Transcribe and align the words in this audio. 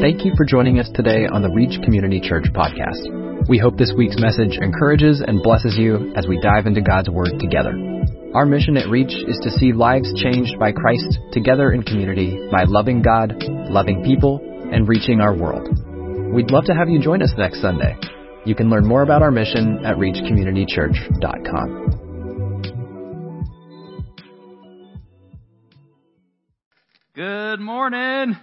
Thank 0.00 0.24
you 0.24 0.32
for 0.36 0.44
joining 0.44 0.78
us 0.78 0.88
today 0.94 1.26
on 1.26 1.42
the 1.42 1.50
Reach 1.50 1.82
Community 1.82 2.20
Church 2.20 2.44
podcast. 2.54 3.48
We 3.48 3.58
hope 3.58 3.76
this 3.76 3.92
week's 3.96 4.20
message 4.20 4.56
encourages 4.62 5.20
and 5.20 5.42
blesses 5.42 5.76
you 5.76 6.12
as 6.14 6.28
we 6.28 6.40
dive 6.40 6.66
into 6.66 6.80
God's 6.80 7.10
Word 7.10 7.40
together. 7.40 7.72
Our 8.34 8.46
mission 8.46 8.76
at 8.76 8.88
Reach 8.88 9.10
is 9.10 9.40
to 9.42 9.50
see 9.50 9.72
lives 9.72 10.14
changed 10.14 10.60
by 10.60 10.70
Christ 10.70 11.18
together 11.32 11.72
in 11.72 11.82
community 11.82 12.38
by 12.52 12.62
loving 12.68 13.02
God, 13.02 13.34
loving 13.68 14.04
people, 14.04 14.38
and 14.72 14.86
reaching 14.86 15.20
our 15.20 15.36
world. 15.36 15.66
We'd 16.32 16.52
love 16.52 16.66
to 16.66 16.74
have 16.74 16.88
you 16.88 17.00
join 17.00 17.20
us 17.20 17.32
next 17.36 17.60
Sunday. 17.60 17.96
You 18.44 18.54
can 18.54 18.70
learn 18.70 18.86
more 18.86 19.02
about 19.02 19.22
our 19.22 19.32
mission 19.32 19.84
at 19.84 19.96
reachcommunitychurch.com. 19.96 21.97
Good 27.18 27.58
morning. 27.58 28.36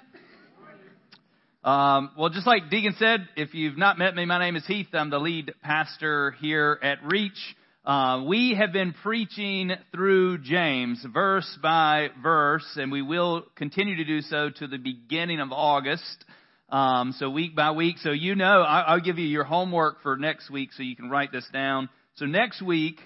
Um, 1.63 2.11
well, 2.17 2.27
just 2.27 2.45
like 2.45 2.69
Deacon 2.69 2.93
said, 2.99 3.25
if 3.37 3.53
you've 3.53 3.77
not 3.77 3.97
met 3.97 4.13
me, 4.13 4.25
my 4.25 4.37
name 4.37 4.57
is 4.57 4.67
Heath. 4.67 4.89
I'm 4.91 5.09
the 5.09 5.17
lead 5.17 5.53
pastor 5.63 6.31
here 6.41 6.77
at 6.83 6.97
Reach. 7.05 7.55
Uh, 7.85 8.25
we 8.27 8.53
have 8.53 8.73
been 8.73 8.93
preaching 9.01 9.71
through 9.93 10.39
James, 10.39 11.01
verse 11.13 11.57
by 11.63 12.09
verse, 12.21 12.69
and 12.75 12.91
we 12.91 13.01
will 13.01 13.45
continue 13.55 13.95
to 13.95 14.03
do 14.03 14.19
so 14.19 14.49
to 14.49 14.67
the 14.67 14.77
beginning 14.77 15.39
of 15.39 15.53
August. 15.53 16.25
Um, 16.67 17.13
so 17.17 17.29
week 17.29 17.55
by 17.55 17.71
week. 17.71 17.99
So 17.99 18.11
you 18.11 18.35
know, 18.35 18.61
I, 18.61 18.81
I'll 18.81 18.99
give 18.99 19.19
you 19.19 19.25
your 19.25 19.45
homework 19.45 20.01
for 20.01 20.17
next 20.17 20.49
week, 20.49 20.73
so 20.73 20.83
you 20.83 20.97
can 20.97 21.09
write 21.09 21.31
this 21.31 21.47
down. 21.53 21.87
So 22.15 22.25
next 22.25 22.61
week 22.61 22.99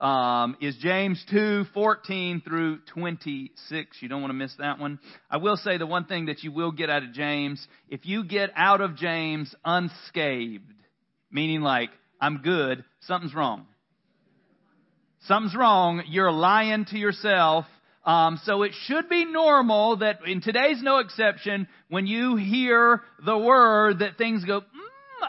um, 0.00 0.56
is 0.60 0.76
James 0.76 1.22
2, 1.30 1.64
14 1.74 2.42
through 2.42 2.78
26. 2.94 3.96
You 4.00 4.08
don't 4.08 4.22
want 4.22 4.30
to 4.30 4.36
miss 4.36 4.54
that 4.58 4.78
one. 4.78 4.98
I 5.30 5.36
will 5.36 5.56
say 5.56 5.76
the 5.76 5.86
one 5.86 6.06
thing 6.06 6.26
that 6.26 6.42
you 6.42 6.52
will 6.52 6.72
get 6.72 6.88
out 6.88 7.02
of 7.02 7.12
James, 7.12 7.66
if 7.88 8.06
you 8.06 8.24
get 8.24 8.50
out 8.56 8.80
of 8.80 8.96
James 8.96 9.54
unscathed, 9.64 10.64
meaning 11.30 11.60
like, 11.60 11.90
I'm 12.20 12.38
good, 12.38 12.84
something's 13.00 13.34
wrong. 13.34 13.66
Something's 15.26 15.54
wrong. 15.54 16.02
You're 16.08 16.32
lying 16.32 16.86
to 16.86 16.98
yourself. 16.98 17.66
Um, 18.04 18.40
so 18.44 18.62
it 18.62 18.72
should 18.86 19.10
be 19.10 19.26
normal 19.26 19.98
that 19.98 20.20
in 20.26 20.40
today's 20.40 20.82
no 20.82 20.98
exception, 20.98 21.68
when 21.90 22.06
you 22.06 22.36
hear 22.36 23.02
the 23.24 23.36
word 23.36 23.98
that 23.98 24.16
things 24.16 24.44
go, 24.44 24.60
mm, 24.60 24.64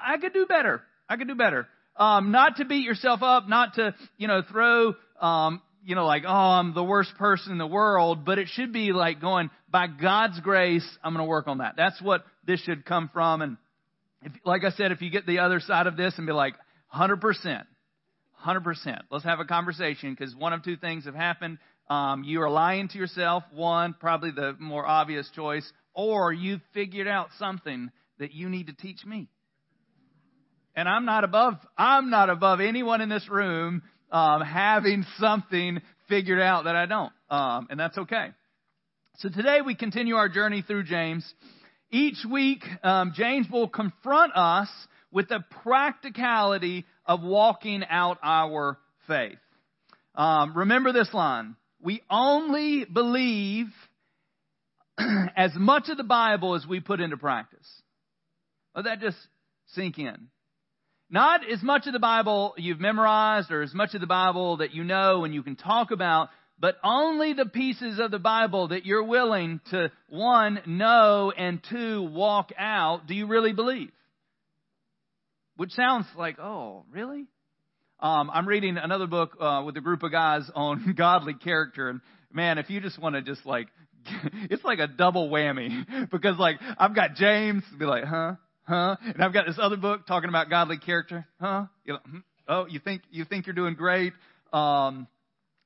I 0.02 0.18
could 0.18 0.32
do 0.32 0.46
better. 0.46 0.82
I 1.10 1.18
could 1.18 1.28
do 1.28 1.36
better. 1.36 1.68
Um, 1.96 2.32
not 2.32 2.58
to 2.58 2.66
beat 2.66 2.86
yourself 2.86 3.22
up, 3.22 3.48
not 3.48 3.76
to, 3.76 3.94
you 4.18 4.28
know, 4.28 4.42
throw, 4.50 4.94
um, 5.20 5.62
you 5.84 5.96
know, 5.96 6.06
like, 6.06 6.24
oh, 6.26 6.32
I'm 6.32 6.74
the 6.74 6.84
worst 6.84 7.16
person 7.18 7.52
in 7.52 7.58
the 7.58 7.68
world, 7.68 8.26
but 8.26 8.38
it 8.38 8.48
should 8.50 8.72
be 8.72 8.92
like 8.92 9.20
going, 9.20 9.50
by 9.70 9.88
God's 9.88 10.40
grace, 10.40 10.88
I'm 11.04 11.14
going 11.14 11.26
to 11.26 11.30
work 11.30 11.48
on 11.48 11.60
that. 11.60 11.76
That's 11.76 12.02
what 12.02 12.24
this 12.46 12.60
should 12.62 12.86
come 12.86 13.10
from. 13.12 13.42
And 13.42 13.58
if, 14.22 14.32
like 14.46 14.64
I 14.64 14.72
said, 14.72 14.92
if 14.92 15.02
you 15.02 15.10
get 15.10 15.26
the 15.26 15.40
other 15.40 15.60
side 15.60 15.88
of 15.88 15.98
this 15.98 16.14
and 16.18 16.28
be 16.28 16.34
like, 16.34 16.56
100%, 16.96 17.20
100%, 18.46 19.00
let's 19.10 19.24
have 19.24 19.40
a 19.40 19.46
conversation 19.46 20.16
because 20.18 20.36
one 20.36 20.54
of 20.54 20.64
two 20.64 20.78
things 20.78 21.06
have 21.06 21.16
happened. 21.16 21.58
Um, 21.90 22.24
you 22.24 22.42
are 22.42 22.50
lying 22.50 22.88
to 22.90 22.98
yourself, 22.98 23.44
one, 23.54 23.96
probably 24.00 24.32
the 24.32 24.56
more 24.60 24.86
obvious 24.86 25.30
choice, 25.36 25.70
or 25.94 26.32
you've 26.32 26.62
figured 26.74 27.08
out 27.08 27.30
something 27.38 27.92
that 28.20 28.34
you 28.34 28.50
need 28.50 28.68
to 28.68 28.74
teach 28.74 29.04
me. 29.06 29.28
And 30.76 30.88
I'm 30.88 31.06
not 31.06 31.24
above, 31.24 31.56
I'm 31.78 32.10
not 32.10 32.30
above 32.30 32.60
anyone 32.62 33.02
in 33.02 33.10
this 33.10 33.28
room, 33.30 33.82
um, 34.12 34.42
having 34.42 35.06
something 35.20 35.82
figured 36.08 36.42
out 36.42 36.66
that 36.66 36.76
I 36.76 36.86
don't. 36.86 37.12
Um, 37.30 37.68
and 37.70 37.80
that's 37.80 37.98
okay. 37.98 38.28
So 39.18 39.30
today 39.30 39.60
we 39.66 39.76
continue 39.76 40.16
our 40.16 40.30
journey 40.30 40.64
through 40.66 40.84
James. 40.84 41.26
Each 41.92 42.18
week, 42.30 42.64
um, 42.84 43.14
James 43.16 43.48
will 43.52 43.68
confront 43.68 44.36
us 44.36 44.70
with 45.12 45.28
the 45.28 45.44
practicality 45.64 46.86
of 47.06 47.22
walking 47.22 47.84
out 47.90 48.18
our 48.24 48.80
faith. 49.08 49.38
Um, 50.16 50.56
remember 50.56 50.94
this 50.94 51.14
line. 51.14 51.56
We 51.82 52.02
only 52.10 52.86
believe 52.86 53.68
as 55.36 55.52
much 55.56 55.90
of 55.90 55.98
the 55.98 56.04
Bible 56.04 56.56
as 56.56 56.66
we 56.66 56.80
put 56.80 57.02
into 57.02 57.18
practice. 57.18 57.68
Let 58.76 58.86
that 58.86 59.02
just 59.02 59.18
sink 59.74 60.00
in. 60.00 60.31
Not 61.12 61.42
as 61.48 61.62
much 61.62 61.88
of 61.88 61.94
the 61.94 62.00
Bible 62.00 62.54
you've 62.58 62.80
memorized 62.80 63.52
or 63.52 63.62
as 63.62 63.74
much 63.74 63.94
of 63.94 64.00
the 64.00 64.08
Bible 64.08 64.58
that 64.58 64.74
you 64.74 64.86
know 64.86 65.26
and 65.26 65.34
you 65.34 65.44
can 65.44 65.58
talk 65.58 65.92
about, 65.92 66.30
but 66.58 66.78
only 66.86 67.34
the 67.34 67.46
pieces 67.46 68.00
of 68.00 68.12
the 68.12 68.20
Bible 68.20 68.70
that 68.70 68.86
you're 68.86 69.04
willing 69.04 69.60
to, 69.72 69.92
one, 70.08 70.62
know 70.66 71.34
and 71.36 71.60
two, 71.70 72.02
walk 72.02 72.54
out, 72.58 73.08
do 73.08 73.14
you 73.14 73.28
really 73.28 73.52
believe? 73.52 73.92
Which 75.58 75.72
sounds 75.72 76.06
like, 76.18 76.40
oh, 76.40 76.86
really? 76.90 77.26
Um, 78.00 78.32
I'm 78.34 78.48
reading 78.48 78.78
another 78.78 79.06
book 79.06 79.36
uh, 79.38 79.64
with 79.66 79.76
a 79.76 79.82
group 79.82 80.04
of 80.04 80.14
guys 80.14 80.50
on 80.56 80.94
godly 80.98 81.34
character, 81.34 81.90
and 81.90 82.00
man, 82.32 82.58
if 82.58 82.70
you 82.70 82.80
just 82.80 82.98
want 82.98 83.16
to 83.16 83.22
just 83.22 83.46
like, 83.46 83.68
it's 84.50 84.64
like 84.64 84.80
a 84.80 84.88
double 84.88 85.30
whammy 85.30 86.10
because 86.12 86.38
like 86.38 86.56
I've 86.78 86.96
got 86.96 87.16
James, 87.16 87.64
be 87.78 87.86
like, 87.86 88.06
huh, 88.06 88.36
Huh? 88.64 88.96
And 89.02 89.24
I've 89.24 89.34
got 89.34 89.46
this 89.48 89.58
other 89.60 89.78
book 89.78 90.06
talking 90.08 90.30
about 90.30 90.50
godly 90.50 90.78
character. 90.78 91.28
Huh? 91.40 91.66
You 91.86 91.94
know, 91.94 92.00
hmm? 92.10 92.18
oh, 92.48 92.66
you 92.68 92.80
think 92.80 93.02
you 93.12 93.26
think 93.26 93.48
you're 93.48 93.56
doing 93.56 93.76
great? 93.76 94.14
Um, 94.54 95.08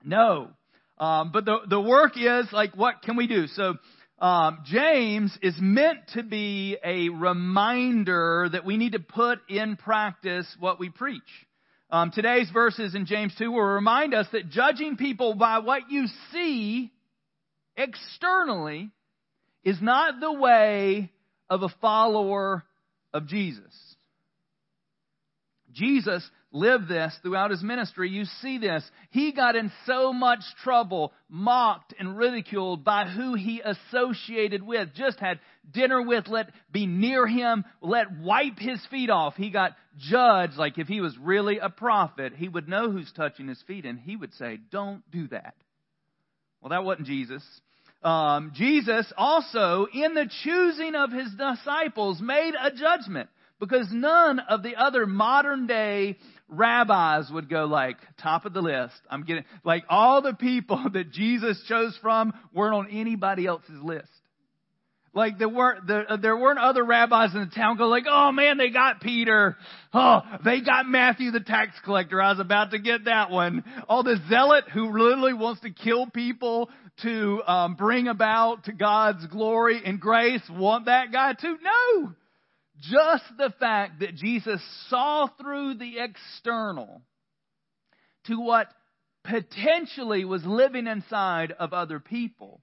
no. 0.03 0.49
Um, 0.97 1.31
but 1.31 1.45
the 1.45 1.57
the 1.69 1.81
work 1.81 2.13
is 2.15 2.47
like, 2.51 2.75
what 2.75 3.01
can 3.01 3.17
we 3.17 3.27
do? 3.27 3.47
So 3.47 3.75
um, 4.19 4.59
James 4.65 5.37
is 5.41 5.55
meant 5.59 5.99
to 6.13 6.23
be 6.23 6.77
a 6.83 7.09
reminder 7.09 8.47
that 8.51 8.65
we 8.65 8.77
need 8.77 8.93
to 8.93 8.99
put 8.99 9.39
in 9.49 9.75
practice 9.75 10.47
what 10.59 10.79
we 10.79 10.89
preach. 10.89 11.21
Um, 11.89 12.11
today's 12.11 12.49
verses 12.49 12.95
in 12.95 13.05
James 13.05 13.33
2 13.37 13.51
will 13.51 13.61
remind 13.61 14.13
us 14.13 14.25
that 14.31 14.49
judging 14.49 14.95
people 14.97 15.35
by 15.35 15.59
what 15.59 15.91
you 15.91 16.07
see 16.31 16.91
externally 17.75 18.89
is 19.63 19.81
not 19.81 20.19
the 20.19 20.33
way 20.33 21.11
of 21.49 21.61
a 21.61 21.69
follower 21.81 22.63
of 23.15 23.27
Jesus. 23.27 23.73
Jesus 25.71 26.29
lived 26.51 26.87
this 26.87 27.17
throughout 27.21 27.51
his 27.51 27.63
ministry. 27.63 28.09
You 28.09 28.25
see 28.41 28.57
this. 28.57 28.83
He 29.09 29.31
got 29.31 29.55
in 29.55 29.71
so 29.85 30.11
much 30.11 30.41
trouble, 30.63 31.13
mocked 31.29 31.93
and 31.97 32.17
ridiculed 32.17 32.83
by 32.83 33.05
who 33.05 33.33
he 33.33 33.61
associated 33.61 34.63
with, 34.63 34.89
just 34.95 35.19
had 35.19 35.39
dinner 35.69 36.01
with, 36.01 36.27
let 36.27 36.49
be 36.71 36.85
near 36.85 37.25
him, 37.25 37.63
let 37.81 38.19
wipe 38.19 38.59
his 38.59 38.85
feet 38.91 39.09
off. 39.09 39.35
He 39.35 39.49
got 39.49 39.71
judged 39.97 40.57
like 40.57 40.77
if 40.77 40.87
he 40.87 40.99
was 40.99 41.17
really 41.17 41.59
a 41.59 41.69
prophet, 41.69 42.33
he 42.35 42.49
would 42.49 42.67
know 42.67 42.91
who's 42.91 43.11
touching 43.15 43.47
his 43.47 43.61
feet 43.65 43.85
and 43.85 43.97
he 43.97 44.15
would 44.15 44.33
say, 44.33 44.59
don't 44.71 45.09
do 45.09 45.27
that. 45.29 45.55
Well, 46.61 46.71
that 46.71 46.83
wasn't 46.83 47.07
Jesus 47.07 47.43
um, 48.03 48.51
Jesus 48.55 49.11
also, 49.17 49.87
in 49.91 50.13
the 50.13 50.29
choosing 50.43 50.95
of 50.95 51.11
his 51.11 51.31
disciples, 51.33 52.21
made 52.21 52.53
a 52.59 52.71
judgment 52.71 53.29
because 53.59 53.87
none 53.91 54.39
of 54.39 54.63
the 54.63 54.75
other 54.75 55.05
modern 55.05 55.65
day 55.67 56.17
rabbis 56.47 57.29
would 57.31 57.49
go 57.49 57.65
like 57.65 57.97
top 58.21 58.45
of 58.45 58.53
the 58.53 58.61
list. 58.61 58.95
I'm 59.09 59.23
getting 59.23 59.45
like 59.63 59.85
all 59.89 60.21
the 60.21 60.33
people 60.33 60.83
that 60.93 61.11
Jesus 61.11 61.63
chose 61.67 61.97
from 62.01 62.33
weren't 62.53 62.75
on 62.75 62.89
anybody 62.91 63.45
else's 63.45 63.81
list. 63.81 64.09
Like 65.15 65.37
there 65.37 65.47
weren't 65.47 65.87
there, 65.87 66.11
uh, 66.11 66.17
there 66.17 66.35
weren't 66.35 66.59
other 66.59 66.83
rabbis 66.83 67.33
in 67.33 67.39
the 67.39 67.55
town 67.55 67.77
go 67.77 67.87
like, 67.87 68.03
oh 68.05 68.33
man, 68.33 68.57
they 68.57 68.69
got 68.69 68.99
Peter. 68.99 69.55
Oh, 69.93 70.21
they 70.43 70.59
got 70.59 70.85
Matthew 70.87 71.31
the 71.31 71.39
tax 71.39 71.71
collector. 71.85 72.21
I 72.21 72.31
was 72.31 72.41
about 72.41 72.71
to 72.71 72.79
get 72.79 73.05
that 73.05 73.31
one. 73.31 73.63
Oh, 73.87 74.03
the 74.03 74.17
zealot 74.27 74.65
who 74.73 74.91
literally 74.91 75.33
wants 75.33 75.61
to 75.61 75.71
kill 75.71 76.07
people 76.07 76.69
to 77.01 77.41
um, 77.45 77.75
bring 77.75 78.07
about 78.07 78.65
to 78.65 78.73
God's 78.73 79.25
glory 79.27 79.81
and 79.83 79.99
grace. 79.99 80.41
Want 80.49 80.85
that 80.85 81.11
guy 81.11 81.33
to? 81.33 81.57
No. 81.61 82.13
Just 82.79 83.23
the 83.37 83.53
fact 83.59 83.99
that 84.01 84.15
Jesus 84.15 84.61
saw 84.89 85.27
through 85.39 85.75
the 85.75 85.99
external 85.99 87.01
to 88.27 88.39
what 88.39 88.67
potentially 89.23 90.25
was 90.25 90.45
living 90.45 90.87
inside 90.87 91.51
of 91.53 91.73
other 91.73 91.99
people 91.99 92.61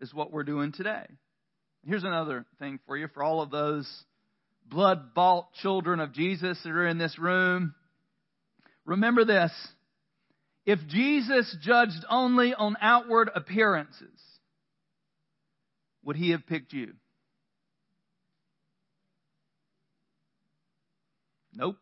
is 0.00 0.12
what 0.12 0.32
we're 0.32 0.42
doing 0.42 0.72
today. 0.72 1.06
Here's 1.84 2.04
another 2.04 2.44
thing 2.58 2.78
for 2.86 2.96
you 2.96 3.08
for 3.08 3.22
all 3.22 3.40
of 3.40 3.50
those 3.50 3.88
blood 4.66 5.14
bought 5.14 5.52
children 5.54 6.00
of 6.00 6.12
Jesus 6.12 6.58
that 6.62 6.70
are 6.70 6.86
in 6.86 6.98
this 6.98 7.18
room. 7.18 7.74
Remember 8.84 9.24
this. 9.24 9.52
If 10.64 10.78
Jesus 10.86 11.56
judged 11.60 12.04
only 12.08 12.54
on 12.54 12.76
outward 12.80 13.30
appearances, 13.34 14.20
would 16.04 16.16
he 16.16 16.30
have 16.30 16.46
picked 16.46 16.72
you? 16.72 16.92
Nope. 21.54 21.76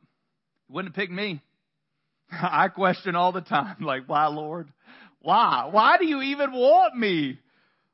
He 0.67 0.73
wouldn't 0.73 0.95
have 0.95 1.01
picked 1.01 1.13
me. 1.13 1.43
I 2.33 2.69
question 2.69 3.17
all 3.17 3.33
the 3.33 3.41
time, 3.41 3.77
like, 3.81 4.09
why, 4.09 4.27
Lord? 4.27 4.73
Why? 5.21 5.69
Why 5.71 5.99
do 5.99 6.07
you 6.07 6.23
even 6.23 6.53
want 6.53 6.97
me? 6.97 7.39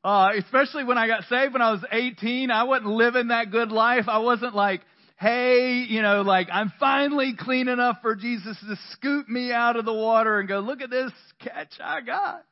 Uh, 0.04 0.28
especially 0.38 0.84
when 0.84 0.98
I 0.98 1.08
got 1.08 1.24
saved 1.24 1.52
when 1.52 1.62
I 1.62 1.72
was 1.72 1.84
18, 1.90 2.50
I 2.52 2.62
wasn't 2.62 2.90
living 2.90 3.28
that 3.28 3.50
good 3.50 3.72
life. 3.72 4.04
I 4.06 4.18
wasn't 4.18 4.54
like, 4.54 4.82
hey, 5.18 5.86
you 5.88 6.02
know, 6.02 6.22
like 6.22 6.48
I'm 6.52 6.72
finally 6.78 7.34
clean 7.38 7.68
enough 7.68 7.98
for 8.02 8.14
Jesus 8.14 8.56
to 8.68 8.76
scoop 8.92 9.28
me 9.28 9.52
out 9.52 9.76
of 9.76 9.84
the 9.84 9.92
water 9.92 10.38
and 10.38 10.48
go, 10.48 10.60
look 10.60 10.80
at 10.80 10.90
this 10.90 11.12
catch 11.40 11.72
I 11.82 12.00
got. 12.02 12.44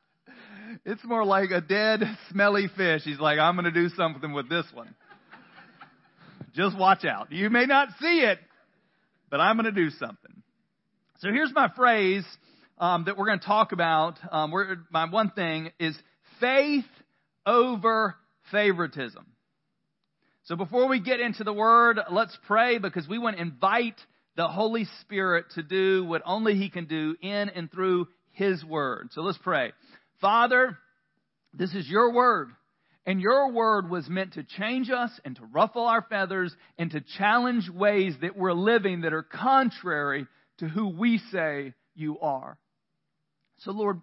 It's 0.83 1.03
more 1.03 1.23
like 1.23 1.51
a 1.51 1.61
dead, 1.61 2.01
smelly 2.31 2.67
fish. 2.75 3.03
He's 3.03 3.19
like, 3.19 3.39
I'm 3.39 3.55
going 3.55 3.65
to 3.65 3.71
do 3.71 3.89
something 3.89 4.33
with 4.33 4.49
this 4.49 4.65
one. 4.73 4.95
Just 6.55 6.77
watch 6.77 7.05
out. 7.05 7.31
You 7.31 7.49
may 7.49 7.65
not 7.65 7.89
see 8.01 8.21
it, 8.21 8.39
but 9.29 9.39
I'm 9.39 9.57
going 9.57 9.65
to 9.65 9.71
do 9.71 9.89
something. 9.91 10.41
So 11.19 11.29
here's 11.29 11.53
my 11.53 11.69
phrase 11.75 12.25
um, 12.77 13.05
that 13.05 13.17
we're 13.17 13.27
going 13.27 13.39
to 13.39 13.45
talk 13.45 13.73
about. 13.73 14.17
Um, 14.31 14.53
my 14.89 15.09
one 15.09 15.31
thing 15.31 15.71
is 15.79 15.97
faith 16.39 16.85
over 17.45 18.15
favoritism. 18.51 19.25
So 20.45 20.55
before 20.55 20.87
we 20.87 20.99
get 20.99 21.19
into 21.19 21.43
the 21.43 21.53
word, 21.53 21.99
let's 22.11 22.37
pray 22.45 22.77
because 22.77 23.07
we 23.07 23.17
want 23.17 23.37
to 23.37 23.41
invite 23.41 23.99
the 24.35 24.47
Holy 24.47 24.85
Spirit 25.01 25.45
to 25.55 25.63
do 25.63 26.05
what 26.05 26.21
only 26.23 26.53
He 26.53 26.69
can 26.69 26.85
do 26.85 27.15
in 27.19 27.49
and 27.49 27.71
through 27.71 28.07
His 28.31 28.63
word. 28.63 29.09
So 29.13 29.21
let's 29.21 29.39
pray. 29.39 29.71
Father, 30.21 30.77
this 31.51 31.73
is 31.73 31.89
your 31.89 32.13
word. 32.13 32.49
And 33.07 33.19
your 33.19 33.51
word 33.51 33.89
was 33.89 34.07
meant 34.07 34.33
to 34.33 34.43
change 34.43 34.91
us 34.91 35.11
and 35.25 35.35
to 35.35 35.45
ruffle 35.45 35.85
our 35.87 36.05
feathers 36.07 36.55
and 36.77 36.91
to 36.91 37.01
challenge 37.17 37.67
ways 37.69 38.13
that 38.21 38.37
we're 38.37 38.53
living 38.53 39.01
that 39.01 39.13
are 39.13 39.23
contrary 39.23 40.27
to 40.59 40.67
who 40.67 40.89
we 40.89 41.19
say 41.31 41.73
you 41.95 42.19
are. 42.19 42.57
So, 43.59 43.71
Lord, 43.71 43.99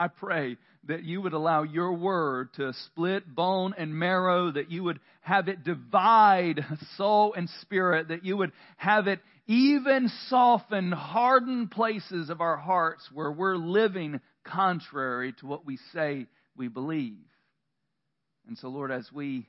I 0.00 0.08
pray 0.08 0.56
that 0.88 1.04
you 1.04 1.20
would 1.20 1.32
allow 1.32 1.62
your 1.62 1.92
word 1.92 2.52
to 2.54 2.72
split 2.86 3.34
bone 3.34 3.74
and 3.76 3.94
marrow, 3.94 4.50
that 4.50 4.70
you 4.70 4.84
would 4.84 5.00
have 5.20 5.48
it 5.48 5.64
divide 5.64 6.64
soul 6.96 7.34
and 7.34 7.48
spirit, 7.62 8.08
that 8.08 8.24
you 8.24 8.36
would 8.36 8.52
have 8.76 9.06
it 9.06 9.20
even 9.46 10.10
soften 10.28 10.90
hardened 10.92 11.70
places 11.70 12.30
of 12.30 12.40
our 12.40 12.56
hearts 12.56 13.08
where 13.12 13.30
we're 13.30 13.56
living 13.56 14.20
contrary 14.44 15.32
to 15.40 15.46
what 15.46 15.64
we 15.64 15.78
say 15.92 16.26
we 16.56 16.68
believe. 16.68 17.18
And 18.48 18.56
so, 18.58 18.68
Lord, 18.68 18.90
as 18.90 19.08
we 19.12 19.46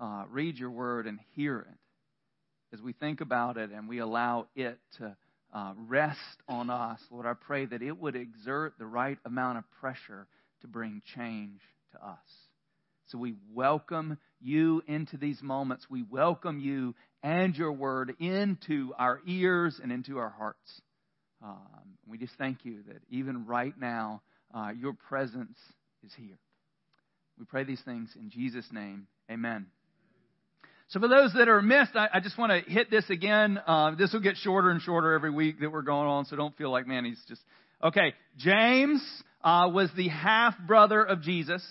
uh, 0.00 0.24
read 0.30 0.56
your 0.56 0.70
word 0.70 1.06
and 1.06 1.18
hear 1.34 1.60
it, 1.60 2.74
as 2.74 2.80
we 2.80 2.92
think 2.92 3.20
about 3.20 3.56
it 3.56 3.70
and 3.70 3.88
we 3.88 3.98
allow 3.98 4.46
it 4.54 4.78
to 4.98 5.16
uh, 5.54 5.72
rest 5.86 6.18
on 6.48 6.68
us, 6.68 7.00
Lord, 7.10 7.26
I 7.26 7.34
pray 7.34 7.64
that 7.66 7.82
it 7.82 7.98
would 7.98 8.16
exert 8.16 8.74
the 8.78 8.86
right 8.86 9.18
amount 9.24 9.58
of 9.58 9.64
pressure 9.80 10.26
to 10.66 10.72
bring 10.72 11.00
change 11.14 11.60
to 11.92 12.04
us. 12.04 12.18
So 13.06 13.18
we 13.18 13.34
welcome 13.54 14.18
you 14.40 14.82
into 14.88 15.16
these 15.16 15.40
moments. 15.40 15.86
We 15.88 16.02
welcome 16.02 16.58
you 16.58 16.94
and 17.22 17.54
your 17.54 17.72
word 17.72 18.14
into 18.18 18.92
our 18.98 19.20
ears 19.26 19.78
and 19.80 19.92
into 19.92 20.18
our 20.18 20.30
hearts. 20.30 20.80
Um, 21.42 21.96
we 22.08 22.18
just 22.18 22.32
thank 22.36 22.64
you 22.64 22.82
that 22.88 23.00
even 23.10 23.46
right 23.46 23.74
now, 23.78 24.22
uh, 24.52 24.70
your 24.78 24.92
presence 24.92 25.56
is 26.04 26.12
here. 26.16 26.38
We 27.38 27.44
pray 27.44 27.64
these 27.64 27.82
things 27.84 28.10
in 28.18 28.30
Jesus' 28.30 28.66
name. 28.72 29.06
Amen. 29.30 29.66
So 30.88 31.00
for 31.00 31.08
those 31.08 31.32
that 31.34 31.48
are 31.48 31.62
missed, 31.62 31.94
I, 31.94 32.08
I 32.14 32.20
just 32.20 32.38
want 32.38 32.52
to 32.52 32.70
hit 32.70 32.90
this 32.90 33.08
again. 33.10 33.60
Uh, 33.66 33.94
this 33.96 34.12
will 34.12 34.20
get 34.20 34.36
shorter 34.36 34.70
and 34.70 34.80
shorter 34.80 35.12
every 35.12 35.30
week 35.30 35.60
that 35.60 35.70
we're 35.70 35.82
going 35.82 36.08
on, 36.08 36.24
so 36.24 36.36
don't 36.36 36.56
feel 36.56 36.70
like, 36.70 36.86
man, 36.86 37.04
he's 37.04 37.22
just. 37.28 37.42
Okay, 37.82 38.14
James 38.38 39.02
uh, 39.42 39.68
was 39.72 39.90
the 39.96 40.08
half 40.08 40.54
brother 40.66 41.02
of 41.02 41.22
Jesus. 41.22 41.62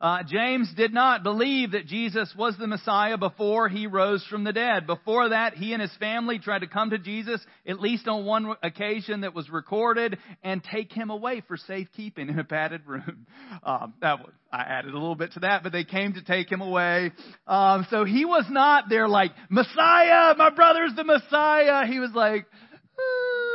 Uh, 0.00 0.22
James 0.26 0.72
did 0.78 0.94
not 0.94 1.22
believe 1.22 1.72
that 1.72 1.86
Jesus 1.86 2.32
was 2.34 2.56
the 2.56 2.66
Messiah 2.66 3.18
before 3.18 3.68
he 3.68 3.86
rose 3.86 4.24
from 4.30 4.44
the 4.44 4.52
dead. 4.52 4.86
Before 4.86 5.28
that, 5.28 5.52
he 5.52 5.74
and 5.74 5.82
his 5.82 5.94
family 6.00 6.38
tried 6.38 6.60
to 6.60 6.66
come 6.66 6.88
to 6.90 6.98
Jesus, 6.98 7.38
at 7.66 7.80
least 7.80 8.08
on 8.08 8.24
one 8.24 8.54
occasion 8.62 9.20
that 9.20 9.34
was 9.34 9.50
recorded, 9.50 10.16
and 10.42 10.64
take 10.64 10.90
him 10.90 11.10
away 11.10 11.42
for 11.46 11.58
safekeeping 11.58 12.30
in 12.30 12.38
a 12.38 12.44
padded 12.44 12.86
room. 12.86 13.26
Um, 13.62 13.94
that 14.00 14.20
was, 14.20 14.32
I 14.52 14.62
added 14.62 14.92
a 14.92 14.98
little 14.98 15.16
bit 15.16 15.32
to 15.32 15.40
that, 15.40 15.62
but 15.62 15.72
they 15.72 15.84
came 15.84 16.14
to 16.14 16.22
take 16.22 16.50
him 16.50 16.60
away. 16.60 17.10
Um, 17.46 17.86
so 17.90 18.04
he 18.04 18.24
was 18.24 18.46
not 18.48 18.84
there 18.88 19.08
like, 19.08 19.32
Messiah, 19.50 20.34
my 20.36 20.50
brother's 20.50 20.94
the 20.94 21.04
Messiah. 21.04 21.84
He 21.86 21.98
was 21.98 22.10
like, 22.14 22.46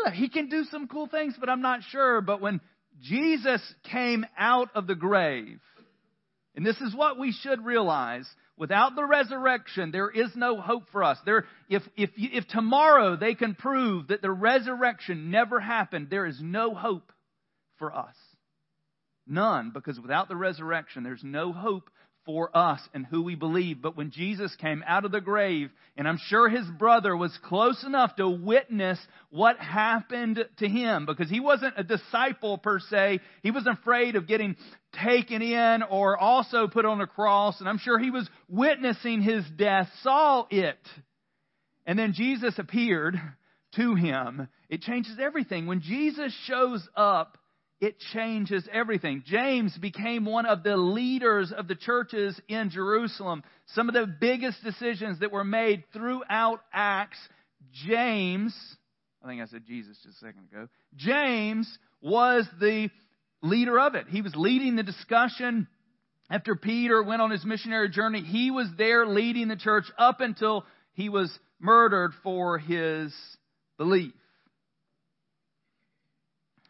uh, 0.06 0.12
he 0.12 0.30
can 0.30 0.50
do 0.50 0.66
some 0.66 0.88
cool 0.88 1.08
things, 1.08 1.36
but 1.40 1.50
I'm 1.50 1.62
not 1.62 1.80
sure. 1.90 2.22
But 2.22 2.42
when 2.42 2.60
Jesus 3.02 3.62
came 3.92 4.26
out 4.38 4.70
of 4.76 4.88
the 4.88 4.96
grave, 4.96 5.60
and 6.56 6.66
this 6.66 6.80
is 6.82 6.96
what 6.96 7.20
we 7.20 7.32
should 7.32 7.66
realize. 7.66 8.28
Without 8.58 8.96
the 8.96 9.04
resurrection, 9.04 9.92
there 9.92 10.10
is 10.10 10.30
no 10.34 10.62
hope 10.62 10.84
for 10.94 11.04
us. 11.04 11.18
There, 11.26 11.44
if, 11.70 11.84
if, 11.98 12.12
if 12.16 12.48
tomorrow 12.48 13.18
they 13.18 13.36
can 13.36 13.54
prove 13.54 14.08
that 14.08 14.22
the 14.22 14.32
resurrection 14.32 15.30
never 15.30 15.60
happened, 15.60 16.08
there 16.10 16.26
is 16.26 16.40
no 16.42 16.74
hope 16.74 17.12
for 17.78 17.94
us. 17.94 18.16
None, 19.28 19.72
because 19.74 20.00
without 20.00 20.30
the 20.30 20.38
resurrection, 20.38 21.04
there's 21.04 21.24
no 21.24 21.52
hope 21.52 21.90
for 22.26 22.56
us 22.56 22.82
and 22.94 23.06
who 23.06 23.22
we 23.22 23.36
believe. 23.36 23.82
But 23.82 23.96
when 23.96 24.12
Jesus 24.12 24.56
came 24.56 24.84
out 24.86 25.06
of 25.06 25.12
the 25.12 25.22
grave, 25.22 25.70
and 25.96 26.08
I'm 26.08 26.18
sure 26.18 26.50
his 26.50 26.66
brother 26.68 27.16
was 27.16 27.38
close 27.44 27.84
enough 27.84 28.16
to 28.16 28.28
witness 28.28 29.00
what 29.30 29.58
happened 29.58 30.44
to 30.58 30.68
him 30.68 31.06
because 31.06 31.30
he 31.30 31.40
wasn't 31.40 31.76
a 31.78 31.84
disciple 31.84 32.58
per 32.58 32.80
se. 32.80 33.20
He 33.44 33.52
was 33.52 33.68
afraid 33.68 34.16
of 34.16 34.28
getting 34.28 34.56
taken 35.04 35.42
in 35.42 35.84
or 35.84 36.18
also 36.18 36.68
put 36.68 36.86
on 36.86 37.02
a 37.02 37.08
cross. 37.08 37.60
And 37.60 37.70
I'm 37.70 37.78
sure 37.78 38.00
he 38.00 38.12
was 38.12 38.30
witnessing 38.50 39.22
his 39.22 39.44
death, 39.56 39.90
saw 40.02 40.46
it. 40.50 40.80
And 41.86 41.98
then 41.98 42.14
Jesus 42.14 42.58
appeared 42.58 43.16
to 43.76 43.96
him. 43.96 44.48
It 44.70 44.82
changes 44.82 45.18
everything. 45.22 45.68
When 45.68 45.82
Jesus 45.82 46.34
shows 46.46 46.88
up, 46.96 47.38
it 47.82 48.00
changes 48.14 48.68
everything. 48.72 49.24
James 49.26 49.78
became 49.78 50.26
one 50.26 50.46
of 50.46 50.64
the 50.64 50.78
leaders 50.78 51.52
of 51.52 51.68
the 51.68 51.76
churches 51.76 52.40
in 52.48 52.70
Jerusalem. 52.70 53.44
Some 53.68 53.90
of 53.90 53.94
the 53.94 54.08
biggest 54.08 54.64
decisions 54.64 55.20
that 55.20 55.32
were 55.32 55.44
made 55.44 55.84
throughout 55.92 56.62
Acts, 56.74 57.18
James, 57.86 58.56
I 59.24 59.28
think 59.28 59.42
I 59.42 59.46
said 59.46 59.66
Jesus 59.66 59.98
just 60.04 60.18
a 60.22 60.26
second 60.26 60.48
ago, 60.52 60.68
James 60.96 61.78
was 62.02 62.48
the 62.60 62.90
leader 63.42 63.80
of 63.80 63.96
it. 63.96 64.08
He 64.10 64.22
was 64.22 64.36
leading 64.36 64.76
the 64.76 64.84
discussion. 64.84 65.68
After 66.30 66.56
Peter 66.56 67.04
went 67.04 67.22
on 67.22 67.30
his 67.30 67.46
missionary 67.46 67.90
journey, 67.90 68.22
he 68.22 68.52
was 68.52 68.68
there 68.78 69.06
leading 69.06 69.48
the 69.48 69.56
church 69.56 69.86
up 69.98 70.22
until 70.22 70.66
he 70.94 71.10
was 71.10 71.32
murdered 71.60 72.12
for 72.24 72.58
his 72.58 73.14
belief. 73.78 74.14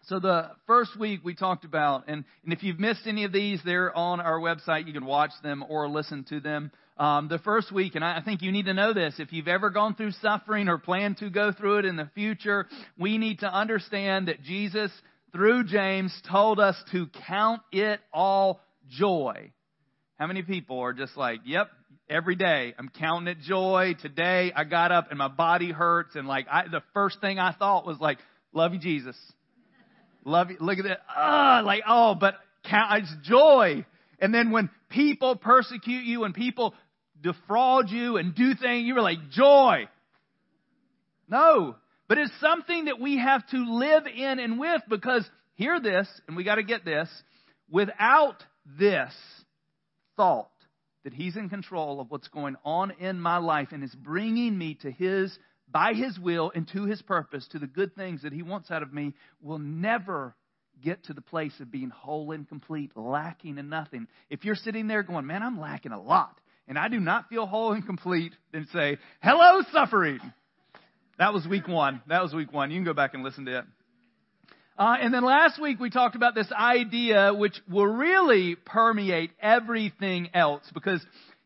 So 0.08 0.20
the 0.20 0.52
first 0.68 1.00
week 1.00 1.22
we 1.24 1.34
talked 1.34 1.66
about, 1.66 2.04
and, 2.08 2.26
and 2.44 2.54
if 2.54 2.62
you've 2.62 2.80
missed 2.80 3.08
any 3.08 3.24
of 3.24 3.32
these, 3.32 3.60
they're 3.66 3.96
on 3.96 4.20
our 4.20 4.40
website. 4.40 4.86
You 4.86 4.94
can 4.94 5.06
watch 5.06 5.32
them 5.42 5.66
or 5.68 5.90
listen 5.90 6.24
to 6.30 6.40
them. 6.40 6.72
Um, 6.98 7.28
the 7.28 7.40
first 7.40 7.72
week, 7.72 7.96
and 7.96 8.06
I, 8.06 8.18
I 8.18 8.22
think 8.22 8.44
you 8.44 8.52
need 8.52 8.66
to 8.66 8.76
know 8.76 8.94
this, 8.94 9.16
if 9.18 9.34
you've 9.34 9.48
ever 9.48 9.72
gone 9.72 9.96
through 9.96 10.12
suffering 10.12 10.70
or 10.70 10.78
plan 10.78 11.16
to 11.16 11.32
go 11.32 11.52
through 11.52 11.80
it 11.80 11.86
in 11.86 11.96
the 11.96 12.08
future, 12.14 12.68
we 13.00 13.18
need 13.18 13.40
to 13.40 13.52
understand 13.52 14.28
that 14.28 14.44
Jesus, 14.44 14.92
through 15.32 15.64
James, 15.64 16.16
told 16.30 16.60
us 16.60 16.76
to 16.92 17.08
count 17.28 17.62
it 17.72 18.00
all 18.14 18.62
joy. 18.88 19.52
How 20.20 20.28
many 20.28 20.44
people 20.44 20.80
are 20.82 20.94
just 20.94 21.18
like, 21.18 21.40
yep, 21.46 21.72
every 22.08 22.36
day 22.36 22.76
I'm 22.78 22.90
counting 22.90 23.28
it 23.28 23.40
joy. 23.40 23.96
Today 24.00 24.54
I 24.56 24.66
got 24.66 24.92
up 24.92 25.08
and 25.10 25.18
my 25.18 25.30
body 25.30 25.72
hurts 25.72 26.16
and 26.16 26.28
like 26.28 26.46
I, 26.50 26.68
the 26.68 26.84
first 26.94 27.20
thing 27.22 27.40
I 27.40 27.54
thought 27.54 27.88
was 27.88 27.98
like, 28.00 28.20
love 28.54 28.72
you 28.74 28.80
Jesus. 28.80 29.18
Love 30.26 30.50
you. 30.52 30.58
Look 30.60 30.80
at 30.80 30.86
that. 30.86 31.02
Ah, 31.08 31.62
like, 31.64 31.84
oh, 31.88 32.16
but 32.16 32.36
count, 32.70 33.04
it's 33.04 33.16
joy. 33.24 33.86
And 34.20 34.34
then 34.34 34.52
when 34.52 34.70
people 34.90 35.36
persecute 35.36 36.04
you 36.04 36.24
and 36.24 36.34
people 36.34 36.74
defraud 37.22 37.90
you 37.90 38.18
and 38.18 38.36
do 38.36 38.56
things, 38.56 38.86
you 38.86 38.96
were 38.96 39.02
like, 39.02 39.30
joy. 39.30 39.88
No. 41.30 41.76
But 42.08 42.18
it's 42.18 42.32
something 42.40 42.86
that 42.86 43.00
we 43.00 43.18
have 43.20 43.48
to 43.50 43.58
live 43.58 44.08
in 44.08 44.40
and 44.40 44.60
with 44.60 44.82
because 44.90 45.28
hear 45.56 45.80
this, 45.80 46.08
and 46.28 46.36
we 46.36 46.44
got 46.44 46.56
to 46.56 46.64
get 46.64 46.84
this. 46.84 47.10
Without 47.70 48.44
this 48.80 49.14
thought 50.18 50.50
that 51.04 51.14
He's 51.14 51.36
in 51.36 51.50
control 51.50 52.00
of 52.00 52.10
what's 52.10 52.28
going 52.28 52.56
on 52.64 52.92
in 53.00 53.20
my 53.20 53.38
life 53.38 53.70
and 53.72 53.84
is 53.84 53.94
bringing 53.94 54.58
me 54.58 54.76
to 54.82 54.92
His 54.92 55.38
by 55.70 55.94
His 55.94 56.18
will 56.20 56.52
and 56.54 56.68
to 56.70 56.86
His 56.86 57.02
purpose, 57.02 57.48
to 57.50 57.60
the 57.60 57.68
good 57.68 57.96
things 57.96 58.24
that 58.24 58.34
He 58.34 58.44
wants 58.44 58.72
out 58.72 58.84
of 58.84 58.94
me, 58.94 59.14
will 59.42 59.60
never 59.60 60.36
get 60.84 61.04
to 61.06 61.14
the 61.14 61.22
place 61.22 61.54
of 61.60 61.72
being 61.72 61.90
whole 61.90 62.32
and 62.32 62.48
complete, 62.48 62.92
lacking 62.96 63.58
in 63.58 63.70
nothing. 63.70 64.08
If 64.30 64.46
you're 64.46 64.56
sitting 64.56 64.88
there 64.88 65.04
going, 65.04 65.26
man, 65.26 65.44
I'm 65.44 65.60
lacking 65.60 65.92
a 65.92 66.02
lot, 66.02 66.40
and 66.68 66.78
I 66.78 66.88
do 66.88 67.00
not 67.00 67.30
feel 67.30 67.46
whole 67.46 67.72
and 67.72 67.86
complete, 67.86 68.34
then 68.52 68.68
say, 68.74 68.98
hello, 69.22 69.62
suffering. 69.72 70.20
That 71.18 71.34
was 71.34 71.48
week 71.48 71.68
one. 71.68 72.02
That 72.08 72.22
was 72.22 72.34
week 72.34 72.52
one. 72.52 72.72
You 72.72 72.78
can 72.78 72.86
go 72.86 72.94
back 72.94 73.14
and 73.14 73.24
listen 73.24 73.46
to 73.46 73.60
it. 73.60 73.66
Uh, 74.78 74.96
and 75.00 75.14
then 75.14 75.24
last 75.24 75.62
week 75.62 75.80
we 75.80 75.90
talked 75.90 76.18
about 76.18 76.36
this 76.36 76.52
idea 76.52 77.34
which 77.34 77.56
will 77.70 77.88
really 77.88 78.56
permeate 78.56 79.32
everything 79.42 80.30
else 80.34 80.64
because 80.74 81.06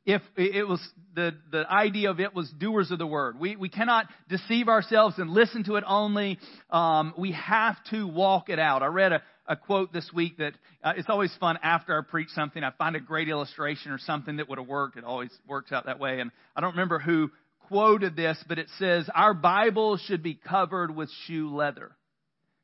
if 0.09 0.23
it 0.35 0.67
was 0.67 0.81
the, 1.13 1.35
the 1.51 1.71
idea 1.71 2.09
of 2.09 2.19
it 2.19 2.33
was 2.33 2.49
doers 2.49 2.89
of 2.89 2.97
the 2.97 3.05
word. 3.05 3.39
We, 3.39 3.55
we 3.55 3.69
cannot 3.69 4.07
deceive 4.27 4.67
ourselves 4.67 5.19
and 5.19 5.29
listen 5.29 5.63
to 5.65 5.75
it 5.75 5.83
only. 5.85 6.39
Um, 6.71 7.13
we 7.15 7.33
have 7.33 7.75
to 7.91 8.07
walk 8.07 8.49
it 8.49 8.57
out. 8.57 8.81
I 8.81 8.87
read 8.87 9.11
a, 9.11 9.21
a 9.45 9.55
quote 9.55 9.93
this 9.93 10.09
week 10.11 10.37
that 10.37 10.53
uh, 10.83 10.93
it's 10.97 11.09
always 11.09 11.31
fun 11.39 11.59
after 11.61 11.95
I 11.95 12.01
preach 12.09 12.29
something. 12.29 12.63
I 12.63 12.71
find 12.71 12.95
a 12.95 12.99
great 12.99 13.29
illustration 13.29 13.91
or 13.91 13.99
something 13.99 14.37
that 14.37 14.49
would 14.49 14.57
have 14.57 14.67
worked. 14.67 14.97
It 14.97 15.03
always 15.03 15.31
works 15.47 15.71
out 15.71 15.85
that 15.85 15.99
way. 15.99 16.19
And 16.19 16.31
I 16.55 16.61
don't 16.61 16.71
remember 16.71 16.97
who 16.97 17.29
quoted 17.67 18.15
this, 18.15 18.43
but 18.47 18.57
it 18.57 18.67
says, 18.79 19.07
Our 19.13 19.35
Bible 19.35 19.97
should 19.97 20.23
be 20.23 20.33
covered 20.33 20.95
with 20.95 21.11
shoe 21.27 21.55
leather 21.55 21.91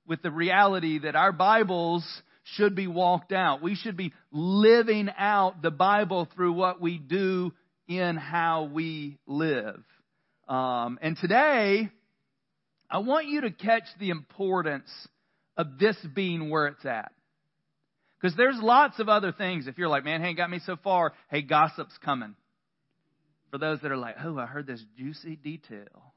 with 0.07 0.23
the 0.23 0.31
reality 0.31 0.99
that 0.99 1.15
our 1.15 1.31
Bibles 1.31 2.03
should 2.53 2.75
be 2.75 2.87
walked 2.87 3.31
out. 3.31 3.61
We 3.61 3.75
should 3.75 3.97
be 3.97 4.13
living 4.31 5.09
out 5.17 5.61
the 5.61 5.71
Bible 5.71 6.27
through 6.35 6.53
what 6.53 6.79
we 6.79 6.97
do 6.97 7.51
in 7.87 8.17
how 8.17 8.69
we 8.71 9.17
live. 9.25 9.83
Um, 10.47 10.99
and 11.01 11.17
today, 11.17 11.89
I 12.89 12.99
want 12.99 13.27
you 13.27 13.41
to 13.41 13.51
catch 13.51 13.83
the 13.99 14.11
importance 14.11 14.89
of 15.57 15.79
this 15.79 15.97
being 16.13 16.49
where 16.49 16.67
it's 16.67 16.85
at. 16.85 17.11
Because 18.21 18.37
there's 18.37 18.57
lots 18.61 18.99
of 18.99 19.09
other 19.09 19.31
things. 19.31 19.67
If 19.67 19.77
you're 19.77 19.89
like, 19.89 20.05
man, 20.05 20.21
hey, 20.21 20.33
got 20.33 20.49
me 20.49 20.59
so 20.65 20.77
far. 20.83 21.13
Hey, 21.29 21.41
gossip's 21.41 21.97
coming. 22.03 22.35
For 23.51 23.57
those 23.57 23.79
that 23.81 23.91
are 23.91 23.97
like, 23.97 24.15
oh, 24.23 24.37
I 24.37 24.45
heard 24.45 24.67
this 24.67 24.83
juicy 24.97 25.35
detail. 25.35 26.13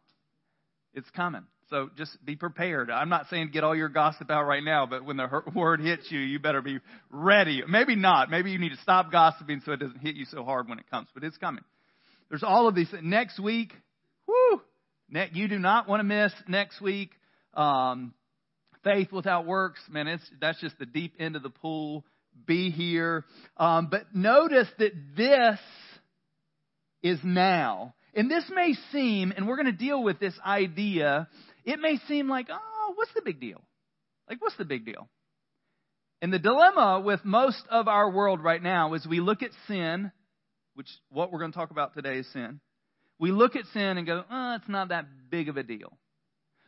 It's 0.95 1.09
coming. 1.11 1.45
So 1.71 1.91
just 1.99 2.25
be 2.25 2.35
prepared. 2.35 2.91
I'm 2.91 3.11
not 3.11 3.27
saying 3.29 3.51
get 3.53 3.63
all 3.63 3.77
your 3.77 3.91
gossip 3.91 4.31
out 4.31 4.45
right 4.45 4.65
now, 4.65 4.87
but 4.87 5.05
when 5.05 5.19
the 5.19 5.29
word 5.55 5.81
hits 5.81 6.11
you, 6.11 6.19
you 6.19 6.39
better 6.39 6.63
be 6.63 6.79
ready. 7.11 7.63
Maybe 7.69 7.95
not. 7.95 8.31
Maybe 8.31 8.51
you 8.51 8.59
need 8.59 8.71
to 8.71 8.79
stop 8.79 9.13
gossiping 9.13 9.61
so 9.65 9.73
it 9.73 9.81
doesn't 9.81 9.99
hit 9.99 10.17
you 10.17 10.25
so 10.25 10.45
hard 10.45 10.69
when 10.69 10.79
it 10.79 10.91
comes, 10.91 11.09
but 11.13 11.25
it's 11.25 11.37
coming. 11.37 11.65
There's 12.31 12.43
all 12.43 12.69
of 12.69 12.75
these. 12.75 12.89
Next 13.03 13.39
week, 13.39 13.73
whoo, 14.27 14.63
you 15.33 15.49
do 15.49 15.59
not 15.59 15.89
want 15.89 16.01
to 16.01 16.05
miss 16.05 16.33
next 16.47 16.81
week. 16.81 17.11
Um, 17.55 18.15
faith 18.83 19.13
without 19.13 19.47
works, 19.47 19.81
man, 19.91 20.09
it's, 20.09 20.25
that's 20.41 20.61
just 20.61 20.79
the 20.79 20.87
deep 20.87 21.15
end 21.19 21.37
of 21.37 21.43
the 21.43 21.51
pool. 21.51 22.05
Be 22.47 22.71
here. 22.71 23.25
Um, 23.57 23.89
but 23.91 24.15
notice 24.15 24.69
that 24.79 24.93
this 25.17 25.59
is 27.03 27.19
now. 27.25 27.95
And 28.15 28.31
this 28.31 28.45
may 28.53 28.75
seem, 28.91 29.33
and 29.37 29.47
we're 29.47 29.57
going 29.57 29.67
to 29.67 29.73
deal 29.73 30.03
with 30.03 30.19
this 30.19 30.35
idea 30.45 31.29
it 31.69 31.81
may 31.81 31.99
seem 32.09 32.29
like, 32.29 32.49
oh, 32.51 32.93
what's 32.95 33.13
the 33.15 33.21
big 33.23 33.41
deal? 33.41 33.63
Like, 34.27 34.41
what's 34.41 34.57
the 34.57 34.65
big 34.65 34.87
deal? 34.87 35.07
And 36.23 36.33
the 36.33 36.39
dilemma 36.39 37.03
with 37.05 37.25
most 37.25 37.63
of 37.71 37.89
our 37.89 38.11
world 38.11 38.43
right 38.43 38.63
now 38.63 38.95
is 38.95 39.07
we 39.07 39.21
look 39.21 39.43
at 39.43 39.51
sin, 39.67 40.11
which 40.75 40.89
what 41.11 41.31
we're 41.31 41.41
going 41.41 41.53
to 41.53 41.59
talk 41.59 41.71
about 41.71 41.95
today 41.95 42.19
is 42.19 42.33
sin. 42.33 42.61
We 43.19 43.33
look 43.33 43.55
at 43.55 43.67
sin 43.75 43.99
and 43.99 44.07
go, 44.07 44.25
oh, 44.31 44.55
it's 44.57 44.69
not 44.69 44.89
that 44.89 45.07
big 45.31 45.51
of 45.51 45.59
a 45.59 45.63
deal. 45.63 45.93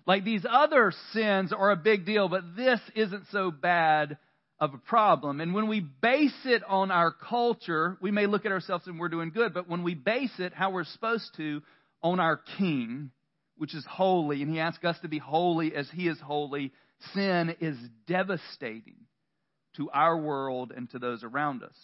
Like 0.06 0.24
these 0.24 0.44
other 0.48 0.92
sins 1.12 1.50
are 1.52 1.70
a 1.70 1.76
big 1.76 2.04
deal, 2.04 2.28
but 2.28 2.54
this 2.54 2.80
isn't 2.94 3.24
so 3.32 3.50
bad 3.50 4.18
of 4.58 4.74
a 4.74 4.78
problem. 4.78 5.40
And 5.40 5.54
when 5.54 5.66
we 5.66 5.80
base 5.80 6.44
it 6.44 6.62
on 6.68 6.90
our 6.90 7.10
culture, 7.10 7.96
we 8.02 8.10
may 8.10 8.26
look 8.26 8.44
at 8.44 8.52
ourselves 8.52 8.86
and 8.86 9.00
we're 9.00 9.08
doing 9.08 9.30
good, 9.30 9.54
but 9.54 9.66
when 9.66 9.82
we 9.82 9.94
base 9.94 10.38
it 10.38 10.52
how 10.52 10.70
we're 10.70 10.84
supposed 10.84 11.34
to 11.38 11.62
on 12.02 12.20
our 12.20 12.38
king, 12.58 13.10
which 13.60 13.74
is 13.74 13.84
holy, 13.84 14.42
and 14.42 14.50
he 14.50 14.58
asks 14.58 14.82
us 14.86 14.98
to 15.00 15.08
be 15.08 15.18
holy 15.18 15.76
as 15.76 15.86
he 15.90 16.08
is 16.08 16.18
holy, 16.18 16.72
sin 17.12 17.54
is 17.60 17.76
devastating 18.06 18.96
to 19.76 19.90
our 19.90 20.16
world 20.16 20.72
and 20.74 20.88
to 20.88 20.98
those 20.98 21.22
around 21.22 21.62
us. 21.62 21.74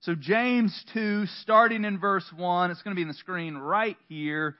So, 0.00 0.14
James 0.14 0.72
2, 0.94 1.26
starting 1.42 1.84
in 1.84 1.98
verse 1.98 2.24
1, 2.34 2.70
it's 2.70 2.80
going 2.80 2.94
to 2.94 2.96
be 2.96 3.02
in 3.02 3.08
the 3.08 3.12
screen 3.14 3.54
right 3.54 3.98
here. 4.08 4.56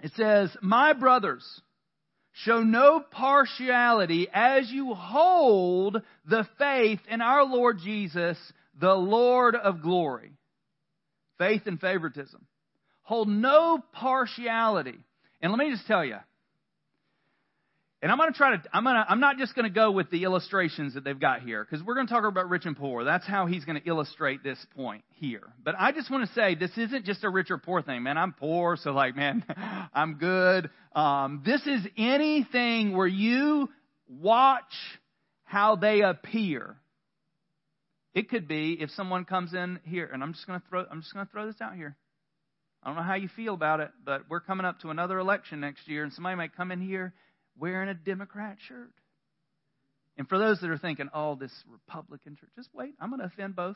It 0.00 0.12
says, 0.14 0.56
My 0.62 0.92
brothers, 0.92 1.44
show 2.44 2.62
no 2.62 3.00
partiality 3.00 4.28
as 4.32 4.70
you 4.70 4.94
hold 4.94 6.00
the 6.26 6.46
faith 6.58 7.00
in 7.10 7.20
our 7.20 7.42
Lord 7.42 7.78
Jesus, 7.82 8.38
the 8.80 8.94
Lord 8.94 9.56
of 9.56 9.82
glory. 9.82 10.30
Faith 11.38 11.62
and 11.66 11.80
favoritism. 11.80 12.46
Hold 13.02 13.26
no 13.26 13.82
partiality. 13.92 15.00
And 15.40 15.52
let 15.52 15.58
me 15.58 15.70
just 15.70 15.86
tell 15.86 16.04
you, 16.04 16.16
and 18.02 18.12
I'm 18.12 18.18
going 18.18 18.30
to 18.30 18.36
try 18.36 18.54
to, 18.54 18.62
I'm 18.72 18.84
going 18.84 18.94
to, 18.94 19.04
I'm 19.08 19.20
not 19.20 19.38
just 19.38 19.54
going 19.54 19.64
to 19.64 19.74
go 19.74 19.90
with 19.90 20.10
the 20.10 20.24
illustrations 20.24 20.94
that 20.94 21.02
they've 21.02 21.18
got 21.18 21.40
here, 21.40 21.64
because 21.64 21.84
we're 21.84 21.94
going 21.94 22.06
to 22.06 22.12
talk 22.12 22.24
about 22.24 22.48
rich 22.48 22.66
and 22.66 22.76
poor. 22.76 23.04
That's 23.04 23.26
how 23.26 23.46
he's 23.46 23.64
going 23.64 23.80
to 23.80 23.88
illustrate 23.88 24.44
this 24.44 24.64
point 24.76 25.02
here. 25.08 25.42
But 25.64 25.74
I 25.78 25.92
just 25.92 26.10
want 26.10 26.28
to 26.28 26.34
say, 26.34 26.54
this 26.54 26.70
isn't 26.76 27.06
just 27.06 27.24
a 27.24 27.30
rich 27.30 27.50
or 27.50 27.58
poor 27.58 27.82
thing, 27.82 28.02
man. 28.02 28.18
I'm 28.18 28.32
poor, 28.32 28.76
so 28.76 28.92
like, 28.92 29.16
man, 29.16 29.44
I'm 29.94 30.14
good. 30.14 30.70
Um, 30.94 31.42
this 31.44 31.66
is 31.66 31.86
anything 31.96 32.96
where 32.96 33.06
you 33.06 33.70
watch 34.08 34.62
how 35.44 35.76
they 35.76 36.02
appear. 36.02 36.76
It 38.14 38.28
could 38.28 38.46
be 38.46 38.76
if 38.78 38.90
someone 38.90 39.24
comes 39.24 39.54
in 39.54 39.80
here, 39.84 40.08
and 40.12 40.22
I'm 40.22 40.34
just 40.34 40.46
going 40.46 40.60
to 40.60 40.66
throw, 40.68 40.84
I'm 40.90 41.00
just 41.00 41.14
going 41.14 41.26
to 41.26 41.32
throw 41.32 41.46
this 41.46 41.60
out 41.60 41.74
here. 41.74 41.96
I 42.86 42.90
don't 42.90 42.98
know 42.98 43.02
how 43.02 43.14
you 43.14 43.26
feel 43.26 43.52
about 43.52 43.80
it, 43.80 43.90
but 44.04 44.22
we're 44.30 44.38
coming 44.38 44.64
up 44.64 44.78
to 44.82 44.90
another 44.90 45.18
election 45.18 45.58
next 45.58 45.88
year, 45.88 46.04
and 46.04 46.12
somebody 46.12 46.36
might 46.36 46.54
come 46.56 46.70
in 46.70 46.80
here 46.80 47.14
wearing 47.58 47.88
a 47.88 47.94
Democrat 47.94 48.58
shirt. 48.68 48.92
And 50.16 50.28
for 50.28 50.38
those 50.38 50.60
that 50.60 50.70
are 50.70 50.78
thinking, 50.78 51.08
oh, 51.12 51.34
this 51.34 51.50
Republican 51.68 52.36
church, 52.36 52.50
just 52.54 52.68
wait. 52.72 52.94
I'm 53.00 53.10
going 53.10 53.18
to 53.18 53.26
offend 53.26 53.56
both. 53.56 53.74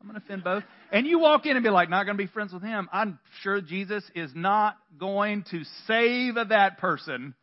I'm 0.00 0.06
going 0.06 0.20
to 0.20 0.24
offend 0.24 0.44
both. 0.44 0.62
And 0.92 1.08
you 1.08 1.18
walk 1.18 1.44
in 1.46 1.56
and 1.56 1.64
be 1.64 1.70
like, 1.70 1.90
not 1.90 2.06
going 2.06 2.16
to 2.16 2.22
be 2.22 2.28
friends 2.28 2.52
with 2.52 2.62
him. 2.62 2.88
I'm 2.92 3.18
sure 3.42 3.60
Jesus 3.60 4.04
is 4.14 4.30
not 4.32 4.76
going 4.96 5.44
to 5.50 5.64
save 5.88 6.36
that 6.36 6.78
person. 6.78 7.34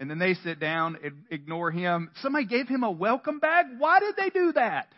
And 0.00 0.10
then 0.10 0.18
they 0.18 0.34
sit 0.34 0.58
down 0.58 0.98
and 1.04 1.22
ignore 1.30 1.70
him. 1.70 2.10
Somebody 2.20 2.46
gave 2.46 2.66
him 2.66 2.82
a 2.82 2.90
welcome 2.90 3.38
bag. 3.38 3.66
Why 3.78 4.00
did 4.00 4.16
they 4.16 4.30
do 4.30 4.54
that? 4.54 4.88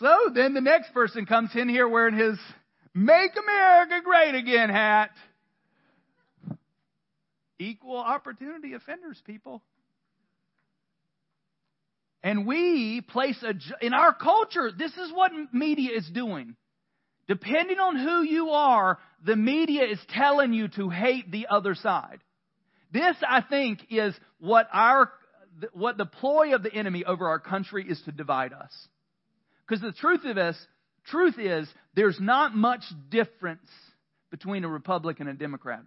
So 0.00 0.30
then 0.34 0.54
the 0.54 0.62
next 0.62 0.94
person 0.94 1.26
comes 1.26 1.50
in 1.54 1.68
here 1.68 1.86
wearing 1.86 2.16
his 2.16 2.38
Make 2.96 3.32
America 3.36 4.00
Great 4.02 4.34
Again 4.34 4.70
hat. 4.70 5.10
Equal 7.58 7.98
opportunity 7.98 8.72
offenders, 8.72 9.20
people. 9.26 9.62
And 12.22 12.46
we 12.46 13.02
place 13.02 13.36
a, 13.42 13.52
in 13.84 13.92
our 13.92 14.14
culture, 14.14 14.70
this 14.76 14.92
is 14.92 15.12
what 15.12 15.30
media 15.52 15.90
is 15.94 16.08
doing. 16.08 16.56
Depending 17.28 17.78
on 17.78 17.98
who 17.98 18.22
you 18.22 18.48
are, 18.50 18.98
the 19.22 19.36
media 19.36 19.84
is 19.84 19.98
telling 20.08 20.54
you 20.54 20.68
to 20.68 20.88
hate 20.88 21.30
the 21.30 21.48
other 21.50 21.74
side. 21.74 22.20
This, 22.92 23.16
I 23.28 23.42
think, 23.42 23.80
is 23.90 24.14
what 24.40 24.68
our, 24.72 25.12
what 25.74 25.98
the 25.98 26.06
ploy 26.06 26.54
of 26.54 26.62
the 26.62 26.72
enemy 26.72 27.04
over 27.04 27.28
our 27.28 27.40
country 27.40 27.84
is 27.86 28.00
to 28.06 28.12
divide 28.12 28.54
us. 28.54 28.72
Because 29.68 29.82
the 29.82 29.92
truth 29.92 30.24
of 30.24 30.36
this, 30.36 30.56
truth 31.06 31.38
is, 31.38 31.68
there's 31.94 32.18
not 32.20 32.54
much 32.54 32.82
difference 33.10 33.68
between 34.30 34.64
a 34.64 34.68
Republican 34.68 35.28
and 35.28 35.36
a 35.36 35.38
Democrat. 35.38 35.80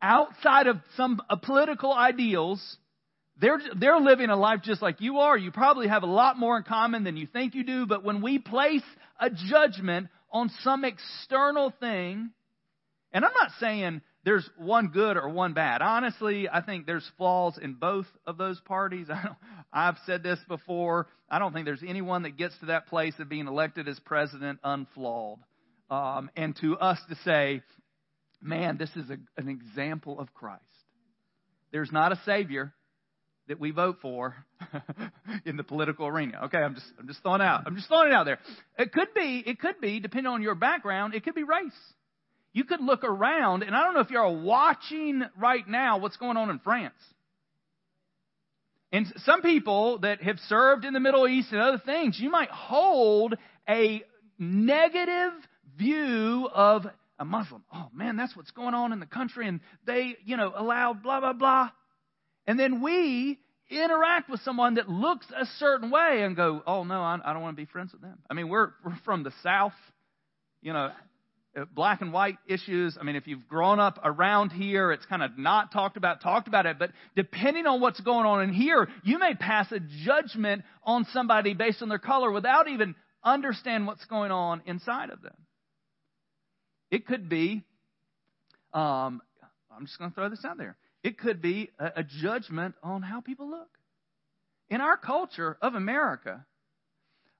Outside 0.00 0.66
of 0.66 0.76
some 0.96 1.20
uh, 1.28 1.36
political 1.36 1.92
ideals, 1.92 2.76
they're, 3.40 3.60
they're 3.78 3.98
living 3.98 4.30
a 4.30 4.36
life 4.36 4.60
just 4.62 4.82
like 4.82 5.00
you 5.00 5.18
are. 5.18 5.36
You 5.36 5.50
probably 5.50 5.88
have 5.88 6.02
a 6.02 6.06
lot 6.06 6.38
more 6.38 6.56
in 6.56 6.62
common 6.62 7.04
than 7.04 7.16
you 7.16 7.26
think 7.26 7.54
you 7.54 7.64
do, 7.64 7.86
but 7.86 8.04
when 8.04 8.22
we 8.22 8.38
place 8.38 8.82
a 9.20 9.30
judgment 9.30 10.08
on 10.30 10.50
some 10.62 10.84
external 10.84 11.72
thing, 11.80 12.30
and 13.12 13.24
I'm 13.24 13.32
not 13.34 13.50
saying 13.58 14.02
there's 14.24 14.48
one 14.58 14.88
good 14.88 15.16
or 15.16 15.28
one 15.28 15.54
bad. 15.54 15.80
Honestly, 15.80 16.48
I 16.48 16.60
think 16.60 16.86
there's 16.86 17.08
flaws 17.16 17.58
in 17.60 17.74
both 17.74 18.06
of 18.26 18.36
those 18.36 18.60
parties. 18.60 19.06
I 19.10 19.30
have 19.72 19.96
said 20.06 20.22
this 20.22 20.38
before. 20.48 21.08
I 21.30 21.38
don't 21.38 21.52
think 21.52 21.66
there's 21.66 21.82
anyone 21.86 22.22
that 22.22 22.36
gets 22.36 22.58
to 22.60 22.66
that 22.66 22.86
place 22.86 23.14
of 23.18 23.28
being 23.28 23.46
elected 23.46 23.88
as 23.88 23.98
president 24.00 24.60
unflawed. 24.64 25.38
Um, 25.90 26.30
and 26.36 26.56
to 26.60 26.76
us 26.78 26.98
to 27.08 27.16
say, 27.24 27.62
man, 28.42 28.76
this 28.78 28.90
is 28.96 29.10
a, 29.10 29.18
an 29.40 29.48
example 29.48 30.20
of 30.20 30.32
Christ. 30.34 30.62
There's 31.72 31.92
not 31.92 32.12
a 32.12 32.20
Savior 32.24 32.72
that 33.48 33.58
we 33.58 33.70
vote 33.70 33.98
for 34.00 34.36
in 35.44 35.56
the 35.56 35.64
political 35.64 36.06
arena. 36.06 36.42
Okay, 36.44 36.58
I'm 36.58 36.74
just 36.74 36.86
I'm 36.98 37.08
just 37.08 37.22
throwing 37.22 37.40
out. 37.40 37.62
I'm 37.66 37.76
just 37.76 37.88
throwing 37.88 38.08
it 38.08 38.14
out 38.14 38.24
there. 38.24 38.38
It 38.78 38.92
could 38.92 39.12
be 39.14 39.42
it 39.46 39.58
could 39.58 39.80
be 39.80 40.00
depending 40.00 40.32
on 40.32 40.42
your 40.42 40.54
background. 40.54 41.14
It 41.14 41.24
could 41.24 41.34
be 41.34 41.44
race. 41.44 41.72
You 42.52 42.64
could 42.64 42.80
look 42.80 43.04
around, 43.04 43.62
and 43.62 43.74
I 43.74 43.84
don't 43.84 43.94
know 43.94 44.00
if 44.00 44.10
you're 44.10 44.42
watching 44.42 45.22
right 45.36 45.66
now 45.66 45.98
what's 45.98 46.16
going 46.16 46.36
on 46.36 46.50
in 46.50 46.58
France. 46.58 46.94
And 48.90 49.12
some 49.18 49.42
people 49.42 49.98
that 49.98 50.22
have 50.22 50.38
served 50.48 50.84
in 50.84 50.94
the 50.94 51.00
Middle 51.00 51.28
East 51.28 51.52
and 51.52 51.60
other 51.60 51.82
things, 51.84 52.18
you 52.18 52.30
might 52.30 52.50
hold 52.50 53.34
a 53.68 54.02
negative 54.38 55.32
view 55.76 56.48
of 56.52 56.86
a 57.18 57.24
Muslim. 57.24 57.64
Oh 57.72 57.88
man, 57.92 58.16
that's 58.16 58.34
what's 58.36 58.50
going 58.52 58.74
on 58.74 58.92
in 58.92 59.00
the 59.00 59.06
country, 59.06 59.46
and 59.46 59.60
they, 59.86 60.16
you 60.24 60.36
know, 60.36 60.52
allow 60.56 60.94
blah 60.94 61.20
blah 61.20 61.32
blah. 61.34 61.70
And 62.46 62.58
then 62.58 62.80
we, 62.80 63.38
interact 63.70 64.30
with 64.30 64.40
someone 64.40 64.74
that 64.74 64.88
looks 64.88 65.26
a 65.36 65.44
certain 65.58 65.90
way 65.90 66.22
and 66.22 66.34
go, 66.34 66.62
oh 66.66 66.84
no, 66.84 67.00
I, 67.00 67.18
I 67.24 67.32
don't 67.32 67.42
want 67.42 67.56
to 67.56 67.62
be 67.62 67.70
friends 67.70 67.92
with 67.92 68.00
them. 68.00 68.18
I 68.30 68.34
mean, 68.34 68.48
we're, 68.48 68.70
we're 68.84 68.96
from 69.04 69.22
the 69.22 69.32
South, 69.42 69.74
you 70.62 70.72
know, 70.72 70.90
black 71.74 72.00
and 72.00 72.12
white 72.12 72.36
issues. 72.46 72.96
I 73.00 73.04
mean, 73.04 73.16
if 73.16 73.26
you've 73.26 73.48
grown 73.48 73.80
up 73.80 73.98
around 74.04 74.50
here, 74.50 74.92
it's 74.92 75.06
kind 75.06 75.22
of 75.22 75.38
not 75.38 75.72
talked 75.72 75.96
about, 75.96 76.20
talked 76.20 76.48
about 76.48 76.66
it. 76.66 76.78
But 76.78 76.90
depending 77.16 77.66
on 77.66 77.80
what's 77.80 78.00
going 78.00 78.26
on 78.26 78.42
in 78.42 78.52
here, 78.52 78.88
you 79.02 79.18
may 79.18 79.34
pass 79.34 79.70
a 79.72 79.80
judgment 80.04 80.62
on 80.84 81.06
somebody 81.12 81.54
based 81.54 81.82
on 81.82 81.88
their 81.88 81.98
color 81.98 82.30
without 82.30 82.68
even 82.68 82.94
understand 83.24 83.86
what's 83.86 84.04
going 84.06 84.30
on 84.30 84.62
inside 84.66 85.10
of 85.10 85.22
them. 85.22 85.36
It 86.90 87.06
could 87.06 87.28
be, 87.28 87.64
um, 88.72 89.20
I'm 89.74 89.86
just 89.86 89.98
going 89.98 90.10
to 90.10 90.14
throw 90.14 90.28
this 90.28 90.44
out 90.44 90.58
there. 90.58 90.76
It 91.02 91.18
could 91.18 91.42
be 91.42 91.70
a, 91.78 91.92
a 91.96 92.04
judgment 92.04 92.74
on 92.82 93.02
how 93.02 93.20
people 93.20 93.50
look. 93.50 93.68
In 94.70 94.80
our 94.80 94.96
culture 94.96 95.56
of 95.62 95.74
America, 95.74 96.44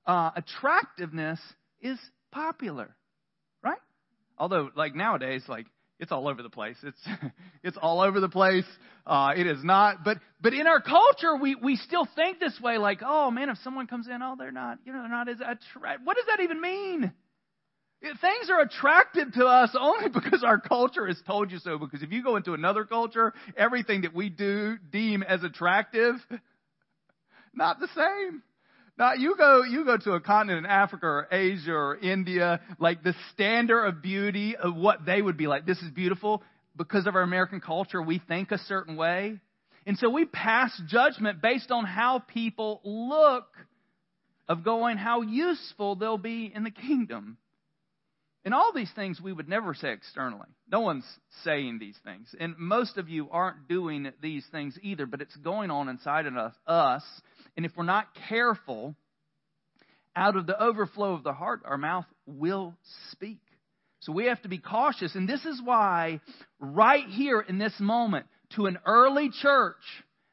uh, 0.05 0.31
attractiveness 0.35 1.39
is 1.81 1.99
popular? 2.31 2.95
Although, 4.39 4.69
like 4.75 4.95
nowadays, 4.95 5.43
like 5.47 5.67
it's 5.99 6.11
all 6.11 6.27
over 6.27 6.41
the 6.41 6.49
place. 6.49 6.77
It's 6.83 7.07
it's 7.63 7.77
all 7.77 8.01
over 8.01 8.19
the 8.19 8.29
place. 8.29 8.65
Uh, 9.05 9.33
it 9.35 9.47
is 9.47 9.63
not, 9.63 10.03
but 10.03 10.17
but 10.41 10.53
in 10.53 10.65
our 10.67 10.81
culture, 10.81 11.35
we 11.35 11.55
we 11.55 11.75
still 11.75 12.07
think 12.15 12.39
this 12.39 12.59
way. 12.61 12.77
Like, 12.77 13.01
oh 13.05 13.29
man, 13.31 13.49
if 13.49 13.57
someone 13.63 13.87
comes 13.87 14.07
in, 14.07 14.21
oh 14.23 14.35
they're 14.37 14.51
not, 14.51 14.79
you 14.85 14.93
know, 14.93 14.99
they're 14.99 15.09
not 15.09 15.27
as 15.27 15.39
attractive. 15.41 16.05
What 16.05 16.15
does 16.15 16.25
that 16.27 16.41
even 16.41 16.61
mean? 16.61 17.11
Things 18.01 18.49
are 18.49 18.61
attractive 18.61 19.33
to 19.33 19.45
us 19.45 19.75
only 19.77 20.07
because 20.13 20.43
our 20.43 20.59
culture 20.59 21.05
has 21.05 21.21
told 21.27 21.51
you 21.51 21.59
so. 21.59 21.77
Because 21.77 22.01
if 22.01 22.11
you 22.11 22.23
go 22.23 22.37
into 22.37 22.53
another 22.53 22.85
culture, 22.85 23.33
everything 23.57 24.01
that 24.01 24.15
we 24.15 24.29
do 24.29 24.77
deem 24.89 25.21
as 25.21 25.43
attractive, 25.43 26.15
not 27.53 27.79
the 27.81 27.89
same. 27.93 28.41
Now 28.99 29.13
you 29.13 29.35
go, 29.37 29.63
you 29.63 29.85
go 29.85 29.95
to 29.95 30.11
a 30.11 30.19
continent 30.19 30.65
in 30.65 30.71
Africa 30.71 31.05
or 31.05 31.27
Asia 31.31 31.71
or 31.71 31.97
India, 31.97 32.59
like 32.79 33.01
the 33.01 33.15
standard 33.33 33.85
of 33.85 34.01
beauty 34.01 34.57
of 34.57 34.75
what 34.75 35.05
they 35.05 35.21
would 35.21 35.37
be 35.37 35.47
like. 35.47 35.65
This 35.65 35.81
is 35.81 35.89
beautiful. 35.89 36.43
Because 36.75 37.07
of 37.07 37.15
our 37.15 37.21
American 37.21 37.61
culture, 37.61 38.01
we 38.01 38.21
think 38.27 38.51
a 38.51 38.57
certain 38.57 38.97
way. 38.97 39.39
And 39.85 39.97
so 39.97 40.09
we 40.09 40.25
pass 40.25 40.79
judgment 40.87 41.41
based 41.41 41.71
on 41.71 41.85
how 41.85 42.19
people 42.19 42.81
look 42.83 43.47
of 44.49 44.63
going 44.63 44.97
how 44.97 45.21
useful 45.21 45.95
they'll 45.95 46.17
be 46.17 46.51
in 46.53 46.65
the 46.65 46.71
kingdom. 46.71 47.37
And 48.43 48.53
all 48.53 48.73
these 48.73 48.91
things 48.95 49.21
we 49.21 49.31
would 49.31 49.47
never 49.47 49.73
say 49.73 49.91
externally. 49.91 50.47
No 50.69 50.81
one's 50.81 51.05
saying 51.43 51.77
these 51.79 51.97
things. 52.03 52.33
And 52.39 52.55
most 52.57 52.97
of 52.97 53.07
you 53.07 53.29
aren't 53.29 53.67
doing 53.67 54.11
these 54.21 54.45
things 54.51 54.77
either, 54.81 55.05
but 55.05 55.21
it's 55.21 55.35
going 55.37 55.71
on 55.71 55.87
inside 55.87 56.25
of 56.25 56.35
us. 56.67 57.03
And 57.59 57.65
if 57.65 57.75
we're 57.75 57.83
not 57.83 58.07
careful, 58.29 58.95
out 60.15 60.37
of 60.37 60.47
the 60.47 60.57
overflow 60.63 61.13
of 61.13 61.23
the 61.23 61.33
heart, 61.33 61.59
our 61.65 61.77
mouth 61.77 62.05
will 62.25 62.73
speak. 63.11 63.41
So 63.99 64.13
we 64.13 64.27
have 64.27 64.41
to 64.43 64.47
be 64.47 64.59
cautious. 64.59 65.13
And 65.13 65.27
this 65.27 65.43
is 65.43 65.61
why, 65.61 66.21
right 66.61 67.05
here 67.05 67.41
in 67.41 67.57
this 67.57 67.73
moment, 67.77 68.27
to 68.55 68.67
an 68.67 68.77
early 68.85 69.29
church 69.41 69.75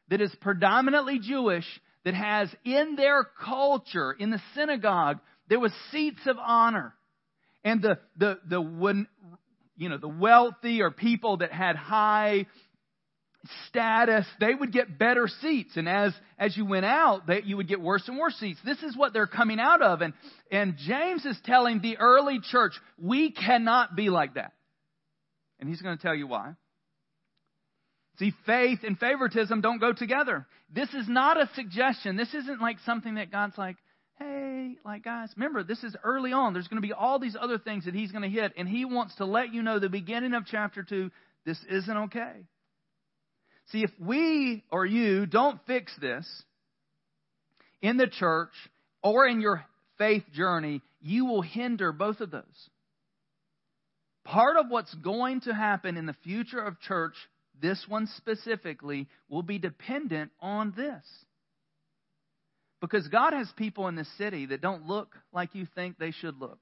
that 0.09 0.21
is 0.21 0.33
predominantly 0.40 1.18
Jewish, 1.18 1.64
that 2.04 2.14
has 2.14 2.49
in 2.64 2.95
their 2.95 3.25
culture, 3.45 4.12
in 4.12 4.30
the 4.30 4.40
synagogue, 4.54 5.18
there 5.49 5.59
was 5.59 5.73
seats 5.90 6.21
of 6.26 6.37
honor 6.38 6.95
and 7.64 7.83
the 7.83 7.99
the 8.16 8.38
the 8.49 9.06
you 9.76 9.88
know 9.88 9.99
the 9.99 10.06
wealthy 10.06 10.80
or 10.80 10.92
people 10.92 11.38
that 11.38 11.50
had 11.50 11.75
high 11.75 12.47
status 13.68 14.26
they 14.40 14.54
would 14.54 14.72
get 14.72 14.98
better 14.98 15.28
seats 15.40 15.76
and 15.76 15.88
as 15.88 16.12
as 16.38 16.56
you 16.56 16.64
went 16.64 16.84
out 16.84 17.26
that 17.28 17.44
you 17.46 17.56
would 17.56 17.68
get 17.68 17.80
worse 17.80 18.06
and 18.08 18.18
worse 18.18 18.34
seats 18.36 18.60
this 18.64 18.82
is 18.82 18.96
what 18.96 19.12
they're 19.12 19.26
coming 19.26 19.60
out 19.60 19.82
of 19.82 20.00
and 20.00 20.12
and 20.50 20.76
James 20.76 21.24
is 21.24 21.38
telling 21.44 21.80
the 21.80 21.98
early 21.98 22.40
church 22.40 22.72
we 22.98 23.30
cannot 23.30 23.96
be 23.96 24.10
like 24.10 24.34
that 24.34 24.52
and 25.60 25.68
he's 25.68 25.82
going 25.82 25.96
to 25.96 26.02
tell 26.02 26.14
you 26.14 26.26
why 26.26 26.54
See, 28.18 28.32
faith 28.46 28.78
and 28.82 28.98
favoritism 28.98 29.61
don't 29.61 29.78
go 29.78 29.92
together. 29.92 30.46
This 30.74 30.88
is 30.94 31.06
not 31.09 31.38
a 31.40 31.50
suggestion. 31.54 32.16
This 32.16 32.32
isn't 32.32 32.61
like 32.61 32.78
something 32.87 33.16
that 33.16 33.30
God's 33.30 33.59
like, 33.59 33.76
hey, 34.18 34.76
like 34.85 35.04
guys, 35.04 35.28
remember 35.37 35.62
this 35.62 35.85
is 35.85 35.94
early 36.02 36.32
on. 36.32 36.54
There's 36.54 36.68
going 36.68 36.80
to 36.80 36.87
be 36.87 36.94
all 36.94 37.18
these 37.18 37.37
other 37.38 37.59
things 37.59 37.85
that 37.85 37.94
he's 37.94 38.12
going 38.12 38.22
to 38.22 38.28
hit, 38.28 38.52
and 38.56 38.66
he 38.66 38.85
wants 38.87 39.14
to 39.16 39.26
let 39.26 39.52
you 39.52 39.62
know 39.62 39.78
the 39.78 39.90
beginning 39.90 40.32
of 40.32 40.46
chapter 40.46 40.82
two, 40.82 41.11
this 41.44 41.59
isn't 41.68 41.96
okay. 41.96 42.46
See, 43.72 43.83
if 43.83 43.90
we 43.98 44.64
or 44.70 44.87
you 44.87 45.26
don't 45.26 45.61
fix 45.66 45.92
this 46.00 46.26
in 47.83 47.96
the 47.96 48.07
church 48.07 48.52
or 49.02 49.26
in 49.26 49.40
your 49.40 49.64
faith 49.98 50.24
journey, 50.33 50.83
you 51.00 51.26
will 51.26 51.42
hinder 51.42 51.92
both 51.92 52.20
of 52.20 52.31
those. 52.31 52.70
Part 54.24 54.57
of 54.57 54.66
what's 54.68 54.94
going 54.94 55.42
to 55.42 55.55
happen 55.55 55.96
in 55.96 56.07
the 56.07 56.16
future 56.24 56.61
of 56.61 56.81
church, 56.81 57.14
this 57.61 57.85
one 57.88 58.09
specifically, 58.16 59.09
will 59.29 59.42
be 59.42 59.59
dependent 59.59 60.31
on 60.40 60.72
this. 60.76 61.05
Because 62.81 63.09
God 63.09 63.33
has 63.33 63.48
people 63.57 63.88
in 63.88 63.94
this 63.94 64.09
city 64.18 64.46
that 64.46 64.61
don't 64.61 64.87
look 64.87 65.14
like 65.33 65.55
you 65.55 65.66
think 65.74 65.98
they 65.98 66.11
should 66.11 66.38
look. 66.40 66.59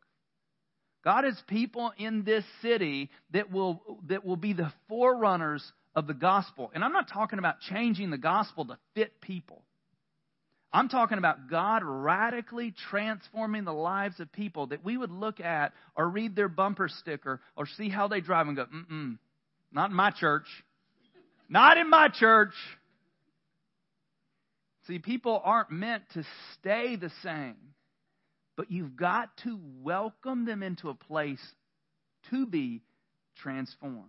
God 1.04 1.24
has 1.24 1.38
people 1.48 1.92
in 1.98 2.24
this 2.24 2.44
city 2.62 3.10
that 3.32 3.50
will, 3.50 3.82
that 4.08 4.24
will 4.24 4.36
be 4.36 4.52
the 4.52 4.72
forerunners 4.88 5.62
of 5.94 6.06
the 6.06 6.14
gospel. 6.14 6.70
And 6.74 6.84
I'm 6.84 6.92
not 6.92 7.08
talking 7.08 7.38
about 7.38 7.60
changing 7.60 8.10
the 8.10 8.18
gospel 8.18 8.66
to 8.66 8.78
fit 8.94 9.20
people. 9.20 9.62
I'm 10.72 10.88
talking 10.88 11.18
about 11.18 11.48
God 11.48 11.82
radically 11.84 12.74
transforming 12.90 13.64
the 13.64 13.72
lives 13.72 14.18
of 14.18 14.32
people 14.32 14.66
that 14.68 14.84
we 14.84 14.96
would 14.96 15.12
look 15.12 15.38
at 15.38 15.72
or 15.96 16.08
read 16.08 16.34
their 16.34 16.48
bumper 16.48 16.88
sticker 16.88 17.40
or 17.56 17.66
see 17.66 17.88
how 17.88 18.08
they 18.08 18.20
drive 18.20 18.48
and 18.48 18.56
go, 18.56 18.66
mm-mm, 18.66 19.18
not 19.70 19.90
in 19.90 19.96
my 19.96 20.10
church. 20.10 20.46
Not 21.48 21.78
in 21.78 21.88
my 21.88 22.08
church. 22.08 22.54
See, 24.88 24.98
people 24.98 25.40
aren't 25.44 25.70
meant 25.70 26.02
to 26.14 26.24
stay 26.58 26.96
the 26.96 27.10
same, 27.22 27.56
but 28.56 28.70
you've 28.70 28.96
got 28.96 29.30
to 29.44 29.60
welcome 29.80 30.44
them 30.44 30.64
into 30.64 30.88
a 30.88 30.94
place 30.94 31.40
to 32.30 32.46
be 32.46 32.82
transformed. 33.36 34.08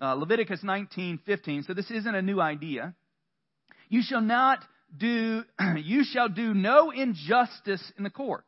Uh, 0.00 0.14
Leviticus 0.14 0.62
19:15. 0.62 1.66
So 1.66 1.74
this 1.74 1.90
isn't 1.90 2.14
a 2.14 2.22
new 2.22 2.40
idea. 2.40 2.94
You 3.88 4.02
shall 4.02 4.22
not 4.22 4.64
do. 4.96 5.44
You 5.76 6.04
shall 6.04 6.28
do 6.28 6.54
no 6.54 6.90
injustice 6.90 7.92
in 7.98 8.04
the 8.04 8.10
court. 8.10 8.44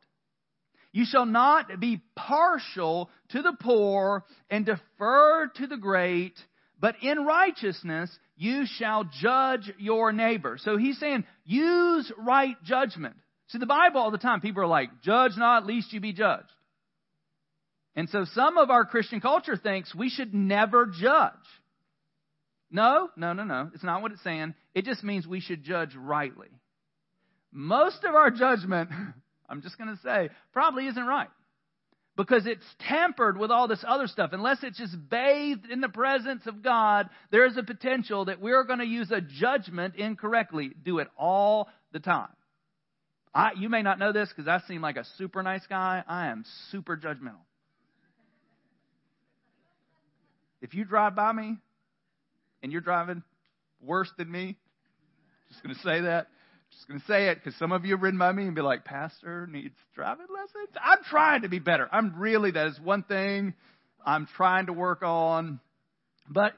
You 0.91 1.05
shall 1.05 1.25
not 1.25 1.79
be 1.79 2.01
partial 2.15 3.09
to 3.29 3.41
the 3.41 3.57
poor 3.59 4.23
and 4.49 4.65
defer 4.65 5.47
to 5.55 5.67
the 5.67 5.77
great, 5.77 6.33
but 6.79 6.95
in 7.01 7.25
righteousness 7.25 8.15
you 8.35 8.65
shall 8.67 9.03
judge 9.03 9.71
your 9.79 10.11
neighbor. 10.11 10.57
So 10.59 10.77
he's 10.77 10.99
saying, 10.99 11.25
use 11.45 12.11
right 12.17 12.55
judgment. 12.63 13.15
See, 13.47 13.57
the 13.57 13.65
Bible 13.65 14.01
all 14.01 14.11
the 14.11 14.19
time, 14.19 14.39
people 14.39 14.63
are 14.63 14.67
like, 14.67 15.01
judge 15.01 15.33
not, 15.35 15.65
lest 15.65 15.93
you 15.93 15.99
be 15.99 16.13
judged. 16.13 16.51
And 17.95 18.09
so 18.09 18.25
some 18.33 18.57
of 18.57 18.69
our 18.69 18.85
Christian 18.85 19.21
culture 19.21 19.55
thinks 19.55 19.93
we 19.93 20.09
should 20.09 20.33
never 20.33 20.87
judge. 20.87 21.33
No, 22.71 23.09
no, 23.15 23.33
no, 23.33 23.43
no. 23.43 23.69
It's 23.75 23.83
not 23.83 24.01
what 24.01 24.11
it's 24.11 24.23
saying. 24.23 24.55
It 24.73 24.85
just 24.85 25.03
means 25.03 25.27
we 25.27 25.41
should 25.41 25.63
judge 25.63 25.95
rightly. 25.95 26.49
Most 27.51 28.03
of 28.03 28.15
our 28.15 28.31
judgment, 28.31 28.89
I'm 29.49 29.61
just 29.61 29.77
going 29.77 29.95
to 29.95 30.01
say, 30.01 30.29
probably 30.51 30.87
isn't 30.87 31.05
right 31.05 31.29
because 32.15 32.45
it's 32.45 32.65
tampered 32.87 33.37
with 33.37 33.51
all 33.51 33.67
this 33.67 33.83
other 33.87 34.07
stuff. 34.07 34.31
Unless 34.33 34.63
it's 34.63 34.77
just 34.77 34.95
bathed 35.09 35.69
in 35.69 35.81
the 35.81 35.89
presence 35.89 36.43
of 36.45 36.63
God, 36.63 37.09
there 37.31 37.45
is 37.45 37.57
a 37.57 37.63
potential 37.63 38.25
that 38.25 38.41
we're 38.41 38.63
going 38.63 38.79
to 38.79 38.85
use 38.85 39.11
a 39.11 39.21
judgment 39.21 39.95
incorrectly. 39.95 40.71
Do 40.83 40.99
it 40.99 41.07
all 41.17 41.69
the 41.91 41.99
time. 41.99 42.29
I, 43.33 43.51
you 43.57 43.67
may 43.67 43.81
not 43.81 43.97
know 43.97 44.11
this 44.11 44.29
because 44.29 44.47
I 44.47 44.65
seem 44.67 44.81
like 44.81 44.97
a 44.97 45.05
super 45.17 45.41
nice 45.41 45.65
guy. 45.67 46.03
I 46.07 46.27
am 46.27 46.43
super 46.71 46.95
judgmental. 46.97 47.41
If 50.63 50.73
you 50.73 50.85
drive 50.85 51.13
by 51.13 51.33
me 51.33 51.57
and 52.63 52.71
you're 52.71 52.81
driving 52.81 53.21
worse 53.81 54.09
than 54.17 54.31
me, 54.31 54.55
just 55.49 55.61
going 55.61 55.75
to 55.75 55.81
say 55.81 55.99
that, 56.01 56.27
just 56.71 56.87
going 56.87 57.01
to 57.01 57.05
say 57.05 57.27
it 57.27 57.35
because 57.35 57.59
some 57.59 57.73
of 57.73 57.83
you 57.83 57.95
have 57.95 58.01
ridden 58.01 58.17
by 58.17 58.31
me 58.31 58.45
and 58.45 58.55
be 58.55 58.61
like, 58.61 58.85
Pastor 58.85 59.45
needs 59.45 59.75
driving 59.93 60.27
lessons. 60.33 60.75
I'm 60.81 61.03
trying 61.09 61.41
to 61.41 61.49
be 61.49 61.59
better. 61.59 61.89
I'm 61.91 62.17
really, 62.17 62.51
that 62.51 62.67
is 62.67 62.79
one 62.79 63.03
thing 63.03 63.53
I'm 64.05 64.25
trying 64.37 64.67
to 64.67 64.73
work 64.73 65.03
on. 65.03 65.59
But 66.29 66.53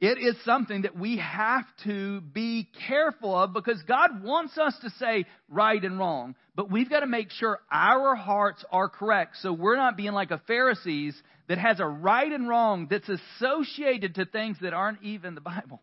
it 0.00 0.18
is 0.18 0.36
something 0.44 0.82
that 0.82 0.96
we 0.96 1.16
have 1.16 1.64
to 1.84 2.20
be 2.20 2.68
careful 2.86 3.34
of 3.36 3.52
because 3.52 3.82
God 3.82 4.22
wants 4.22 4.56
us 4.56 4.74
to 4.82 4.90
say 4.90 5.24
right 5.48 5.82
and 5.82 5.98
wrong. 5.98 6.36
But 6.54 6.70
we've 6.70 6.88
got 6.88 7.00
to 7.00 7.06
make 7.06 7.30
sure 7.32 7.58
our 7.70 8.14
hearts 8.14 8.64
are 8.70 8.88
correct. 8.88 9.36
So 9.42 9.52
we're 9.52 9.76
not 9.76 9.96
being 9.96 10.12
like 10.12 10.30
a 10.30 10.40
Pharisees 10.46 11.20
that 11.48 11.58
has 11.58 11.80
a 11.80 11.86
right 11.86 12.30
and 12.30 12.48
wrong 12.48 12.86
that's 12.88 13.08
associated 13.08 14.14
to 14.16 14.24
things 14.24 14.56
that 14.60 14.72
aren't 14.72 15.02
even 15.02 15.34
the 15.34 15.40
Bible. 15.40 15.82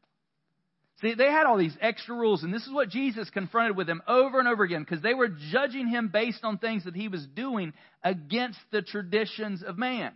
See, 1.02 1.14
they 1.14 1.26
had 1.30 1.46
all 1.46 1.58
these 1.58 1.76
extra 1.82 2.16
rules, 2.16 2.44
and 2.44 2.54
this 2.54 2.66
is 2.66 2.72
what 2.72 2.88
Jesus 2.88 3.30
confronted 3.30 3.76
with 3.76 3.86
them 3.86 4.02
over 4.08 4.40
and 4.40 4.48
over 4.48 4.64
again 4.64 4.82
because 4.82 5.02
they 5.02 5.14
were 5.14 5.28
judging 5.52 5.88
him 5.90 6.08
based 6.08 6.46
on 6.46 6.58
things 6.58 6.86
that 6.86 6.96
he 6.96 7.10
was 7.10 7.28
doing 7.36 7.74
against 8.02 8.60
the 8.72 8.82
traditions 8.82 9.62
of 9.62 9.78
man. 9.78 10.14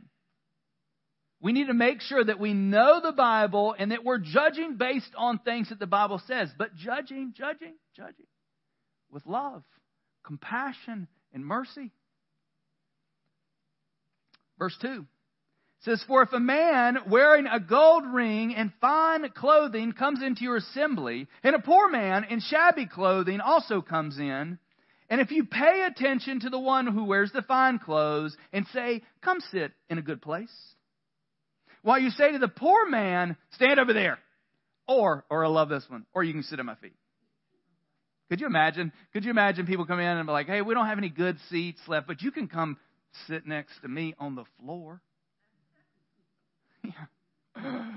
We 1.42 1.54
need 1.54 1.68
to 1.68 1.74
make 1.74 2.02
sure 2.02 2.24
that 2.24 2.40
we 2.40 2.54
know 2.54 3.00
the 3.02 3.14
Bible 3.14 3.74
and 3.78 3.92
that 3.92 4.04
we're 4.04 4.18
judging 4.18 4.76
based 4.76 5.12
on 5.16 5.40
things 5.40 5.70
that 5.70 5.80
the 5.80 5.88
Bible 5.88 6.22
says, 6.28 6.50
but 6.58 6.76
judging, 6.76 7.34
judging, 7.36 7.76
judging 7.96 8.28
with 9.10 9.26
love, 9.26 9.64
compassion, 10.26 11.08
and 11.34 11.46
mercy. 11.46 11.92
Verse 14.58 14.78
2 14.82 15.06
says, 15.80 16.04
For 16.08 16.22
if 16.24 16.34
a 16.34 16.40
man 16.40 16.98
wearing 17.10 17.48
a 17.48 17.60
gold 17.60 18.04
ring 18.06 18.54
and 18.54 18.74
fine 18.82 19.28
clothing 19.30 19.94
comes 19.94 20.22
into 20.22 20.44
your 20.44 20.58
assembly, 20.58 21.28
and 21.42 21.56
a 21.56 21.60
poor 21.60 21.90
man 21.90 22.26
in 22.26 22.42
shabby 22.42 22.86
clothing 22.86 23.40
also 23.40 23.82
comes 23.82 24.20
in, 24.20 24.60
and 25.10 25.22
if 25.22 25.32
you 25.32 25.46
pay 25.46 25.88
attention 25.88 26.42
to 26.42 26.50
the 26.50 26.60
one 26.60 26.86
who 26.86 27.06
wears 27.06 27.32
the 27.32 27.42
fine 27.42 27.80
clothes 27.80 28.36
and 28.52 28.68
say, 28.74 29.02
Come 29.22 29.40
sit 29.52 29.72
in 29.90 29.98
a 29.98 30.04
good 30.04 30.22
place, 30.22 30.52
while 31.82 32.00
you 32.00 32.10
say 32.12 32.32
to 32.32 32.40
the 32.40 32.48
poor 32.48 32.90
man, 32.90 33.38
Stand 33.52 33.80
over 33.80 33.94
there, 33.94 34.20
or, 34.88 35.26
or 35.30 35.46
I 35.46 35.48
love 35.48 35.70
this 35.70 35.86
one, 35.88 36.06
or 36.14 36.24
you 36.24 36.34
can 36.34 36.44
sit 36.44 36.60
at 36.60 36.66
my 36.66 36.76
feet. 36.76 36.96
Could 38.30 38.42
you 38.42 38.48
imagine? 38.48 38.92
Could 39.14 39.26
you 39.26 39.32
imagine 39.32 39.66
people 39.66 39.86
come 39.86 40.00
in 40.00 40.06
and 40.06 40.26
be 40.26 40.32
like, 40.32 40.48
Hey, 40.48 40.62
we 40.62 40.74
don't 40.74 40.88
have 40.88 40.98
any 40.98 41.10
good 41.10 41.38
seats 41.50 41.80
left, 41.88 42.08
but 42.08 42.22
you 42.22 42.32
can 42.32 42.48
come 42.48 42.78
sit 43.28 43.48
next 43.48 43.74
to 43.82 43.88
me 43.88 44.14
on 44.20 44.36
the 44.36 44.46
floor? 44.60 45.02
Yeah. 47.56 47.84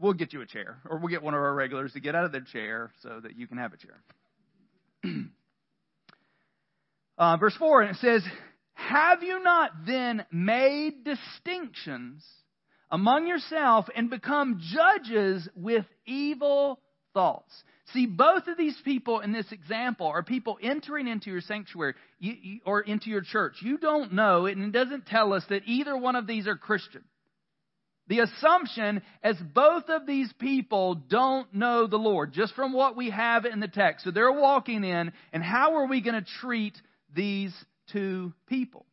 We'll 0.00 0.14
get 0.14 0.32
you 0.32 0.40
a 0.40 0.46
chair, 0.46 0.78
or 0.88 0.96
we'll 0.96 1.10
get 1.10 1.22
one 1.22 1.34
of 1.34 1.40
our 1.40 1.52
regulars 1.52 1.92
to 1.92 2.00
get 2.00 2.14
out 2.14 2.24
of 2.24 2.32
their 2.32 2.40
chair 2.40 2.90
so 3.02 3.20
that 3.22 3.36
you 3.36 3.46
can 3.46 3.58
have 3.58 3.74
a 3.74 3.76
chair. 3.76 4.00
uh, 7.18 7.36
verse 7.36 7.54
4, 7.58 7.82
and 7.82 7.90
it 7.90 8.00
says, 8.00 8.22
Have 8.72 9.22
you 9.22 9.42
not 9.42 9.72
then 9.86 10.24
made 10.32 11.04
distinctions 11.04 12.24
among 12.90 13.26
yourself 13.26 13.86
and 13.94 14.10
become 14.10 14.60
judges 14.72 15.48
with 15.54 15.84
evil 16.06 16.80
thoughts? 17.14 17.52
See, 17.92 18.06
both 18.06 18.46
of 18.46 18.56
these 18.56 18.76
people 18.84 19.20
in 19.20 19.32
this 19.32 19.50
example 19.50 20.06
are 20.06 20.22
people 20.22 20.58
entering 20.62 21.08
into 21.08 21.30
your 21.30 21.40
sanctuary 21.40 21.94
or 22.64 22.80
into 22.82 23.10
your 23.10 23.22
church. 23.22 23.54
You 23.62 23.78
don't 23.78 24.12
know, 24.12 24.46
and 24.46 24.62
it 24.62 24.72
doesn't 24.72 25.06
tell 25.06 25.32
us 25.32 25.44
that 25.48 25.62
either 25.66 25.96
one 25.96 26.14
of 26.14 26.26
these 26.26 26.46
are 26.46 26.56
Christian. 26.56 27.02
The 28.06 28.20
assumption 28.20 29.02
as 29.22 29.36
both 29.54 29.84
of 29.88 30.06
these 30.06 30.32
people 30.40 30.96
don't 30.96 31.52
know 31.54 31.86
the 31.86 31.96
Lord, 31.96 32.32
just 32.32 32.54
from 32.54 32.72
what 32.72 32.96
we 32.96 33.10
have 33.10 33.44
in 33.44 33.60
the 33.60 33.68
text. 33.68 34.04
So 34.04 34.10
they're 34.10 34.32
walking 34.32 34.82
in, 34.82 35.12
and 35.32 35.42
how 35.42 35.76
are 35.76 35.86
we 35.86 36.00
going 36.00 36.20
to 36.20 36.30
treat 36.40 36.76
these 37.14 37.54
two 37.92 38.32
people? 38.48 38.84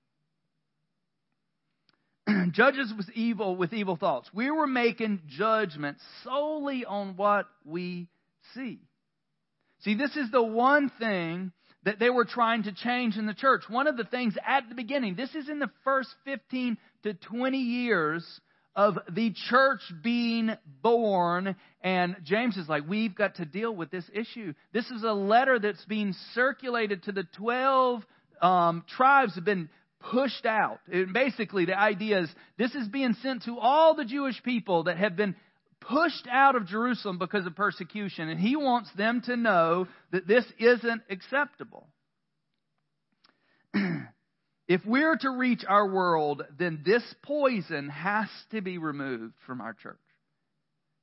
Judges 2.51 2.93
with 2.95 3.09
evil 3.15 3.55
with 3.55 3.73
evil 3.73 3.95
thoughts. 3.95 4.29
We 4.33 4.51
were 4.51 4.67
making 4.67 5.21
judgment 5.27 5.97
solely 6.23 6.85
on 6.85 7.15
what 7.15 7.47
we 7.65 8.09
see. 8.53 8.79
See, 9.81 9.95
this 9.95 10.15
is 10.15 10.31
the 10.31 10.43
one 10.43 10.91
thing 10.99 11.51
that 11.83 11.99
they 11.99 12.09
were 12.09 12.25
trying 12.25 12.63
to 12.63 12.73
change 12.73 13.15
in 13.15 13.27
the 13.27 13.33
church. 13.33 13.63
One 13.69 13.87
of 13.87 13.95
the 13.95 14.03
things 14.03 14.35
at 14.45 14.67
the 14.67 14.75
beginning, 14.75 15.15
this 15.15 15.33
is 15.35 15.47
in 15.47 15.59
the 15.59 15.69
first 15.83 16.09
15 16.25 16.77
to 17.03 17.13
20 17.13 17.57
years 17.57 18.41
of 18.75 18.97
the 19.09 19.33
church 19.49 19.81
being 20.03 20.51
born. 20.81 21.55
And 21.81 22.17
James 22.23 22.57
is 22.57 22.67
like, 22.67 22.83
we've 22.89 23.15
got 23.15 23.35
to 23.35 23.45
deal 23.45 23.73
with 23.73 23.89
this 23.89 24.03
issue. 24.13 24.53
This 24.73 24.89
is 24.91 25.03
a 25.03 25.13
letter 25.13 25.59
that's 25.59 25.85
being 25.85 26.13
circulated 26.33 27.03
to 27.03 27.11
the 27.11 27.23
12 27.37 28.03
um, 28.41 28.83
tribes 28.87 29.35
have 29.35 29.45
been 29.45 29.69
pushed 29.99 30.45
out. 30.45 30.79
And 30.91 31.13
basically, 31.13 31.65
the 31.65 31.77
idea 31.77 32.21
is 32.21 32.29
this 32.57 32.73
is 32.75 32.87
being 32.87 33.15
sent 33.21 33.43
to 33.43 33.57
all 33.59 33.95
the 33.95 34.05
Jewish 34.05 34.41
people 34.43 34.83
that 34.83 34.97
have 34.97 35.15
been 35.15 35.35
pushed 35.79 36.27
out 36.31 36.55
of 36.55 36.67
Jerusalem 36.67 37.17
because 37.17 37.45
of 37.45 37.55
persecution. 37.55 38.29
And 38.29 38.39
he 38.39 38.55
wants 38.55 38.89
them 38.97 39.21
to 39.25 39.35
know 39.35 39.87
that 40.11 40.27
this 40.27 40.45
isn't 40.59 41.01
acceptable. 41.09 41.87
If 44.67 44.81
we're 44.85 45.15
to 45.15 45.29
reach 45.29 45.63
our 45.67 45.87
world, 45.87 46.43
then 46.59 46.81
this 46.85 47.03
poison 47.23 47.87
has 47.89 48.27
to 48.51 48.61
be 48.61 48.77
removed 48.77 49.33
from 49.45 49.61
our 49.61 49.73
church. 49.73 49.95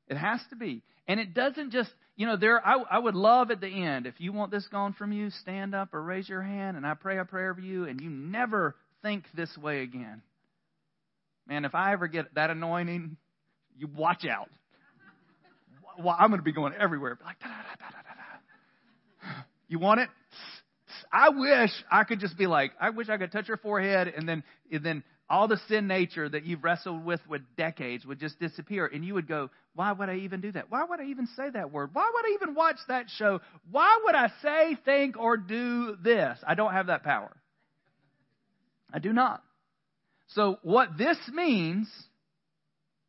It 0.07 0.18
has 0.18 0.40
to 0.50 0.57
be. 0.57 0.83
And 1.09 1.18
it 1.18 1.33
doesn't 1.33 1.70
just, 1.70 1.90
you 2.14 2.26
know, 2.26 2.37
there, 2.37 2.64
I, 2.64 2.76
I 2.90 2.98
would 2.98 3.14
love 3.14 3.50
at 3.50 3.62
the 3.62 3.68
end, 3.68 4.07
if 4.07 4.14
you 4.18 4.35
want 4.35 4.50
this 4.50 4.66
gone 4.68 4.92
from 4.92 5.12
you, 5.12 5.30
stand 5.30 5.74
up 5.74 5.94
or 5.94 6.02
raise 6.02 6.28
your 6.28 6.42
hand 6.42 6.76
and 6.76 6.87
I 6.87 6.92
pray 6.92 7.18
a 7.18 7.24
prayer 7.24 7.54
for 7.54 7.62
you 7.62 7.87
and 7.87 8.00
you 8.00 8.11
never 8.11 8.76
think 9.05 9.27
this 9.35 9.57
way 9.59 9.83
again. 9.83 10.23
Man, 11.47 11.67
if 11.67 11.75
I 11.75 11.93
ever 11.93 12.09
get 12.09 12.35
that 12.35 12.49
anointing, 12.51 13.17
you 13.77 13.87
watch 13.87 14.25
out. 14.25 14.49
Well, 15.99 16.17
I'm 16.19 16.31
going 16.31 16.40
to 16.40 16.45
be 16.45 16.53
going 16.53 16.73
everywhere. 16.73 17.19
Like, 17.23 17.38
da, 17.38 17.49
da, 17.49 17.53
da, 17.79 19.29
You 19.69 19.79
want 19.79 20.01
it? 20.01 20.09
I 21.12 21.29
wish 21.29 21.71
I 21.93 22.05
could 22.05 22.19
just 22.19 22.38
be 22.38 22.47
like, 22.47 22.73
I 22.81 22.90
wish 22.90 23.09
I 23.09 23.19
could 23.19 23.31
touch 23.31 23.47
your 23.47 23.59
forehead 23.59 24.09
and 24.09 24.29
then, 24.29 24.43
and 24.73 24.83
then 24.83 25.05
all 25.29 25.49
the 25.49 25.61
sin 25.69 25.87
nature 25.87 26.29
that 26.29 26.45
you've 26.45 26.64
wrestled 26.64 27.05
with 27.05 27.21
with 27.29 27.43
decades 27.57 28.07
would 28.07 28.19
just 28.19 28.40
disappear. 28.40 28.87
And 28.87 29.05
you 29.05 29.14
would 29.14 29.29
go, 29.29 29.51
why 29.75 29.93
would 29.93 30.09
I 30.09 30.17
even 30.17 30.40
do 30.40 30.51
that? 30.53 30.71
Why 30.71 30.83
would 30.83 31.01
I 31.01 31.05
even 31.05 31.29
say 31.37 31.51
that 31.51 31.71
word? 31.71 31.90
Why 31.93 32.11
would 32.12 32.25
I 32.25 32.35
even 32.43 32.55
watch 32.55 32.79
that 32.88 33.07
show? 33.11 33.40
Why 33.71 34.01
would 34.05 34.14
I 34.14 34.31
say, 34.43 34.79
think, 34.85 35.19
or 35.19 35.37
do 35.37 35.97
this? 36.03 36.38
I 36.47 36.55
don't 36.55 36.73
have 36.73 36.87
that 36.87 37.05
power. 37.05 37.31
I 38.92 38.99
do 38.99 39.12
not. 39.12 39.42
So 40.29 40.59
what 40.62 40.97
this 40.97 41.18
means, 41.33 41.88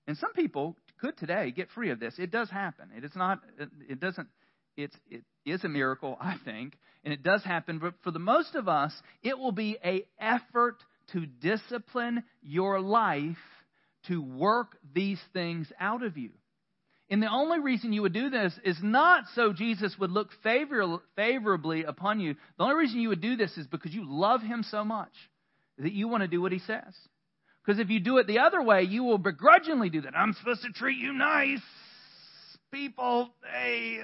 and 0.08 0.18
some 0.18 0.34
people 0.34 0.76
could 1.00 1.18
today 1.18 1.52
get 1.52 1.70
free 1.72 1.92
of 1.92 2.00
this. 2.00 2.16
It 2.18 2.32
does 2.32 2.50
happen. 2.50 2.90
It 2.96 3.04
is 3.04 3.16
not, 3.16 3.40
it 3.90 4.00
doesn't, 4.00 4.28
it's, 4.78 4.96
it 5.10 5.24
is 5.46 5.64
a 5.64 5.70
miracle, 5.70 6.18
I 6.22 6.36
think, 6.44 6.78
and 7.04 7.14
it 7.14 7.24
does 7.24 7.44
happen, 7.44 7.80
but 7.80 7.94
for 8.04 8.12
the 8.12 8.20
most 8.20 8.56
of 8.56 8.68
us, 8.68 8.94
it 9.24 9.38
will 9.38 9.52
be 9.52 9.78
a 9.84 10.06
effort 10.20 10.78
to 11.14 11.26
discipline 11.26 12.24
your 12.42 12.82
life 12.82 13.38
to 14.08 14.22
work 14.22 14.78
these 14.94 15.20
things 15.34 15.72
out 15.80 16.04
of 16.04 16.18
you. 16.18 16.32
And 17.10 17.22
the 17.22 17.30
only 17.30 17.60
reason 17.60 17.94
you 17.94 18.02
would 18.02 18.14
do 18.14 18.32
this 18.32 18.54
is 18.64 18.78
not 18.82 19.26
so 19.36 19.54
Jesus 19.54 19.96
would 20.00 20.10
look 20.10 20.30
favor- 20.42 20.98
favorably 21.16 21.84
upon 21.84 22.20
you. 22.20 22.36
The 22.58 22.64
only 22.64 22.76
reason 22.76 23.00
you 23.00 23.10
would 23.10 23.22
do 23.22 23.36
this 23.36 23.56
is 23.58 23.68
because 23.68 23.94
you 23.94 24.04
love 24.08 24.42
him 24.42 24.64
so 24.64 24.84
much 24.84 25.12
that 25.78 25.94
you 25.94 26.08
want 26.08 26.22
to 26.22 26.28
do 26.28 26.42
what 26.42 26.52
he 26.52 26.60
says. 26.60 26.94
Because 27.64 27.80
if 27.80 27.90
you 27.90 28.00
do 28.00 28.18
it 28.18 28.28
the 28.28 28.40
other 28.40 28.62
way, 28.62 28.84
you 28.84 29.04
will 29.04 29.18
begrudgingly 29.18 29.90
do 29.90 30.02
that. 30.02 30.16
I'm 30.16 30.34
supposed 30.34 30.62
to 30.62 30.70
treat 30.70 30.98
you 30.98 31.14
nice. 31.14 31.62
People, 32.72 33.30
hey, 33.52 34.02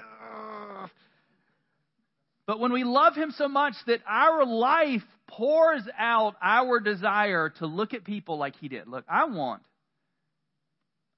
but 2.51 2.59
when 2.59 2.73
we 2.73 2.83
love 2.83 3.15
Him 3.15 3.31
so 3.37 3.47
much 3.47 3.75
that 3.87 4.01
our 4.05 4.45
life 4.45 5.03
pours 5.27 5.83
out 5.97 6.35
our 6.41 6.79
desire 6.79 7.49
to 7.59 7.65
look 7.65 7.93
at 7.93 8.03
people 8.03 8.37
like 8.37 8.55
He 8.57 8.67
did. 8.67 8.87
Look, 8.87 9.05
I 9.07 9.25
want, 9.25 9.63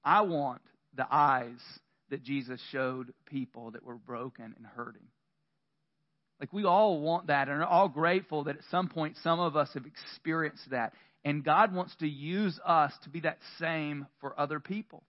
I 0.04 0.20
want 0.20 0.62
the 0.94 1.06
eyes 1.10 1.58
that 2.10 2.22
Jesus 2.22 2.60
showed 2.70 3.12
people 3.26 3.72
that 3.72 3.84
were 3.84 3.96
broken 3.96 4.54
and 4.56 4.64
hurting. 4.64 5.08
Like 6.44 6.52
we 6.52 6.66
all 6.66 7.00
want 7.00 7.28
that 7.28 7.48
and 7.48 7.62
are 7.62 7.64
all 7.64 7.88
grateful 7.88 8.44
that 8.44 8.56
at 8.56 8.62
some 8.70 8.88
point 8.88 9.16
some 9.22 9.40
of 9.40 9.56
us 9.56 9.70
have 9.72 9.86
experienced 9.86 10.68
that. 10.72 10.92
And 11.24 11.42
God 11.42 11.74
wants 11.74 11.96
to 12.00 12.06
use 12.06 12.60
us 12.66 12.92
to 13.04 13.08
be 13.08 13.20
that 13.20 13.38
same 13.58 14.06
for 14.20 14.38
other 14.38 14.60
people. 14.60 15.02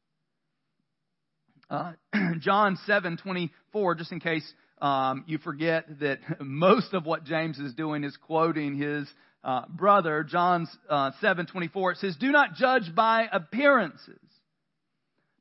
Uh, 1.69 1.91
John 2.39 2.77
seven 2.85 3.17
twenty 3.17 3.51
four, 3.73 3.95
just 3.95 4.13
in 4.13 4.21
case 4.21 4.49
um, 4.81 5.25
you 5.27 5.37
forget 5.37 5.99
that 5.99 6.19
most 6.39 6.93
of 6.93 7.05
what 7.05 7.25
James 7.25 7.59
is 7.59 7.73
doing 7.73 8.05
is 8.05 8.15
quoting 8.15 8.77
his 8.77 9.05
uh, 9.43 9.63
brother, 9.67 10.23
John 10.23 10.69
uh, 10.89 11.11
7 11.19 11.47
24. 11.47 11.91
It 11.91 11.97
says, 11.97 12.15
Do 12.17 12.31
not 12.31 12.53
judge 12.53 12.95
by 12.95 13.27
appearances, 13.29 14.21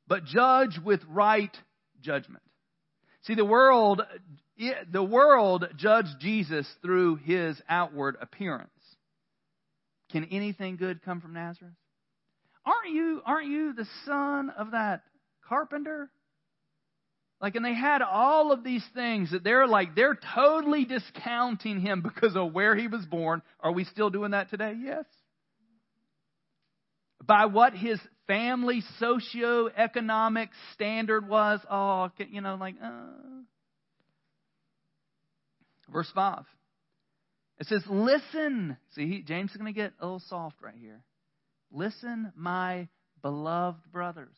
but 0.09 0.25
judge 0.25 0.77
with 0.83 0.99
right 1.07 1.55
judgment. 2.01 2.43
See, 3.21 3.35
the 3.35 3.45
world, 3.45 4.01
the 4.91 5.03
world 5.03 5.65
judged 5.75 6.19
Jesus 6.19 6.67
through 6.81 7.17
his 7.17 7.61
outward 7.67 8.17
appearance. 8.21 8.69
Can 10.11 10.25
anything 10.25 10.77
good 10.77 11.03
come 11.03 11.19
from 11.19 11.33
Nazareth? 11.33 11.73
Aren't 12.65 12.93
you, 12.93 13.21
aren't 13.25 13.47
you 13.47 13.73
the 13.73 13.87
son 14.05 14.49
of 14.57 14.71
that 14.71 15.03
carpenter? 15.47 16.09
Like, 17.41 17.55
and 17.55 17.65
they 17.65 17.75
had 17.75 18.01
all 18.01 18.51
of 18.51 18.63
these 18.63 18.83
things 18.95 19.31
that 19.31 19.43
they're 19.43 19.67
like, 19.67 19.93
they're 19.93 20.17
totally 20.33 20.85
discounting 20.85 21.81
him 21.81 22.01
because 22.01 22.35
of 22.35 22.53
where 22.53 22.75
he 22.75 22.87
was 22.87 23.05
born. 23.05 23.41
Are 23.59 23.73
we 23.73 23.83
still 23.83 24.09
doing 24.09 24.31
that 24.31 24.49
today? 24.49 24.73
Yes. 24.81 25.05
by 27.25 27.45
what 27.45 27.73
his 27.73 27.99
family 28.27 28.81
socio-economic 28.99 30.49
standard 30.73 31.27
was. 31.27 31.59
Oh, 31.69 32.09
you 32.29 32.41
know, 32.41 32.55
like, 32.59 32.75
uh. 32.83 33.34
Verse 35.91 36.11
5. 36.13 36.43
It 37.59 37.67
says, 37.67 37.83
Listen. 37.89 38.77
See, 38.95 39.07
he, 39.07 39.21
James 39.21 39.51
is 39.51 39.57
going 39.57 39.73
to 39.73 39.79
get 39.79 39.93
a 39.99 40.05
little 40.05 40.21
soft 40.27 40.57
right 40.61 40.75
here. 40.79 41.01
Listen, 41.71 42.31
my 42.35 42.87
beloved 43.21 43.91
brothers. 43.91 44.35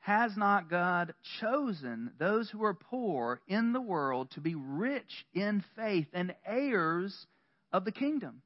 Has 0.00 0.36
not 0.36 0.68
God 0.68 1.14
chosen 1.40 2.12
those 2.18 2.50
who 2.50 2.62
are 2.64 2.74
poor 2.74 3.40
in 3.48 3.72
the 3.72 3.80
world 3.80 4.30
to 4.32 4.42
be 4.42 4.54
rich 4.54 5.24
in 5.32 5.64
faith 5.76 6.06
and 6.12 6.34
heirs 6.46 7.26
of 7.72 7.86
the 7.86 7.92
kingdom, 7.92 8.42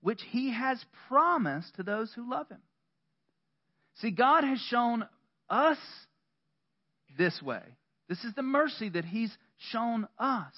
which 0.00 0.22
he 0.30 0.52
has 0.52 0.82
promised 1.08 1.74
to 1.76 1.82
those 1.82 2.10
who 2.14 2.30
love 2.30 2.48
him? 2.48 2.62
See, 3.96 4.10
God 4.10 4.44
has 4.44 4.58
shown 4.70 5.06
us 5.50 5.78
this 7.18 7.42
way. 7.42 7.62
This 8.08 8.24
is 8.24 8.34
the 8.34 8.42
mercy 8.42 8.88
that 8.88 9.04
he's 9.04 9.36
shown 9.72 10.06
us. 10.18 10.54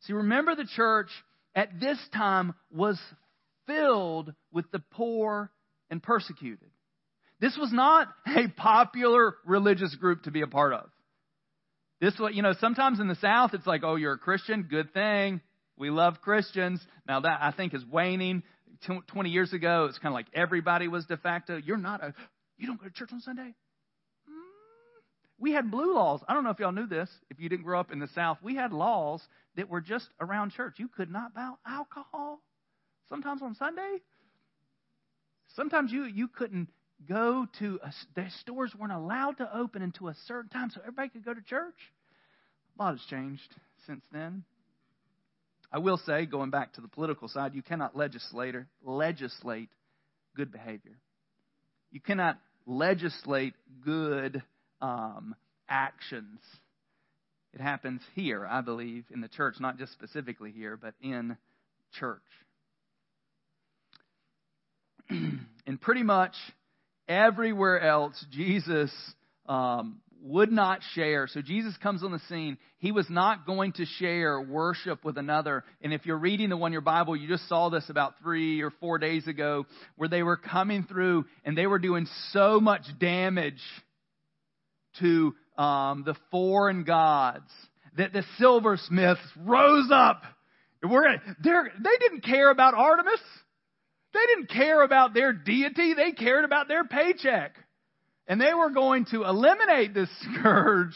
See, 0.00 0.12
remember 0.12 0.54
the 0.54 0.68
church 0.76 1.08
at 1.54 1.80
this 1.80 1.98
time 2.14 2.54
was 2.70 2.98
filled 3.66 4.32
with 4.52 4.70
the 4.70 4.82
poor 4.92 5.50
and 5.90 6.02
persecuted. 6.02 6.70
This 7.40 7.56
was 7.58 7.72
not 7.72 8.08
a 8.26 8.48
popular 8.56 9.34
religious 9.44 9.94
group 9.94 10.22
to 10.24 10.30
be 10.30 10.42
a 10.42 10.46
part 10.46 10.72
of. 10.72 10.90
This 12.00 12.16
was, 12.18 12.32
you 12.34 12.42
know, 12.42 12.54
sometimes 12.60 13.00
in 13.00 13.08
the 13.08 13.16
South 13.16 13.54
it's 13.54 13.66
like, 13.66 13.82
oh, 13.84 13.96
you're 13.96 14.12
a 14.12 14.18
Christian, 14.18 14.62
good 14.62 14.92
thing. 14.92 15.40
We 15.76 15.90
love 15.90 16.20
Christians. 16.20 16.80
Now 17.06 17.20
that 17.20 17.38
I 17.40 17.52
think 17.52 17.74
is 17.74 17.84
waning. 17.84 18.42
20 18.86 19.30
years 19.30 19.52
ago, 19.52 19.86
it's 19.88 19.98
kind 19.98 20.12
of 20.12 20.14
like 20.14 20.26
everybody 20.32 20.86
was 20.86 21.04
de 21.06 21.16
facto. 21.16 21.56
You're 21.56 21.76
not 21.76 22.02
a, 22.02 22.14
you 22.58 22.68
don't 22.68 22.80
go 22.80 22.86
to 22.86 22.92
church 22.92 23.10
on 23.12 23.20
Sunday? 23.20 23.54
We 25.38 25.52
had 25.52 25.70
blue 25.70 25.94
laws. 25.94 26.20
I 26.28 26.34
don't 26.34 26.42
know 26.42 26.50
if 26.50 26.58
y'all 26.58 26.72
knew 26.72 26.86
this. 26.86 27.08
If 27.30 27.38
you 27.38 27.48
didn't 27.48 27.64
grow 27.64 27.78
up 27.78 27.92
in 27.92 28.00
the 28.00 28.08
South, 28.08 28.38
we 28.42 28.56
had 28.56 28.72
laws 28.72 29.22
that 29.56 29.68
were 29.68 29.80
just 29.80 30.08
around 30.20 30.52
church. 30.52 30.74
You 30.78 30.88
could 30.88 31.10
not 31.10 31.34
buy 31.34 31.52
alcohol. 31.66 32.40
Sometimes 33.08 33.40
on 33.42 33.54
Sunday. 33.54 33.98
Sometimes 35.54 35.92
you 35.92 36.04
you 36.04 36.28
couldn't 36.28 36.68
go 37.08 37.46
to 37.60 37.78
a, 37.82 37.92
the 38.16 38.26
stores 38.40 38.74
weren't 38.78 38.92
allowed 38.92 39.38
to 39.38 39.56
open 39.56 39.82
until 39.82 40.08
a 40.08 40.14
certain 40.26 40.50
time, 40.50 40.70
so 40.70 40.80
everybody 40.80 41.08
could 41.08 41.24
go 41.24 41.34
to 41.34 41.40
church. 41.40 41.74
A 42.78 42.82
lot 42.82 42.98
has 42.98 43.06
changed 43.08 43.54
since 43.86 44.02
then. 44.12 44.44
I 45.72 45.78
will 45.78 45.98
say, 45.98 46.26
going 46.26 46.50
back 46.50 46.74
to 46.74 46.80
the 46.80 46.88
political 46.88 47.28
side, 47.28 47.54
you 47.54 47.62
cannot 47.62 47.96
legislate 47.96 48.54
legislate 48.82 49.70
good 50.34 50.50
behavior. 50.50 50.98
You 51.90 52.00
cannot 52.00 52.38
legislate 52.66 53.54
good 53.84 54.42
um, 54.80 55.34
actions. 55.68 56.40
It 57.54 57.60
happens 57.60 58.00
here, 58.14 58.46
I 58.46 58.60
believe, 58.60 59.04
in 59.12 59.20
the 59.20 59.28
church, 59.28 59.56
not 59.58 59.78
just 59.78 59.92
specifically 59.92 60.52
here, 60.52 60.76
but 60.76 60.94
in 61.00 61.36
church. 61.98 62.20
and 65.10 65.80
pretty 65.80 66.02
much 66.02 66.34
everywhere 67.08 67.80
else, 67.80 68.22
Jesus 68.30 68.92
um, 69.48 70.00
would 70.22 70.52
not 70.52 70.80
share. 70.94 71.26
So 71.26 71.40
Jesus 71.40 71.76
comes 71.82 72.02
on 72.02 72.12
the 72.12 72.20
scene. 72.28 72.58
He 72.78 72.92
was 72.92 73.08
not 73.08 73.46
going 73.46 73.72
to 73.72 73.86
share 73.86 74.40
worship 74.40 75.04
with 75.04 75.16
another. 75.16 75.64
And 75.80 75.92
if 75.92 76.06
you're 76.06 76.18
reading 76.18 76.50
the 76.50 76.56
one 76.56 76.72
your 76.72 76.80
Bible, 76.80 77.16
you 77.16 77.28
just 77.28 77.48
saw 77.48 77.70
this 77.70 77.88
about 77.88 78.14
three 78.22 78.60
or 78.60 78.70
four 78.80 78.98
days 78.98 79.26
ago, 79.26 79.66
where 79.96 80.08
they 80.08 80.22
were 80.22 80.36
coming 80.36 80.84
through 80.84 81.24
and 81.44 81.56
they 81.56 81.66
were 81.66 81.78
doing 81.78 82.06
so 82.32 82.60
much 82.60 82.82
damage 83.00 83.62
to 85.00 85.34
um, 85.56 86.04
the 86.04 86.14
foreign 86.30 86.84
gods 86.84 87.50
that 87.96 88.12
the 88.12 88.24
silversmiths 88.38 89.20
rose 89.36 89.90
up. 89.92 90.22
We're 90.82 91.16
they 91.42 91.96
didn't 92.00 92.22
care 92.22 92.50
about 92.50 92.74
Artemis. 92.74 93.20
They 94.14 94.20
didn't 94.34 94.50
care 94.50 94.82
about 94.82 95.12
their 95.12 95.32
deity. 95.32 95.94
They 95.94 96.12
cared 96.12 96.44
about 96.44 96.68
their 96.68 96.84
paycheck. 96.84 97.56
And 98.26 98.40
they 98.40 98.54
were 98.54 98.70
going 98.70 99.06
to 99.06 99.24
eliminate 99.24 99.94
this 99.94 100.08
scourge 100.38 100.94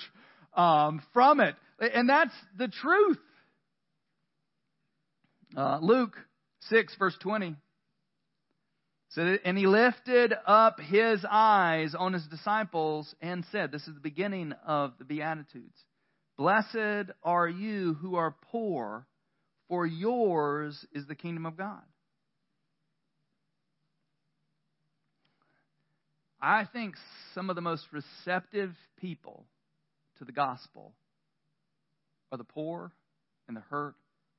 um, 0.54 1.02
from 1.12 1.40
it. 1.40 1.56
And 1.78 2.08
that's 2.08 2.34
the 2.56 2.68
truth. 2.68 3.18
Uh, 5.56 5.78
Luke 5.82 6.16
6, 6.70 6.94
verse 6.98 7.16
20. 7.20 7.56
So, 9.14 9.36
and 9.44 9.58
he 9.58 9.66
lifted 9.66 10.32
up 10.46 10.80
his 10.80 11.22
eyes 11.30 11.94
on 11.94 12.14
his 12.14 12.26
disciples 12.28 13.14
and 13.20 13.44
said, 13.52 13.70
This 13.70 13.86
is 13.86 13.94
the 13.94 14.00
beginning 14.00 14.54
of 14.66 14.94
the 14.98 15.04
Beatitudes. 15.04 15.76
Blessed 16.38 17.10
are 17.22 17.48
you 17.48 17.94
who 18.00 18.14
are 18.14 18.34
poor, 18.50 19.06
for 19.68 19.86
yours 19.86 20.86
is 20.94 21.06
the 21.06 21.14
kingdom 21.14 21.44
of 21.44 21.58
God. 21.58 21.82
I 26.40 26.64
think 26.72 26.94
some 27.34 27.50
of 27.50 27.56
the 27.56 27.62
most 27.62 27.84
receptive 27.92 28.72
people 28.98 29.44
to 30.18 30.24
the 30.24 30.32
gospel 30.32 30.94
are 32.32 32.38
the 32.38 32.44
poor 32.44 32.92
and 33.46 33.56
the 33.56 33.60
hurt 33.60 33.94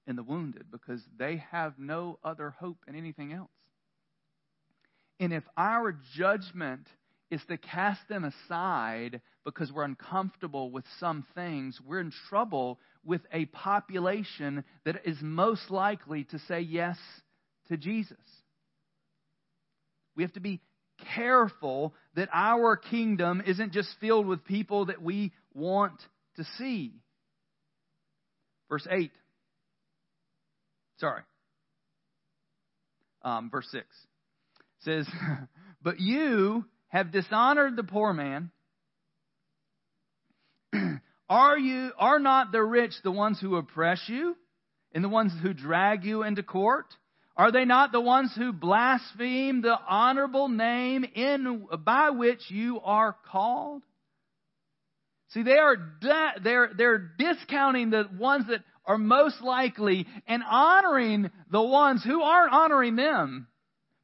and 0.08 0.18
the 0.18 0.24
wounded 0.24 0.66
because 0.72 1.02
they 1.18 1.44
have 1.52 1.78
no 1.78 2.18
other 2.24 2.50
hope 2.50 2.80
in 2.88 2.96
anything 2.96 3.32
else. 3.32 3.52
And 5.24 5.32
if 5.32 5.46
our 5.56 5.98
judgment 6.18 6.86
is 7.32 7.40
to 7.48 7.58
cast 7.58 8.02
them 8.10 8.26
aside 8.26 9.22
because 9.46 9.72
we're 9.72 9.86
uncomfortable 9.86 10.70
with 10.70 10.84
some 11.00 11.26
things, 11.34 11.80
we're 11.88 12.02
in 12.02 12.12
trouble 12.28 12.78
with 13.06 13.22
a 13.32 13.46
population 13.46 14.66
that 14.84 14.98
is 15.06 15.16
most 15.22 15.72
likely 15.72 16.26
to 16.26 16.40
say 16.40 16.60
yes 16.60 16.98
to 17.70 17.78
Jesus. 17.78 18.18
We 20.18 20.24
have 20.24 20.34
to 20.34 20.42
be 20.42 20.60
careful 21.16 21.94
that 22.16 22.28
our 22.34 22.76
kingdom 22.76 23.42
isn't 23.48 23.72
just 23.72 23.96
filled 24.02 24.28
with 24.28 24.44
people 24.44 24.88
that 24.88 25.02
we 25.02 25.32
want 25.54 26.02
to 26.36 26.44
see. 26.58 26.92
Verse 28.68 28.86
8. 28.92 29.10
Sorry. 30.98 31.22
Um, 33.24 33.50
verse 33.50 33.70
6 33.72 33.86
says, 34.84 35.08
But 35.82 36.00
you 36.00 36.66
have 36.88 37.12
dishonored 37.12 37.76
the 37.76 37.84
poor 37.84 38.14
man. 38.14 38.52
are 41.30 41.58
you 41.58 41.92
are 41.98 42.20
not 42.20 42.52
the 42.52 42.64
rich 42.64 42.94
the 43.04 43.12
ones 43.12 43.40
who 43.40 43.58
oppress 43.58 44.02
you 44.08 44.36
and 44.94 45.04
the 45.04 45.10
ones 45.10 45.34
who 45.42 45.54
drag 45.54 46.06
you 46.06 46.24
into 46.24 46.44
court? 46.44 46.86
Are 47.36 47.52
they 47.52 47.66
not 47.66 47.92
the 47.92 48.00
ones 48.00 48.32
who 48.38 48.54
blaspheme 48.54 49.62
the 49.62 49.76
honorable 49.88 50.50
name 50.50 51.04
in 51.04 51.68
by 51.84 52.12
which 52.12 52.50
you 52.50 52.80
are 52.82 53.16
called? 53.32 53.82
See, 55.30 55.42
they 55.42 55.58
are 55.58 55.76
they're 56.44 56.72
they're 56.78 57.12
discounting 57.18 57.90
the 57.90 58.08
ones 58.18 58.46
that 58.50 58.64
are 58.86 59.00
most 59.00 59.42
likely 59.42 60.06
and 60.28 60.44
honoring 60.44 61.32
the 61.52 61.62
ones 61.62 62.04
who 62.04 62.22
aren't 62.22 62.54
honoring 62.54 62.96
them. 62.96 63.48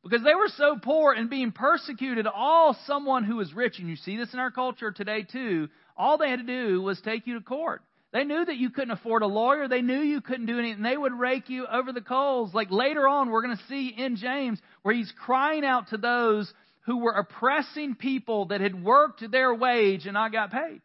Because 0.03 0.23
they 0.23 0.35
were 0.35 0.49
so 0.55 0.77
poor 0.81 1.13
and 1.13 1.29
being 1.29 1.51
persecuted, 1.51 2.25
all 2.25 2.77
someone 2.85 3.23
who 3.23 3.35
was 3.35 3.53
rich, 3.53 3.79
and 3.79 3.89
you 3.89 3.97
see 3.97 4.17
this 4.17 4.33
in 4.33 4.39
our 4.39 4.51
culture 4.51 4.91
today 4.91 5.23
too, 5.23 5.67
all 5.97 6.17
they 6.17 6.29
had 6.29 6.39
to 6.39 6.45
do 6.45 6.81
was 6.81 7.01
take 7.01 7.27
you 7.27 7.35
to 7.35 7.41
court. 7.43 7.81
They 8.11 8.23
knew 8.23 8.43
that 8.43 8.57
you 8.57 8.71
couldn't 8.71 8.91
afford 8.91 9.21
a 9.21 9.27
lawyer. 9.27 9.67
They 9.67 9.81
knew 9.81 9.99
you 9.99 10.21
couldn't 10.21 10.47
do 10.47 10.57
anything. 10.57 10.81
They 10.81 10.97
would 10.97 11.13
rake 11.13 11.49
you 11.49 11.67
over 11.67 11.91
the 11.91 12.01
coals. 12.01 12.53
Like 12.53 12.71
later 12.71 13.07
on, 13.07 13.29
we're 13.29 13.43
going 13.43 13.57
to 13.57 13.63
see 13.67 13.93
in 13.95 14.15
James 14.15 14.59
where 14.81 14.95
he's 14.95 15.13
crying 15.25 15.63
out 15.63 15.89
to 15.89 15.97
those 15.97 16.51
who 16.85 16.97
were 16.97 17.11
oppressing 17.11 17.93
people 17.93 18.45
that 18.45 18.61
had 18.61 18.83
worked 18.83 19.23
their 19.29 19.53
wage 19.53 20.05
and 20.05 20.13
not 20.13 20.31
got 20.31 20.51
paid. 20.51 20.81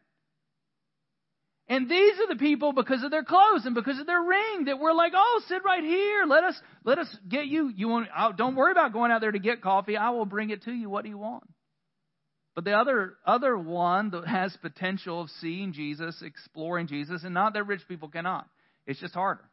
And 1.67 1.89
these 1.89 2.13
are 2.19 2.27
the 2.27 2.39
people 2.39 2.73
because 2.73 3.03
of 3.03 3.09
their 3.09 3.23
clothes 3.23 3.65
and 3.65 3.73
because 3.73 3.99
of 3.99 4.05
their 4.05 4.21
ring 4.21 4.65
that 4.65 4.79
we're 4.79 4.93
like, 4.93 5.13
oh, 5.15 5.41
sit 5.47 5.63
right 5.65 5.83
here. 5.83 6.25
Let 6.27 6.43
us 6.43 6.59
let 6.83 6.99
us 6.99 7.17
get 7.27 7.47
you. 7.47 7.69
You 7.69 7.87
want? 7.87 8.07
Oh, 8.15 8.31
don't 8.33 8.55
worry 8.55 8.71
about 8.71 8.93
going 8.93 9.11
out 9.11 9.21
there 9.21 9.31
to 9.31 9.39
get 9.39 9.63
coffee. 9.63 9.97
I 9.97 10.11
will 10.11 10.27
bring 10.27 10.51
it 10.51 10.63
to 10.63 10.71
you. 10.71 10.89
What 10.89 11.03
do 11.03 11.09
you 11.09 11.17
want? 11.17 11.43
But 12.53 12.65
the 12.65 12.73
other 12.73 13.15
other 13.25 13.57
one 13.57 14.11
that 14.11 14.27
has 14.27 14.55
potential 14.61 15.21
of 15.21 15.29
seeing 15.41 15.73
Jesus, 15.73 16.21
exploring 16.21 16.85
Jesus, 16.85 17.23
and 17.23 17.33
not 17.33 17.53
that 17.53 17.63
rich 17.63 17.81
people 17.87 18.09
cannot. 18.09 18.47
It's 18.85 18.99
just 18.99 19.15
harder. 19.15 19.49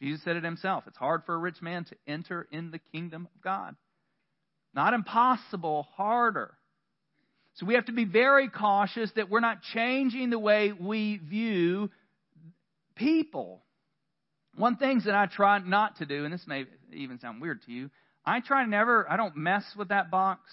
Jesus 0.00 0.24
said 0.24 0.36
it 0.36 0.44
himself. 0.44 0.84
It's 0.86 0.96
hard 0.96 1.22
for 1.24 1.34
a 1.34 1.38
rich 1.38 1.60
man 1.60 1.84
to 1.84 1.96
enter 2.06 2.48
in 2.50 2.70
the 2.70 2.80
kingdom 2.92 3.28
of 3.32 3.42
God. 3.42 3.76
Not 4.74 4.94
impossible, 4.94 5.86
harder. 5.96 6.54
So 7.54 7.66
we 7.66 7.74
have 7.74 7.86
to 7.86 7.92
be 7.92 8.04
very 8.04 8.48
cautious 8.48 9.10
that 9.16 9.28
we're 9.28 9.40
not 9.40 9.62
changing 9.74 10.30
the 10.30 10.38
way 10.38 10.72
we 10.72 11.18
view 11.18 11.90
people. 12.96 13.62
One 14.56 14.76
thing 14.76 15.02
that 15.04 15.14
I 15.14 15.26
try 15.26 15.58
not 15.58 15.96
to 15.96 16.06
do, 16.06 16.24
and 16.24 16.32
this 16.32 16.46
may 16.46 16.64
even 16.92 17.18
sound 17.18 17.40
weird 17.40 17.62
to 17.66 17.72
you, 17.72 17.90
I 18.24 18.40
try 18.40 18.64
never, 18.64 19.10
I 19.10 19.16
don't 19.16 19.36
mess 19.36 19.64
with 19.76 19.88
that 19.88 20.10
box, 20.10 20.50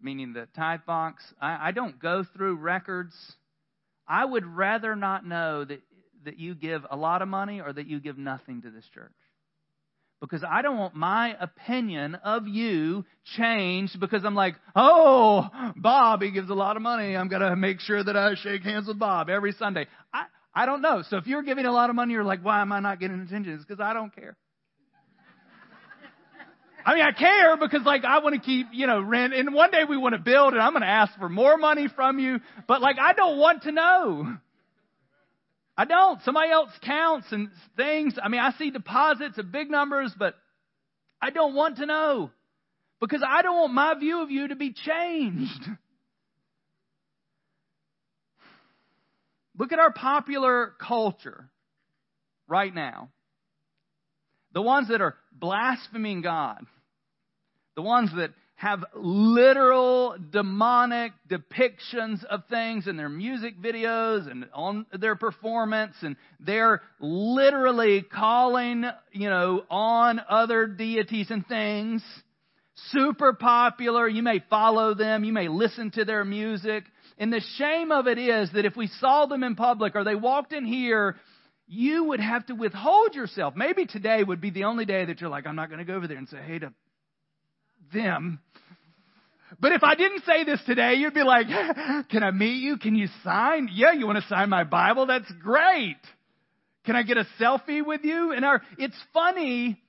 meaning 0.00 0.32
the 0.32 0.46
tithe 0.54 0.80
box. 0.86 1.24
I, 1.40 1.68
I 1.68 1.72
don't 1.72 2.00
go 2.00 2.24
through 2.34 2.56
records. 2.56 3.14
I 4.06 4.24
would 4.24 4.46
rather 4.46 4.94
not 4.94 5.26
know 5.26 5.64
that, 5.64 5.80
that 6.24 6.38
you 6.38 6.54
give 6.54 6.86
a 6.90 6.96
lot 6.96 7.22
of 7.22 7.28
money 7.28 7.60
or 7.60 7.72
that 7.72 7.86
you 7.86 8.00
give 8.00 8.16
nothing 8.16 8.62
to 8.62 8.70
this 8.70 8.84
church. 8.94 9.12
Because 10.20 10.42
I 10.48 10.62
don't 10.62 10.78
want 10.78 10.94
my 10.94 11.36
opinion 11.38 12.14
of 12.16 12.48
you 12.48 13.04
changed 13.36 14.00
because 14.00 14.24
I'm 14.24 14.34
like, 14.34 14.54
oh, 14.74 15.48
Bob, 15.76 16.22
he 16.22 16.30
gives 16.30 16.48
a 16.48 16.54
lot 16.54 16.76
of 16.76 16.82
money. 16.82 17.14
I'm 17.14 17.28
going 17.28 17.42
to 17.42 17.54
make 17.54 17.80
sure 17.80 18.02
that 18.02 18.16
I 18.16 18.34
shake 18.34 18.62
hands 18.62 18.88
with 18.88 18.98
Bob 18.98 19.28
every 19.28 19.52
Sunday. 19.52 19.86
I, 20.14 20.24
I 20.54 20.64
don't 20.64 20.80
know. 20.80 21.02
So 21.10 21.18
if 21.18 21.26
you're 21.26 21.42
giving 21.42 21.66
a 21.66 21.72
lot 21.72 21.90
of 21.90 21.96
money, 21.96 22.14
you're 22.14 22.24
like, 22.24 22.42
why 22.42 22.62
am 22.62 22.72
I 22.72 22.80
not 22.80 22.98
getting 22.98 23.20
attention? 23.20 23.52
It's 23.54 23.64
because 23.64 23.80
I 23.80 23.92
don't 23.92 24.14
care. 24.14 24.36
I 26.86 26.94
mean, 26.94 27.02
I 27.02 27.10
care 27.10 27.56
because 27.56 27.84
like 27.84 28.04
I 28.04 28.20
want 28.20 28.36
to 28.36 28.40
keep, 28.40 28.68
you 28.72 28.86
know, 28.86 29.00
rent 29.00 29.34
and 29.34 29.52
one 29.52 29.72
day 29.72 29.82
we 29.88 29.96
want 29.96 30.14
to 30.14 30.20
build 30.20 30.52
and 30.52 30.62
I'm 30.62 30.70
going 30.70 30.82
to 30.82 30.88
ask 30.88 31.18
for 31.18 31.28
more 31.28 31.58
money 31.58 31.88
from 31.94 32.20
you, 32.20 32.38
but 32.68 32.80
like 32.80 32.96
I 32.98 33.12
don't 33.12 33.38
want 33.38 33.64
to 33.64 33.72
know. 33.72 34.36
I 35.76 35.84
don't. 35.84 36.22
Somebody 36.22 36.50
else 36.50 36.70
counts 36.82 37.26
and 37.32 37.50
things. 37.76 38.14
I 38.22 38.28
mean, 38.28 38.40
I 38.40 38.52
see 38.52 38.70
deposits 38.70 39.36
of 39.38 39.52
big 39.52 39.70
numbers, 39.70 40.12
but 40.18 40.34
I 41.20 41.30
don't 41.30 41.54
want 41.54 41.76
to 41.78 41.86
know 41.86 42.30
because 43.00 43.22
I 43.26 43.42
don't 43.42 43.56
want 43.56 43.74
my 43.74 43.94
view 43.98 44.22
of 44.22 44.30
you 44.30 44.48
to 44.48 44.56
be 44.56 44.72
changed. 44.72 45.68
Look 49.58 49.72
at 49.72 49.78
our 49.78 49.92
popular 49.92 50.72
culture 50.80 51.48
right 52.48 52.74
now. 52.74 53.10
The 54.52 54.62
ones 54.62 54.88
that 54.88 55.00
are 55.00 55.16
blaspheming 55.32 56.22
God. 56.22 56.64
The 57.74 57.82
ones 57.82 58.10
that 58.16 58.32
have 58.56 58.82
literal 58.94 60.16
demonic 60.30 61.12
depictions 61.28 62.24
of 62.24 62.42
things 62.48 62.86
in 62.86 62.96
their 62.96 63.08
music 63.08 63.60
videos 63.60 64.30
and 64.30 64.46
on 64.54 64.86
their 64.98 65.14
performance 65.14 65.94
and 66.00 66.16
they're 66.40 66.80
literally 66.98 68.02
calling, 68.02 68.84
you 69.12 69.28
know, 69.28 69.62
on 69.70 70.22
other 70.28 70.66
deities 70.66 71.30
and 71.30 71.46
things. 71.46 72.02
Super 72.90 73.34
popular. 73.34 74.08
You 74.08 74.22
may 74.22 74.42
follow 74.48 74.94
them. 74.94 75.24
You 75.24 75.34
may 75.34 75.48
listen 75.48 75.90
to 75.92 76.06
their 76.06 76.24
music. 76.24 76.84
And 77.18 77.30
the 77.30 77.42
shame 77.56 77.92
of 77.92 78.06
it 78.06 78.18
is 78.18 78.50
that 78.52 78.64
if 78.64 78.74
we 78.74 78.86
saw 78.86 79.26
them 79.26 79.42
in 79.42 79.54
public 79.54 79.94
or 79.96 80.04
they 80.04 80.14
walked 80.14 80.54
in 80.54 80.64
here, 80.64 81.16
you 81.66 82.04
would 82.04 82.20
have 82.20 82.46
to 82.46 82.54
withhold 82.54 83.14
yourself. 83.14 83.54
Maybe 83.54 83.84
today 83.84 84.22
would 84.22 84.40
be 84.40 84.50
the 84.50 84.64
only 84.64 84.86
day 84.86 85.04
that 85.04 85.20
you're 85.20 85.30
like, 85.30 85.46
I'm 85.46 85.56
not 85.56 85.68
going 85.68 85.78
to 85.78 85.84
go 85.84 85.94
over 85.94 86.06
there 86.06 86.18
and 86.18 86.28
say 86.28 86.38
hey 86.46 86.58
to 86.60 86.72
them. 87.92 88.40
But 89.60 89.72
if 89.72 89.82
I 89.82 89.94
didn't 89.94 90.24
say 90.24 90.44
this 90.44 90.60
today, 90.66 90.94
you'd 90.94 91.14
be 91.14 91.22
like, 91.22 91.46
can 92.10 92.22
I 92.22 92.30
meet 92.30 92.62
you? 92.62 92.78
Can 92.78 92.94
you 92.94 93.08
sign? 93.24 93.68
Yeah, 93.72 93.92
you 93.92 94.06
want 94.06 94.18
to 94.18 94.28
sign 94.28 94.48
my 94.50 94.64
Bible? 94.64 95.06
That's 95.06 95.30
great. 95.42 95.96
Can 96.84 96.96
I 96.96 97.02
get 97.02 97.16
a 97.16 97.26
selfie 97.40 97.84
with 97.84 98.04
you? 98.04 98.32
And 98.32 98.44
our, 98.44 98.62
it's 98.78 98.96
funny 99.12 99.80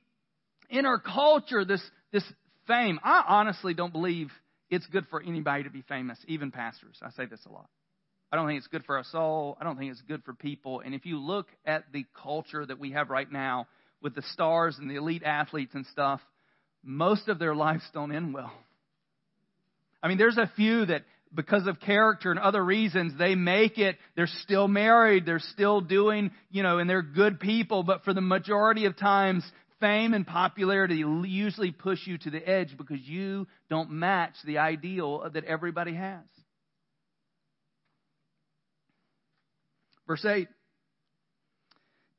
in 0.70 0.86
our 0.86 1.00
culture, 1.00 1.66
this, 1.66 1.82
this 2.12 2.24
fame. 2.66 3.00
I 3.04 3.24
honestly 3.28 3.74
don't 3.74 3.92
believe 3.92 4.32
it's 4.70 4.86
good 4.88 5.06
for 5.10 5.22
anybody 5.22 5.64
to 5.64 5.70
be 5.70 5.82
famous, 5.82 6.18
even 6.28 6.52
pastors. 6.52 6.98
I 7.02 7.12
say 7.12 7.26
this 7.26 7.40
a 7.46 7.52
lot. 7.52 7.70
I 8.32 8.36
don't 8.36 8.48
think 8.48 8.58
it's 8.58 8.68
good 8.68 8.84
for 8.84 8.98
our 8.98 9.06
soul. 9.06 9.58
I 9.60 9.64
don't 9.64 9.78
think 9.78 9.92
it's 9.92 10.02
good 10.02 10.24
for 10.24 10.34
people. 10.34 10.82
And 10.84 10.94
if 10.94 11.06
you 11.06 11.20
look 11.20 11.48
at 11.66 11.86
the 11.94 12.06
culture 12.22 12.66
that 12.66 12.80
we 12.80 12.92
have 12.92 13.10
right 13.10 13.32
now 13.32 13.68
with 14.02 14.16
the 14.16 14.24
stars 14.34 14.78
and 14.80 14.90
the 14.90 14.96
elite 14.96 15.24
athletes 15.24 15.74
and 15.76 15.86
stuff, 15.88 16.20
most 16.84 17.28
of 17.28 17.40
their 17.40 17.56
lives 17.56 17.84
don't 17.94 18.14
end 18.14 18.34
well. 18.34 18.54
I 20.02 20.08
mean, 20.08 20.18
there's 20.18 20.38
a 20.38 20.52
few 20.56 20.86
that 20.86 21.04
because 21.34 21.68
of 21.68 21.80
character 21.80 22.32
and 22.32 22.40
other 22.40 22.64
reasons, 22.64 23.18
they 23.18 23.36
make 23.36 23.78
it. 23.78 23.98
They're 24.16 24.28
still 24.28 24.68
married. 24.68 25.26
They're 25.26 25.40
still 25.40 25.82
doing, 25.82 26.32
you 26.50 26.64
know, 26.64 26.78
and 26.80 26.90
they're 26.90 27.02
good 27.02 27.40
people. 27.40 27.84
But 27.84 28.04
for 28.04 28.14
the 28.14 28.22
majority 28.22 28.86
of 28.86 28.98
times, 28.98 29.44
fame 29.80 30.14
and 30.14 30.26
popularity 30.26 31.04
usually 31.26 31.72
push 31.72 32.06
you 32.06 32.18
to 32.20 32.30
the 32.30 32.48
edge 32.48 32.78
because 32.78 33.02
you 33.02 33.48
don't 33.70 33.92
match 33.92 34.36
the 34.46 34.60
ideal 34.60 35.30
that 35.34 35.44
everybody 35.44 35.94
has. 35.96 36.24
Verse 40.08 40.24
8 40.24 40.48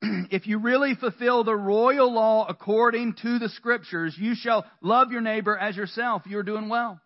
if 0.30 0.46
you 0.46 0.58
really 0.58 0.94
fulfill 0.94 1.44
the 1.44 1.56
royal 1.56 2.12
law 2.12 2.46
according 2.48 3.14
to 3.22 3.38
the 3.38 3.48
scriptures, 3.48 4.14
you 4.18 4.34
shall 4.34 4.64
love 4.80 5.10
your 5.10 5.20
neighbor 5.20 5.56
as 5.56 5.76
yourself. 5.76 6.22
You're 6.26 6.42
doing 6.42 6.68
well. 6.68 7.00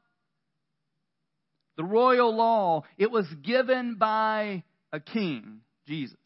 The 1.77 1.85
royal 1.85 2.35
law, 2.35 2.85
it 2.99 3.11
was 3.11 3.27
given 3.43 3.95
by 3.95 4.63
a 4.93 5.01
king, 5.01 5.61
Jesus. 5.89 6.17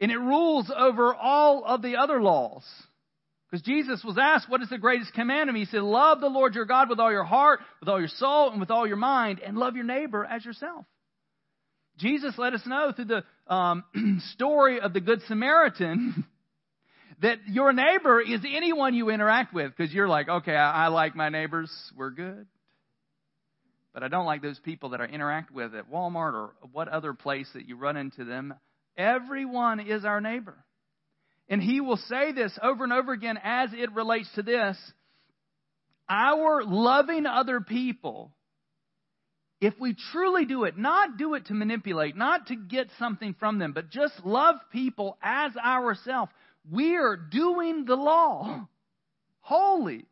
And 0.00 0.10
it 0.10 0.18
rules 0.18 0.70
over 0.74 1.14
all 1.14 1.64
of 1.64 1.82
the 1.82 1.96
other 1.96 2.22
laws. 2.22 2.64
Because 3.50 3.64
Jesus 3.64 4.02
was 4.04 4.18
asked, 4.20 4.48
What 4.48 4.62
is 4.62 4.68
the 4.68 4.78
greatest 4.78 5.12
commandment? 5.12 5.58
He 5.58 5.66
said, 5.66 5.82
Love 5.82 6.20
the 6.20 6.28
Lord 6.28 6.54
your 6.54 6.64
God 6.64 6.88
with 6.88 6.98
all 6.98 7.12
your 7.12 7.24
heart, 7.24 7.60
with 7.80 7.88
all 7.88 7.98
your 7.98 8.08
soul, 8.08 8.50
and 8.50 8.60
with 8.60 8.70
all 8.70 8.86
your 8.86 8.96
mind, 8.96 9.40
and 9.40 9.56
love 9.56 9.76
your 9.76 9.84
neighbor 9.84 10.24
as 10.24 10.44
yourself. 10.44 10.84
Jesus 11.98 12.34
let 12.36 12.54
us 12.54 12.66
know 12.66 12.92
through 12.94 13.06
the 13.06 13.24
um, 13.46 13.84
story 14.34 14.80
of 14.80 14.92
the 14.92 15.00
Good 15.00 15.22
Samaritan 15.28 16.24
that 17.22 17.38
your 17.48 17.72
neighbor 17.72 18.20
is 18.20 18.40
anyone 18.44 18.94
you 18.94 19.10
interact 19.10 19.54
with 19.54 19.72
because 19.76 19.92
you're 19.92 20.08
like, 20.08 20.28
okay, 20.28 20.54
I, 20.54 20.86
I 20.86 20.88
like 20.88 21.16
my 21.16 21.28
neighbors, 21.28 21.70
we're 21.96 22.10
good. 22.10 22.46
But 23.94 24.02
I 24.02 24.08
don't 24.08 24.26
like 24.26 24.42
those 24.42 24.58
people 24.58 24.90
that 24.90 25.00
I 25.00 25.06
interact 25.06 25.50
with 25.50 25.74
at 25.74 25.90
Walmart 25.90 26.34
or 26.34 26.50
what 26.72 26.88
other 26.88 27.14
place 27.14 27.48
that 27.54 27.66
you 27.66 27.76
run 27.76 27.96
into 27.96 28.24
them. 28.24 28.54
Everyone 28.96 29.80
is 29.80 30.04
our 30.04 30.20
neighbor. 30.20 30.54
And 31.48 31.62
he 31.62 31.80
will 31.80 31.96
say 31.96 32.32
this 32.32 32.52
over 32.62 32.84
and 32.84 32.92
over 32.92 33.12
again 33.12 33.38
as 33.42 33.70
it 33.72 33.92
relates 33.92 34.28
to 34.34 34.42
this. 34.42 34.76
Our 36.10 36.62
loving 36.62 37.24
other 37.24 37.60
people 37.60 38.35
if 39.60 39.74
we 39.80 39.94
truly 40.12 40.44
do 40.44 40.64
it, 40.64 40.76
not 40.76 41.16
do 41.16 41.34
it 41.34 41.46
to 41.46 41.54
manipulate, 41.54 42.16
not 42.16 42.48
to 42.48 42.56
get 42.56 42.88
something 42.98 43.34
from 43.38 43.58
them, 43.58 43.72
but 43.72 43.90
just 43.90 44.14
love 44.24 44.56
people 44.70 45.16
as 45.22 45.56
ourselves, 45.56 46.30
we 46.70 46.96
are 46.96 47.16
doing 47.16 47.84
the 47.84 47.96
law. 47.96 48.68
Holy. 49.40 50.04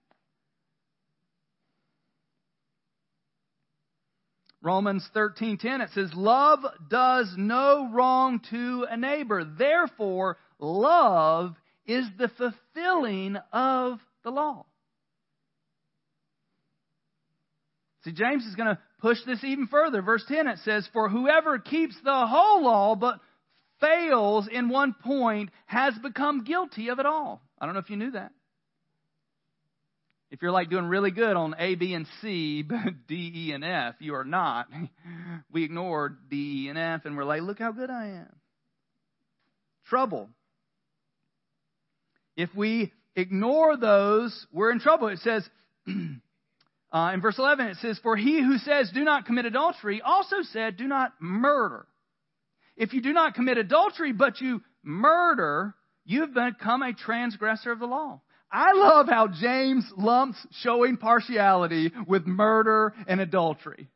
Romans 4.63 5.07
13:10 5.15 5.83
it 5.83 5.91
says 5.91 6.15
love 6.15 6.61
does 6.89 7.35
no 7.37 7.91
wrong 7.93 8.41
to 8.51 8.87
a 8.89 8.97
neighbor. 8.97 9.45
Therefore, 9.45 10.39
love 10.59 11.55
is 11.85 12.07
the 12.17 12.29
fulfilling 12.29 13.37
of 13.53 14.01
the 14.23 14.31
law. 14.31 14.65
See, 18.05 18.13
James 18.13 18.45
is 18.45 18.55
going 18.55 18.69
to 18.69 18.79
push 19.01 19.19
this 19.27 19.43
even 19.43 19.67
further. 19.67 20.03
Verse 20.03 20.25
10 20.29 20.47
it 20.47 20.59
says, 20.65 20.89
For 20.93 21.09
whoever 21.09 21.59
keeps 21.59 21.97
the 22.05 22.27
whole 22.27 22.65
law 22.65 22.95
but 22.95 23.19
fails 23.81 24.47
in 24.51 24.69
one 24.69 24.95
point 25.03 25.51
has 25.67 25.95
become 26.03 26.45
guilty 26.45 26.89
of 26.89 26.99
it 26.99 27.07
all. 27.07 27.43
I 27.59 27.65
don't 27.65 27.75
know 27.75 27.81
if 27.81 27.91
you 27.91 27.97
knew 27.97 28.11
that. 28.13 28.33
If 30.31 30.43
you're 30.43 30.51
like 30.51 30.69
doing 30.69 30.87
really 30.87 31.13
good 31.13 31.37
on 31.37 31.55
A, 31.59 31.77
B, 31.77 31.95
and 31.95 32.07
C, 32.21 32.63
but 32.63 32.79
D, 33.09 33.33
E, 33.35 33.53
and 33.53 33.65
F, 33.65 33.95
you 34.01 34.15
are 34.15 34.25
not. 34.25 34.67
We 35.53 35.63
ignore 35.63 36.17
D, 36.29 36.65
E, 36.65 36.69
and 36.69 36.77
F, 36.77 37.05
and 37.05 37.17
we're 37.17 37.25
like, 37.25 37.43
look 37.43 37.61
how 37.61 37.71
good 37.71 37.91
I 37.91 38.07
am. 38.07 38.35
Trouble. 39.87 40.29
If 42.37 42.53
we 42.57 42.93
ignore 43.15 43.77
those, 43.77 44.47
we're 44.53 44.73
in 44.73 44.81
trouble. 44.81 45.07
It 45.09 45.21
says, 45.21 45.49
Uh, 46.95 47.11
in 47.13 47.21
verse 47.21 47.39
11, 47.41 47.67
it 47.67 47.77
says, 47.79 47.99
For 48.05 48.17
he 48.17 48.41
who 48.41 48.57
says, 48.59 48.89
Do 48.95 49.03
not 49.03 49.27
commit 49.27 49.47
adultery, 49.47 50.01
also 50.01 50.37
said, 50.53 50.77
Do 50.77 50.87
not 50.87 51.13
murder. 51.21 51.87
If 52.77 52.93
you 52.93 53.03
do 53.03 53.13
not 53.13 53.35
commit 53.35 53.59
adultery, 53.59 54.13
but 54.13 54.41
you 54.41 54.63
murder, 54.85 55.75
you've 56.05 56.33
become 56.33 56.83
a 56.83 56.93
transgressor 56.93 57.73
of 57.73 57.81
the 57.81 57.87
law. 57.87 58.21
I 58.51 58.75
love 58.75 59.09
how 59.09 59.27
James 59.27 59.85
lumps 59.97 60.39
showing 60.63 60.97
partiality 60.97 61.91
with 62.07 62.29
murder 62.29 62.95
and 63.09 63.21
adultery. 63.21 63.91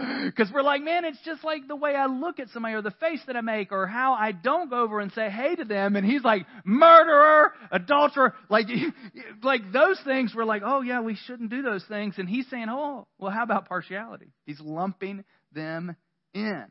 Because 0.24 0.50
we're 0.52 0.62
like, 0.62 0.82
man, 0.82 1.04
it's 1.04 1.20
just 1.24 1.42
like 1.44 1.66
the 1.66 1.76
way 1.76 1.94
I 1.94 2.06
look 2.06 2.38
at 2.38 2.48
somebody 2.50 2.74
or 2.74 2.82
the 2.82 2.92
face 2.92 3.20
that 3.26 3.36
I 3.36 3.40
make 3.40 3.72
or 3.72 3.86
how 3.86 4.12
I 4.12 4.32
don't 4.32 4.70
go 4.70 4.82
over 4.82 5.00
and 5.00 5.12
say 5.12 5.28
hey 5.28 5.56
to 5.56 5.64
them. 5.64 5.96
And 5.96 6.06
he's 6.06 6.22
like, 6.22 6.46
murderer, 6.64 7.52
adulterer. 7.70 8.34
Like, 8.48 8.66
like 9.42 9.72
those 9.72 10.00
things 10.04 10.32
we're 10.34 10.44
like, 10.44 10.62
oh 10.64 10.82
yeah, 10.82 11.00
we 11.00 11.16
shouldn't 11.16 11.50
do 11.50 11.62
those 11.62 11.84
things. 11.84 12.14
And 12.18 12.28
he's 12.28 12.48
saying, 12.48 12.66
oh, 12.70 13.06
well, 13.18 13.30
how 13.30 13.42
about 13.42 13.68
partiality? 13.68 14.32
He's 14.44 14.60
lumping 14.60 15.24
them 15.52 15.96
in. 16.34 16.66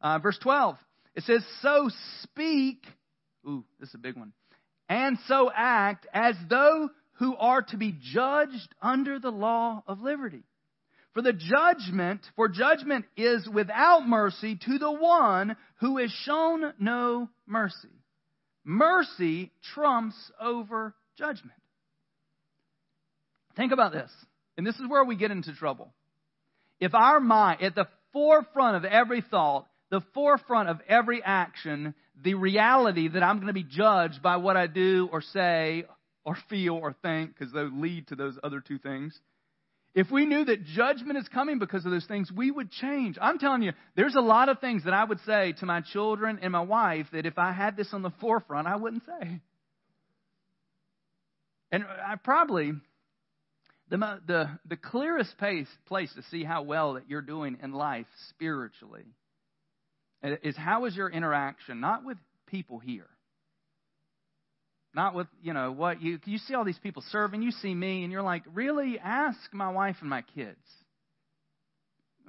Uh, 0.00 0.18
verse 0.18 0.38
12, 0.42 0.76
it 1.14 1.22
says, 1.22 1.44
so 1.60 1.88
speak, 2.22 2.84
ooh, 3.46 3.64
this 3.78 3.88
is 3.90 3.94
a 3.94 3.98
big 3.98 4.16
one, 4.16 4.32
and 4.88 5.16
so 5.28 5.48
act 5.54 6.08
as 6.12 6.34
though 6.50 6.88
who 7.14 7.36
are 7.36 7.62
to 7.62 7.76
be 7.76 7.94
judged 8.12 8.74
under 8.80 9.20
the 9.20 9.30
law 9.30 9.84
of 9.86 10.00
liberty. 10.00 10.42
For 11.14 11.22
the 11.22 11.32
judgment, 11.34 12.20
for 12.36 12.48
judgment 12.48 13.04
is 13.16 13.46
without 13.52 14.08
mercy 14.08 14.58
to 14.64 14.78
the 14.78 14.92
one 14.92 15.56
who 15.80 15.98
has 15.98 16.10
shown 16.24 16.72
no 16.78 17.28
mercy. 17.46 17.88
Mercy 18.64 19.50
trumps 19.74 20.16
over 20.40 20.94
judgment. 21.18 21.58
Think 23.56 23.72
about 23.72 23.92
this. 23.92 24.10
And 24.56 24.66
this 24.66 24.76
is 24.76 24.88
where 24.88 25.04
we 25.04 25.16
get 25.16 25.30
into 25.30 25.54
trouble. 25.54 25.92
If 26.80 26.94
our 26.94 27.20
mind, 27.20 27.62
at 27.62 27.74
the 27.74 27.88
forefront 28.12 28.76
of 28.76 28.84
every 28.84 29.20
thought, 29.20 29.66
the 29.90 30.02
forefront 30.14 30.70
of 30.70 30.80
every 30.88 31.22
action, 31.22 31.94
the 32.22 32.34
reality 32.34 33.08
that 33.08 33.22
I'm 33.22 33.36
going 33.36 33.48
to 33.48 33.52
be 33.52 33.62
judged 33.62 34.22
by 34.22 34.36
what 34.36 34.56
I 34.56 34.66
do 34.66 35.08
or 35.12 35.20
say 35.20 35.84
or 36.24 36.38
feel 36.48 36.74
or 36.74 36.94
think, 37.02 37.36
because 37.36 37.52
they 37.52 37.62
lead 37.62 38.08
to 38.08 38.16
those 38.16 38.38
other 38.42 38.60
two 38.60 38.78
things. 38.78 39.18
If 39.94 40.10
we 40.10 40.24
knew 40.24 40.44
that 40.44 40.64
judgment 40.64 41.18
is 41.18 41.28
coming 41.28 41.58
because 41.58 41.84
of 41.84 41.92
those 41.92 42.06
things, 42.06 42.30
we 42.34 42.50
would 42.50 42.70
change. 42.70 43.18
I'm 43.20 43.38
telling 43.38 43.62
you, 43.62 43.72
there's 43.94 44.14
a 44.14 44.22
lot 44.22 44.48
of 44.48 44.58
things 44.58 44.84
that 44.84 44.94
I 44.94 45.04
would 45.04 45.20
say 45.26 45.52
to 45.60 45.66
my 45.66 45.82
children 45.82 46.38
and 46.40 46.50
my 46.50 46.62
wife 46.62 47.06
that 47.12 47.26
if 47.26 47.38
I 47.38 47.52
had 47.52 47.76
this 47.76 47.88
on 47.92 48.00
the 48.00 48.12
forefront, 48.20 48.66
I 48.66 48.76
wouldn't 48.76 49.02
say. 49.04 49.40
And 51.70 51.84
I 51.84 52.16
probably, 52.16 52.72
the, 53.90 54.20
the, 54.26 54.58
the 54.66 54.76
clearest 54.76 55.36
place, 55.36 55.68
place 55.86 56.12
to 56.14 56.22
see 56.30 56.42
how 56.42 56.62
well 56.62 56.94
that 56.94 57.04
you're 57.08 57.20
doing 57.20 57.58
in 57.62 57.72
life 57.72 58.06
spiritually 58.30 59.04
uh, 60.24 60.36
is 60.42 60.56
how 60.56 60.86
is 60.86 60.96
your 60.96 61.10
interaction, 61.10 61.80
not 61.80 62.04
with 62.04 62.16
people 62.46 62.78
here. 62.78 63.08
Not 64.94 65.14
with, 65.14 65.26
you 65.42 65.54
know, 65.54 65.72
what 65.72 66.02
you, 66.02 66.18
you 66.26 66.38
see 66.38 66.54
all 66.54 66.64
these 66.64 66.78
people 66.78 67.02
serving, 67.10 67.42
you 67.42 67.50
see 67.50 67.74
me, 67.74 68.02
and 68.02 68.12
you're 68.12 68.22
like, 68.22 68.42
really? 68.52 68.98
Ask 68.98 69.38
my 69.52 69.70
wife 69.70 69.96
and 70.00 70.10
my 70.10 70.22
kids. 70.34 70.58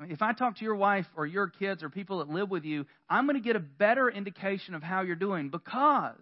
If 0.01 0.22
I 0.22 0.34
talk 0.34 0.57
to 0.57 0.66
your 0.66 0.76
wife 0.76 1.05
or 1.16 1.26
your 1.26 1.47
kids 1.47 1.84
or 1.84 1.89
people 1.89 2.20
that 2.20 2.30
live 2.30 2.49
with 2.49 2.64
you, 2.64 2.86
I'm 3.09 3.26
going 3.26 3.36
to 3.36 3.43
get 3.43 3.55
a 3.55 3.59
better 3.59 4.09
indication 4.09 4.76
of 4.76 4.82
how 4.82 5.01
you're 5.01 5.16
doing 5.16 5.49
because 5.49 6.16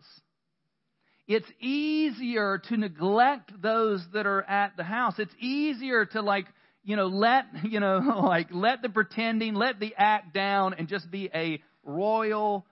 it's 1.27 1.47
easier 1.59 2.61
to 2.69 2.77
neglect 2.77 3.51
those 3.61 4.03
that 4.13 4.25
are 4.25 4.43
at 4.43 4.75
the 4.75 4.83
house. 4.83 5.15
It's 5.19 5.33
easier 5.39 6.05
to 6.07 6.21
like, 6.21 6.47
you 6.83 6.95
know, 6.95 7.07
let, 7.07 7.45
you 7.63 7.79
know, 7.79 7.99
like 8.23 8.47
let 8.51 8.81
the 8.81 8.89
pretending, 8.89 9.53
let 9.53 9.79
the 9.79 9.93
act 9.95 10.33
down 10.33 10.73
and 10.73 10.87
just 10.87 11.09
be 11.09 11.29
a 11.33 11.61
royal 11.83 12.65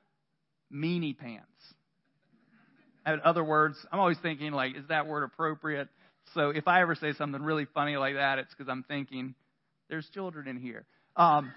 meanie 0.74 1.18
pants. 1.18 1.49
Other 3.06 3.44
words, 3.44 3.78
I'm 3.92 4.00
always 4.00 4.18
thinking 4.22 4.52
like, 4.52 4.76
is 4.76 4.88
that 4.90 5.08
word 5.08 5.24
appropriate? 5.24 5.88
So 6.34 6.50
if 6.50 6.68
I 6.68 6.82
ever 6.82 6.96
say 6.96 7.14
something 7.14 7.42
really 7.42 7.66
funny 7.74 7.98
like 7.98 8.16
that, 8.16 8.40
it's 8.40 8.54
because 8.54 8.70
I'm 8.70 8.84
thinking, 8.84 9.36
there's 9.90 10.08
children 10.14 10.48
in 10.48 10.58
here. 10.58 10.86
Um, 11.16 11.52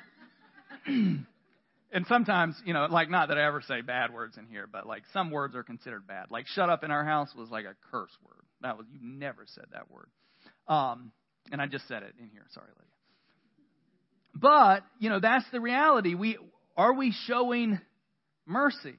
and 0.86 2.06
sometimes, 2.08 2.56
you 2.64 2.72
know, 2.72 2.86
like 2.90 3.10
not 3.10 3.28
that 3.28 3.38
I 3.38 3.46
ever 3.46 3.60
say 3.60 3.82
bad 3.82 4.12
words 4.12 4.38
in 4.38 4.46
here, 4.46 4.66
but 4.70 4.86
like 4.86 5.02
some 5.12 5.30
words 5.30 5.54
are 5.54 5.62
considered 5.62 6.06
bad. 6.06 6.26
Like 6.30 6.46
shut 6.46 6.70
up 6.70 6.84
in 6.84 6.90
our 6.90 7.04
house 7.04 7.28
was 7.36 7.50
like 7.50 7.66
a 7.66 7.74
curse 7.90 8.16
word. 8.24 8.44
That 8.62 8.78
was 8.78 8.86
you 8.92 9.00
never 9.02 9.44
said 9.46 9.66
that 9.72 9.90
word. 9.90 10.08
Um, 10.68 11.12
and 11.50 11.60
I 11.60 11.66
just 11.66 11.86
said 11.88 12.02
it 12.02 12.14
in 12.18 12.28
here. 12.28 12.46
Sorry, 12.54 12.68
lady. 12.68 12.88
But, 14.34 14.84
you 14.98 15.10
know, 15.10 15.20
that's 15.20 15.44
the 15.52 15.60
reality. 15.60 16.14
We 16.14 16.38
are 16.76 16.94
we 16.94 17.12
showing 17.26 17.80
mercy? 18.46 18.94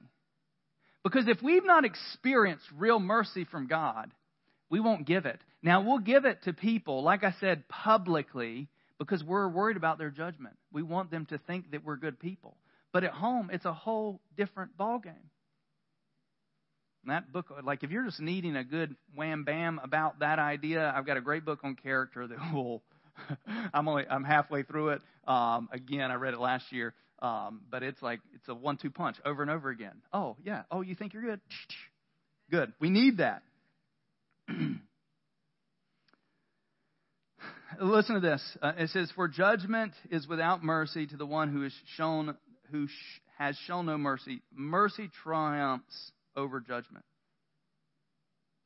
Because 1.04 1.28
if 1.28 1.42
we've 1.42 1.64
not 1.64 1.84
experienced 1.84 2.64
real 2.76 2.98
mercy 2.98 3.44
from 3.44 3.68
God, 3.68 4.10
we 4.70 4.80
won't 4.80 5.06
give 5.06 5.26
it. 5.26 5.38
Now, 5.62 5.82
we'll 5.82 5.98
give 5.98 6.24
it 6.24 6.42
to 6.44 6.52
people, 6.52 7.02
like 7.02 7.22
I 7.22 7.34
said, 7.38 7.68
publicly, 7.68 8.68
because 8.98 9.22
we're 9.22 9.48
worried 9.48 9.76
about 9.76 9.98
their 9.98 10.10
judgment. 10.10 10.56
We 10.72 10.82
want 10.82 11.10
them 11.10 11.26
to 11.26 11.38
think 11.38 11.70
that 11.72 11.84
we're 11.84 11.96
good 11.96 12.18
people. 12.18 12.56
But 12.92 13.04
at 13.04 13.12
home, 13.12 13.50
it's 13.52 13.66
a 13.66 13.72
whole 13.72 14.20
different 14.36 14.78
ballgame. 14.78 15.28
that 17.06 17.32
book, 17.32 17.52
like 17.62 17.82
if 17.82 17.90
you're 17.90 18.04
just 18.04 18.20
needing 18.20 18.56
a 18.56 18.64
good 18.64 18.96
wham 19.14 19.44
bam 19.44 19.80
about 19.82 20.20
that 20.20 20.38
idea, 20.38 20.92
I've 20.96 21.06
got 21.06 21.16
a 21.18 21.20
great 21.20 21.44
book 21.44 21.60
on 21.64 21.76
character 21.76 22.26
that 22.26 22.38
will. 22.54 22.82
I'm 23.74 23.88
only 23.88 24.04
I'm 24.08 24.24
halfway 24.24 24.62
through 24.62 24.90
it. 24.90 25.02
Um, 25.26 25.68
again, 25.72 26.10
I 26.10 26.14
read 26.14 26.34
it 26.34 26.40
last 26.40 26.72
year, 26.72 26.94
um, 27.24 27.62
but 27.70 27.82
it's 27.82 28.02
like 28.02 28.20
it's 28.34 28.46
a 28.48 28.54
one-two 28.54 28.90
punch 28.90 29.16
over 29.24 29.40
and 29.40 29.50
over 29.50 29.70
again. 29.70 30.02
Oh 30.12 30.36
yeah. 30.44 30.64
Oh, 30.70 30.82
you 30.82 30.94
think 30.94 31.14
you're 31.14 31.22
good? 31.22 31.40
Good. 32.50 32.74
We 32.78 32.90
need 32.90 33.16
that. 33.18 33.40
Listen 37.80 38.16
to 38.16 38.20
this. 38.20 38.42
Uh, 38.60 38.72
it 38.76 38.90
says, 38.90 39.10
"For 39.16 39.28
judgment 39.28 39.94
is 40.10 40.28
without 40.28 40.62
mercy 40.62 41.06
to 41.06 41.16
the 41.16 41.24
one 41.24 41.50
who 41.50 41.64
is 41.64 41.72
shown 41.96 42.36
who 42.70 42.86
sh- 42.86 43.20
has 43.38 43.56
shown 43.66 43.86
no 43.86 43.96
mercy, 43.96 44.42
mercy 44.54 45.08
triumphs 45.22 46.12
over 46.36 46.60
judgment. 46.60 47.06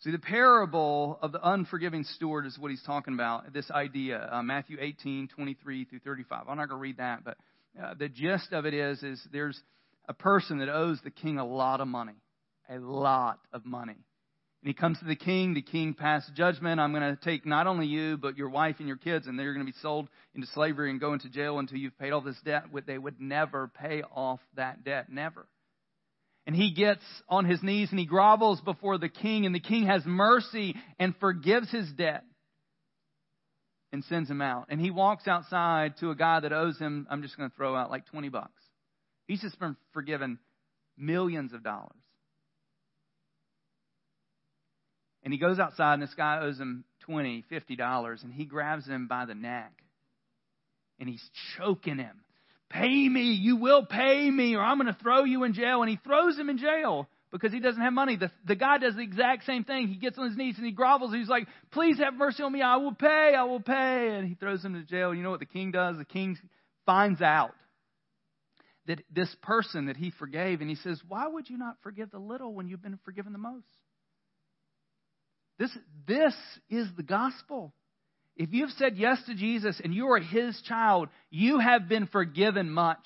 See, 0.01 0.11
the 0.11 0.19
parable 0.19 1.19
of 1.23 1.31
the 1.33 1.41
unforgiving 1.41 2.05
steward 2.05 2.47
is 2.47 2.59
what 2.59 2.71
he's 2.71 2.83
talking 2.83 3.15
about, 3.15 3.53
this 3.53 3.71
idea. 3.71 4.29
Uh, 4.31 4.43
Matthew 4.43 4.77
18, 4.81 5.29
23 5.29 5.85
through 5.85 5.99
35. 6.01 6.47
I'm 6.49 6.57
not 6.57 6.69
going 6.69 6.79
to 6.79 6.83
read 6.83 6.99
that, 6.99 7.25
but 7.25 7.37
uh, 7.83 7.95
the 7.99 8.09
gist 8.09 8.53
of 8.53 8.67
it 8.67 8.75
is, 8.75 9.03
is 9.03 9.21
there's 9.33 9.61
a 10.09 10.15
person 10.15 10.59
that 10.59 10.69
owes 10.69 10.99
the 11.05 11.11
king 11.11 11.39
a 11.39 11.47
lot 11.47 11.81
of 11.81 11.89
money. 11.89 12.15
A 12.71 12.79
lot 12.79 13.39
of 13.53 13.65
money. 13.65 13.97
And 14.63 14.69
he 14.69 14.75
comes 14.75 14.99
to 14.99 15.05
the 15.05 15.17
king. 15.17 15.55
The 15.55 15.63
king 15.63 15.95
passes 15.95 16.31
judgment. 16.37 16.81
I'm 16.81 16.93
going 16.93 17.17
to 17.17 17.23
take 17.23 17.47
not 17.47 17.67
only 17.67 17.87
you, 17.87 18.17
but 18.17 18.37
your 18.37 18.49
wife 18.49 18.77
and 18.79 18.89
your 18.89 18.97
kids, 18.97 19.27
and 19.27 19.39
they're 19.39 19.55
going 19.55 19.65
to 19.65 19.73
be 19.73 19.79
sold 19.81 20.09
into 20.35 20.49
slavery 20.49 20.91
and 20.91 21.01
go 21.01 21.13
into 21.13 21.29
jail 21.29 21.59
until 21.59 21.79
you've 21.79 21.99
paid 21.99 22.13
all 22.13 22.21
this 22.21 22.41
debt. 22.45 22.65
They 22.87 22.99
would 22.99 23.21
never 23.21 23.69
pay 23.69 24.03
off 24.03 24.41
that 24.57 24.85
debt. 24.85 25.07
Never. 25.11 25.47
And 26.47 26.57
he 26.57 26.73
gets 26.73 27.03
on 27.29 27.45
his 27.45 27.63
knees 27.63 27.91
and 27.91 28.01
he 28.01 28.07
grovels 28.07 28.61
before 28.65 28.99
the 28.99 29.09
king, 29.09 29.47
and 29.47 29.55
the 29.55 29.61
king 29.61 29.87
has 29.87 30.03
mercy 30.05 30.75
and 30.99 31.15
forgives 31.21 31.71
his 31.71 31.89
debt 31.93 32.25
and 33.93 34.05
sends 34.05 34.31
him 34.31 34.43
out. 34.43 34.67
And 34.69 34.81
he 34.81 34.91
walks 34.91 35.27
outside 35.27 35.97
to 35.99 36.11
a 36.11 36.15
guy 36.15 36.41
that 36.41 36.53
owes 36.53 36.79
him, 36.79 37.07
I'm 37.11 37.23
just 37.23 37.37
going 37.37 37.49
to 37.49 37.57
throw 37.57 37.75
out 37.75 37.91
like 37.91 38.07
20 38.07 38.29
bucks. 38.29 38.63
He's 39.27 39.41
just 39.41 39.59
been 39.59 39.77
forgiven 39.93 40.39
millions 40.97 41.53
of 41.53 41.63
dollars. 41.63 41.93
And 45.23 45.33
he 45.33 45.39
goes 45.39 45.59
outside, 45.59 45.95
and 45.95 46.03
this 46.03 46.15
guy 46.15 46.41
owes 46.41 46.59
him 46.59 46.85
twenty, 47.01 47.45
fifty 47.49 47.77
dollars, 47.77 48.23
and 48.23 48.33
he 48.33 48.45
grabs 48.45 48.87
him 48.87 49.09
by 49.09 49.27
the 49.27 49.35
neck, 49.35 49.73
and 50.99 51.09
he's 51.09 51.23
choking 51.57 51.99
him. 51.99 52.21
Pay 52.71 53.09
me, 53.09 53.33
you 53.33 53.57
will 53.57 53.85
pay 53.85 54.31
me, 54.31 54.55
or 54.55 54.63
I'm 54.63 54.79
going 54.79 54.93
to 54.93 54.99
throw 55.03 55.25
you 55.25 55.45
in 55.45 55.55
jail. 55.55 55.83
And 55.83 55.91
he 55.91 55.99
throws 56.05 56.39
him 56.39 56.49
in 56.49 56.59
jail 56.59 57.09
because 57.31 57.53
he 57.53 57.61
doesn't 57.61 57.81
have 57.81 57.93
money. 57.93 58.17
The, 58.17 58.31
the 58.47 58.57
guy 58.57 58.79
does 58.79 58.95
the 58.95 59.03
exact 59.03 59.45
same 59.45 59.65
thing. 59.65 59.89
He 59.89 59.97
gets 59.97 60.19
on 60.19 60.29
his 60.29 60.37
knees 60.37 60.57
and 60.57 60.67
he 60.67 60.73
grovels. 60.73 61.15
He's 61.15 61.29
like, 61.29 61.47
Please 61.71 61.99
have 61.99 62.15
mercy 62.15 62.43
on 62.43 62.53
me. 62.53 62.63
I 62.63 62.77
will 62.77 62.95
pay. 62.95 63.35
I 63.37 63.45
will 63.45 63.61
pay. 63.61 64.15
And 64.17 64.27
he 64.27 64.35
throws 64.35 64.65
him 64.65 64.75
to 64.75 64.83
jail. 64.83 65.15
You 65.15 65.23
know 65.23 65.31
what 65.31 65.41
the 65.41 65.47
king 65.47 65.71
does? 65.71 65.97
The 65.99 66.05
king 66.05 66.39
finds 66.87 67.21
out 67.21 67.53
that 68.87 69.03
this 69.13 69.35
person 69.43 69.87
that 69.87 69.97
he 69.97 70.11
forgave, 70.11 70.61
and 70.61 70.71
he 70.71 70.77
says, 70.77 71.01
Why 71.07 71.29
would 71.29 71.49
you 71.49 71.59
not 71.59 71.77
forgive 71.83 72.11
the 72.11 72.19
little 72.19 72.55
when 72.55 72.69
you've 72.69 72.83
been 72.83 72.99
forgiven 73.05 73.33
the 73.33 73.39
most? 73.39 73.67
This, 75.59 75.71
this 76.07 76.35
is 76.71 76.89
the 76.97 77.03
gospel. 77.03 77.75
If 78.37 78.53
you've 78.53 78.71
said 78.79 78.97
yes 78.97 79.19
to 79.27 79.35
Jesus 79.35 79.81
and 79.83 79.93
you 79.93 80.07
are 80.13 80.21
his 80.21 80.61
child, 80.63 81.09
you 81.31 81.59
have 81.59 81.89
been 81.89 82.07
forgiven 82.07 82.71
much. 82.71 83.05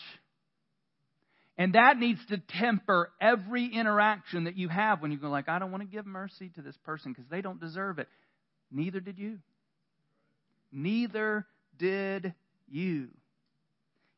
And 1.59 1.75
that 1.75 1.99
needs 1.99 2.25
to 2.27 2.39
temper 2.39 3.11
every 3.21 3.67
interaction 3.67 4.45
that 4.45 4.57
you 4.57 4.69
have 4.69 5.03
when 5.03 5.13
you 5.13 5.19
go 5.19 5.29
like, 5.29 5.49
I 5.49 5.59
don't 5.59 5.71
want 5.71 5.83
to 5.83 5.89
give 5.89 6.07
mercy 6.07 6.51
to 6.55 6.63
this 6.63 6.77
person 6.85 7.13
because 7.13 7.29
they 7.31 7.43
don't 7.43 7.61
deserve 7.61 7.99
it. 7.99 8.09
Neither 8.71 9.01
did 9.01 9.19
you. 9.19 9.39
Neither 10.73 11.47
did 11.79 12.35
you. 12.71 13.09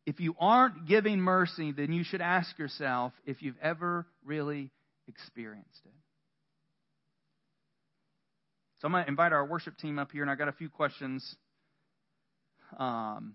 If 0.07 0.21
you 0.21 0.37
aren't 0.39 0.87
giving 0.87 1.19
mercy, 1.19 1.73
then 1.73 1.93
you 1.93 2.05
should 2.05 2.21
ask 2.21 2.57
yourself 2.59 3.13
if 3.27 3.43
you've 3.43 3.59
ever 3.61 4.07
really 4.25 4.71
experienced 5.09 5.81
it. 5.85 5.93
So 8.81 8.87
I'm 8.87 8.93
going 8.93 9.05
to 9.05 9.09
invite 9.09 9.33
our 9.33 9.45
worship 9.45 9.79
team 9.79 9.99
up 9.99 10.13
here, 10.13 10.23
and 10.23 10.31
I 10.31 10.35
got 10.35 10.49
a 10.49 10.53
few 10.53 10.69
questions 10.69 11.37
um, 12.79 13.35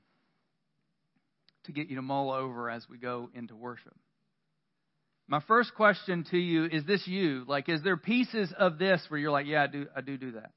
to 1.69 1.79
get 1.79 1.89
you 1.89 1.95
to 1.95 2.01
mull 2.01 2.31
over 2.31 2.69
as 2.69 2.85
we 2.89 2.97
go 2.97 3.29
into 3.33 3.55
worship. 3.55 3.95
My 5.27 5.41
first 5.47 5.75
question 5.75 6.25
to 6.31 6.37
you 6.37 6.65
is 6.65 6.85
this 6.85 7.07
you? 7.07 7.45
Like, 7.47 7.69
is 7.69 7.83
there 7.83 7.97
pieces 7.97 8.51
of 8.57 8.79
this 8.79 8.99
where 9.09 9.19
you're 9.19 9.31
like, 9.31 9.45
yeah, 9.45 9.63
I 9.63 9.67
do, 9.67 9.85
I 9.95 10.01
do 10.01 10.17
do 10.17 10.31
that? 10.31 10.51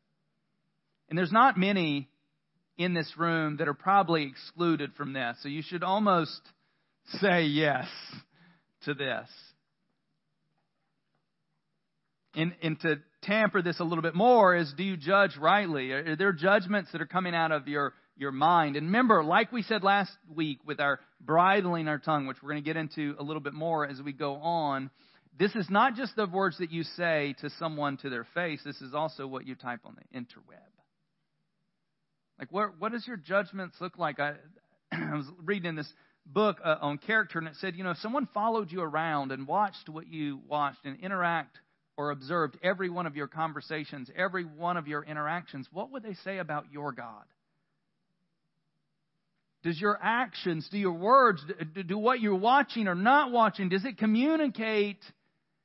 And 1.11 1.19
there's 1.19 1.33
not 1.33 1.59
many 1.59 2.09
in 2.79 2.95
this 2.95 3.13
room 3.19 3.59
that 3.59 3.69
are 3.69 3.75
probably 3.75 4.25
excluded 4.25 4.95
from 4.95 5.13
this. 5.13 5.37
So 5.43 5.49
you 5.49 5.61
should 5.63 5.83
almost 5.83 6.41
say 7.21 7.43
yes 7.43 7.87
to 8.87 8.95
this. 8.95 9.29
And, 12.35 12.55
and 12.63 12.81
to 12.81 12.97
tamper 13.25 13.61
this 13.61 13.79
a 13.79 13.85
little 13.85 14.01
bit 14.01 14.15
more 14.15 14.57
is 14.57 14.73
do 14.75 14.83
you 14.83 14.97
judge 14.97 15.37
rightly? 15.39 15.93
Are 15.93 16.17
there 16.17 16.33
judgments 16.33 16.91
that 16.93 17.03
are 17.03 17.07
coming 17.07 17.35
out 17.35 17.53
of 17.53 17.69
your, 17.69 17.93
your 18.17 18.33
mind? 18.33 18.77
And 18.77 18.87
remember, 18.87 19.23
like 19.25 19.53
we 19.53 19.63
said 19.63 19.83
last 19.83 20.13
week 20.35 20.59
with 20.65 20.81
our 20.81 21.01
bridling 21.21 21.89
our 21.89 21.99
tongue, 21.99 22.27
which 22.27 22.39
we're 22.43 22.51
going 22.51 22.63
to 22.63 22.67
get 22.69 22.77
into 22.77 23.15
a 23.19 23.23
little 23.23 23.43
bit 23.43 23.55
more 23.55 23.87
as 23.87 24.01
we 24.01 24.13
go 24.13 24.37
on, 24.37 24.91
this 25.39 25.55
is 25.55 25.69
not 25.71 25.95
just 25.95 26.15
the 26.15 26.27
words 26.27 26.59
that 26.59 26.71
you 26.71 26.83
say 26.83 27.35
to 27.41 27.51
someone 27.59 27.97
to 27.99 28.11
their 28.11 28.27
face, 28.35 28.61
this 28.65 28.81
is 28.83 28.95
also 28.95 29.27
what 29.27 29.47
you 29.47 29.55
type 29.55 29.81
on 29.85 29.97
the 29.97 30.19
interweb. 30.19 30.59
Like, 32.39 32.53
what, 32.53 32.79
what 32.79 32.93
does 32.93 33.07
your 33.07 33.17
judgments 33.17 33.77
look 33.81 33.99
like? 33.99 34.21
I, 34.21 34.35
I 34.93 35.15
was 35.15 35.27
reading 35.43 35.71
in 35.71 35.77
this 35.77 35.93
book 36.27 36.59
uh, 36.65 36.77
on 36.81 36.99
character, 36.99 37.39
and 37.39 37.49
it 37.49 37.55
said, 37.61 37.77
you 37.77 37.85
know, 37.85 37.91
if 37.91 37.99
someone 37.99 38.29
followed 38.35 38.71
you 38.71 38.83
around 38.83 39.33
and 39.33 39.47
watched 39.47 39.89
what 39.89 40.07
you 40.07 40.41
watched 40.49 40.85
and 40.85 40.99
interact 41.01 41.59
or 41.97 42.11
observed 42.11 42.59
every 42.63 42.91
one 42.91 43.07
of 43.07 43.17
your 43.17 43.27
conversations, 43.27 44.11
every 44.17 44.45
one 44.45 44.77
of 44.77 44.87
your 44.87 45.03
interactions, 45.03 45.69
what 45.73 45.91
would 45.93 46.03
they 46.03 46.15
say 46.25 46.39
about 46.39 46.67
your 46.73 46.93
God? 46.93 47.25
Does 49.63 49.81
your 49.81 49.99
actions, 50.03 50.69
do 50.71 50.79
your 50.79 50.93
words, 50.93 51.45
do 51.87 51.97
what 51.97 52.21
you're 52.21 52.35
watching 52.35 52.89
or 52.89 52.95
not 52.95 53.31
watching, 53.31 53.69
does 53.69 53.85
it 53.85 53.97
communicate 53.97 54.99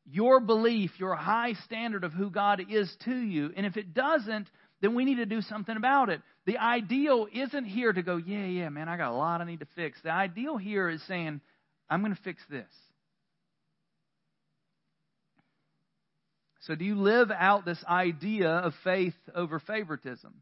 your 0.05 0.39
belief, 0.39 0.91
your 0.99 1.15
high 1.15 1.53
standard 1.65 2.03
of 2.03 2.13
who 2.13 2.29
God 2.29 2.61
is 2.69 2.95
to 3.05 3.15
you? 3.15 3.51
And 3.55 3.65
if 3.65 3.75
it 3.75 3.93
doesn't, 3.93 4.49
then 4.81 4.93
we 4.93 5.03
need 5.03 5.15
to 5.15 5.25
do 5.25 5.41
something 5.41 5.75
about 5.75 6.09
it. 6.09 6.21
The 6.45 6.57
ideal 6.57 7.27
isn't 7.33 7.65
here 7.65 7.91
to 7.91 8.03
go, 8.03 8.17
yeah, 8.17 8.45
yeah, 8.45 8.69
man, 8.69 8.87
I 8.87 8.97
got 8.97 9.11
a 9.11 9.15
lot 9.15 9.41
I 9.41 9.45
need 9.45 9.61
to 9.61 9.67
fix. 9.75 9.99
The 10.03 10.11
ideal 10.11 10.57
here 10.57 10.89
is 10.89 11.01
saying, 11.07 11.41
I'm 11.89 12.01
going 12.01 12.15
to 12.15 12.21
fix 12.21 12.41
this. 12.49 12.67
So, 16.61 16.75
do 16.75 16.83
you 16.83 16.95
live 16.95 17.31
out 17.31 17.65
this 17.65 17.81
idea 17.87 18.49
of 18.49 18.73
faith 18.83 19.15
over 19.33 19.59
favoritism? 19.59 20.33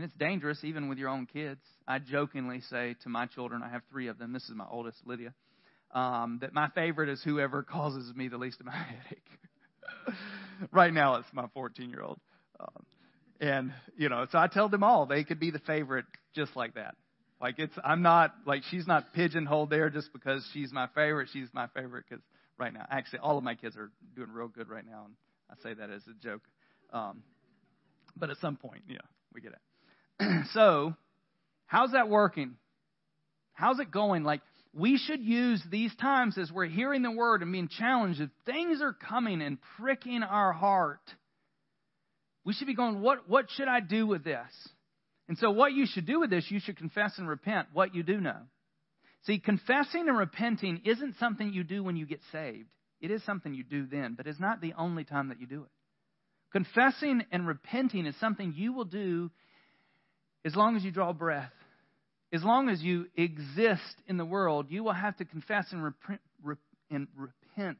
And 0.00 0.08
it's 0.08 0.16
dangerous 0.18 0.64
even 0.64 0.88
with 0.88 0.96
your 0.96 1.10
own 1.10 1.26
kids. 1.26 1.60
I 1.86 1.98
jokingly 1.98 2.62
say 2.70 2.96
to 3.02 3.10
my 3.10 3.26
children, 3.26 3.62
I 3.62 3.68
have 3.68 3.82
three 3.90 4.08
of 4.08 4.16
them. 4.16 4.32
This 4.32 4.44
is 4.44 4.54
my 4.54 4.64
oldest, 4.70 4.96
Lydia, 5.04 5.34
um, 5.90 6.38
that 6.40 6.54
my 6.54 6.70
favorite 6.70 7.10
is 7.10 7.22
whoever 7.22 7.62
causes 7.70 8.10
me 8.16 8.28
the 8.28 8.38
least 8.38 8.62
of 8.62 8.66
headache. 8.68 10.16
right 10.72 10.90
now, 10.90 11.16
it's 11.16 11.28
my 11.34 11.48
14 11.52 11.90
year 11.90 12.00
old. 12.00 12.18
Um, 12.58 12.86
and, 13.42 13.74
you 13.94 14.08
know, 14.08 14.26
so 14.32 14.38
I 14.38 14.46
tell 14.46 14.70
them 14.70 14.82
all 14.82 15.04
they 15.04 15.22
could 15.22 15.38
be 15.38 15.50
the 15.50 15.58
favorite 15.58 16.06
just 16.34 16.56
like 16.56 16.76
that. 16.76 16.94
Like, 17.38 17.58
it's, 17.58 17.74
I'm 17.84 18.00
not, 18.00 18.32
like, 18.46 18.62
she's 18.70 18.86
not 18.86 19.12
pigeonholed 19.12 19.68
there 19.68 19.90
just 19.90 20.14
because 20.14 20.48
she's 20.54 20.72
my 20.72 20.86
favorite. 20.94 21.28
She's 21.30 21.48
my 21.52 21.66
favorite 21.76 22.06
because 22.08 22.24
right 22.56 22.72
now. 22.72 22.86
Actually, 22.90 23.18
all 23.18 23.36
of 23.36 23.44
my 23.44 23.54
kids 23.54 23.76
are 23.76 23.90
doing 24.16 24.30
real 24.32 24.48
good 24.48 24.70
right 24.70 24.86
now, 24.86 25.04
and 25.04 25.14
I 25.50 25.62
say 25.62 25.74
that 25.74 25.90
as 25.90 26.00
a 26.06 26.14
joke. 26.26 26.40
Um, 26.90 27.22
but 28.16 28.30
at 28.30 28.38
some 28.38 28.56
point, 28.56 28.84
yeah, 28.88 28.96
we 29.34 29.42
get 29.42 29.52
it. 29.52 29.58
so, 30.52 30.94
how's 31.66 31.92
that 31.92 32.08
working? 32.08 32.56
How's 33.52 33.78
it 33.78 33.90
going? 33.90 34.24
Like, 34.24 34.40
we 34.72 34.98
should 34.98 35.20
use 35.20 35.62
these 35.70 35.94
times 35.96 36.38
as 36.38 36.50
we're 36.52 36.66
hearing 36.66 37.02
the 37.02 37.10
word 37.10 37.42
and 37.42 37.52
being 37.52 37.68
challenged. 37.68 38.20
If 38.20 38.30
things 38.46 38.80
are 38.80 38.92
coming 38.92 39.42
and 39.42 39.58
pricking 39.78 40.22
our 40.22 40.52
heart, 40.52 41.00
we 42.44 42.52
should 42.52 42.66
be 42.66 42.74
going, 42.74 43.00
what, 43.00 43.28
what 43.28 43.46
should 43.50 43.68
I 43.68 43.80
do 43.80 44.06
with 44.06 44.24
this? 44.24 44.48
And 45.28 45.38
so, 45.38 45.50
what 45.50 45.72
you 45.72 45.86
should 45.86 46.06
do 46.06 46.20
with 46.20 46.30
this, 46.30 46.46
you 46.48 46.60
should 46.60 46.76
confess 46.76 47.18
and 47.18 47.28
repent 47.28 47.68
what 47.72 47.94
you 47.94 48.02
do 48.02 48.20
know. 48.20 48.38
See, 49.24 49.38
confessing 49.38 50.08
and 50.08 50.16
repenting 50.16 50.82
isn't 50.84 51.16
something 51.18 51.52
you 51.52 51.62
do 51.62 51.84
when 51.84 51.96
you 51.96 52.06
get 52.06 52.20
saved. 52.32 52.68
It 53.00 53.10
is 53.10 53.22
something 53.24 53.54
you 53.54 53.64
do 53.64 53.86
then, 53.86 54.14
but 54.16 54.26
it's 54.26 54.40
not 54.40 54.60
the 54.60 54.74
only 54.76 55.04
time 55.04 55.28
that 55.28 55.40
you 55.40 55.46
do 55.46 55.62
it. 55.62 55.70
Confessing 56.52 57.22
and 57.30 57.46
repenting 57.46 58.06
is 58.06 58.14
something 58.18 58.54
you 58.56 58.72
will 58.72 58.84
do 58.84 59.30
as 60.44 60.54
long 60.54 60.76
as 60.76 60.84
you 60.84 60.90
draw 60.90 61.12
breath. 61.12 61.52
As 62.32 62.44
long 62.44 62.68
as 62.68 62.80
you 62.80 63.06
exist 63.16 63.96
in 64.06 64.16
the 64.16 64.24
world, 64.24 64.66
you 64.70 64.84
will 64.84 64.92
have 64.92 65.16
to 65.16 65.24
confess 65.24 65.66
and, 65.72 65.82
repent, 65.82 66.20
and 66.90 67.08
repent. 67.16 67.78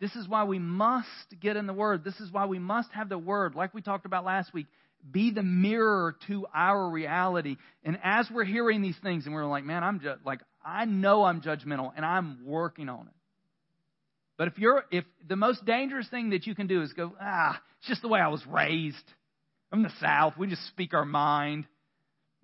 This 0.00 0.14
is 0.16 0.28
why 0.28 0.44
we 0.44 0.58
must 0.58 1.08
get 1.40 1.56
in 1.56 1.66
the 1.66 1.72
Word. 1.72 2.04
This 2.04 2.20
is 2.20 2.30
why 2.30 2.44
we 2.44 2.58
must 2.58 2.90
have 2.92 3.08
the 3.08 3.16
Word, 3.16 3.54
like 3.54 3.72
we 3.72 3.80
talked 3.80 4.04
about 4.04 4.24
last 4.24 4.52
week, 4.52 4.66
be 5.10 5.30
the 5.30 5.42
mirror 5.42 6.16
to 6.26 6.46
our 6.54 6.90
reality. 6.90 7.56
And 7.84 7.98
as 8.02 8.28
we're 8.30 8.44
hearing 8.44 8.82
these 8.82 8.96
things 9.02 9.24
and 9.24 9.34
we're 9.34 9.46
like, 9.46 9.64
man, 9.64 9.82
I'm 9.82 10.00
just 10.00 10.24
like, 10.24 10.40
I 10.64 10.84
know 10.84 11.24
I'm 11.24 11.40
judgmental 11.40 11.92
and 11.96 12.04
I'm 12.04 12.40
working 12.44 12.88
on 12.88 13.06
it. 13.06 13.14
But 14.36 14.48
if 14.48 14.58
you're, 14.58 14.84
if 14.90 15.04
the 15.26 15.36
most 15.36 15.64
dangerous 15.64 16.08
thing 16.08 16.30
that 16.30 16.46
you 16.46 16.54
can 16.54 16.66
do 16.66 16.82
is 16.82 16.92
go, 16.92 17.12
ah, 17.20 17.60
it's 17.78 17.88
just 17.88 18.02
the 18.02 18.08
way 18.08 18.20
I 18.20 18.28
was 18.28 18.44
raised. 18.46 18.96
I'm 19.74 19.82
the 19.82 19.92
South. 20.00 20.34
We 20.38 20.46
just 20.46 20.64
speak 20.68 20.94
our 20.94 21.04
mind. 21.04 21.66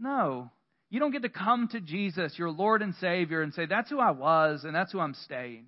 No. 0.01 0.51
You 0.89 0.99
don't 0.99 1.13
get 1.13 1.23
to 1.23 1.29
come 1.29 1.69
to 1.69 1.81
Jesus, 1.81 2.37
your 2.37 2.51
Lord 2.51 2.83
and 2.83 2.93
Savior, 2.97 3.41
and 3.41 3.55
say, 3.55 3.67
that's 3.67 3.89
who 3.89 4.01
I 4.01 4.11
was 4.11 4.65
and 4.65 4.75
that's 4.75 4.91
who 4.91 4.99
I'm 4.99 5.15
staying. 5.15 5.67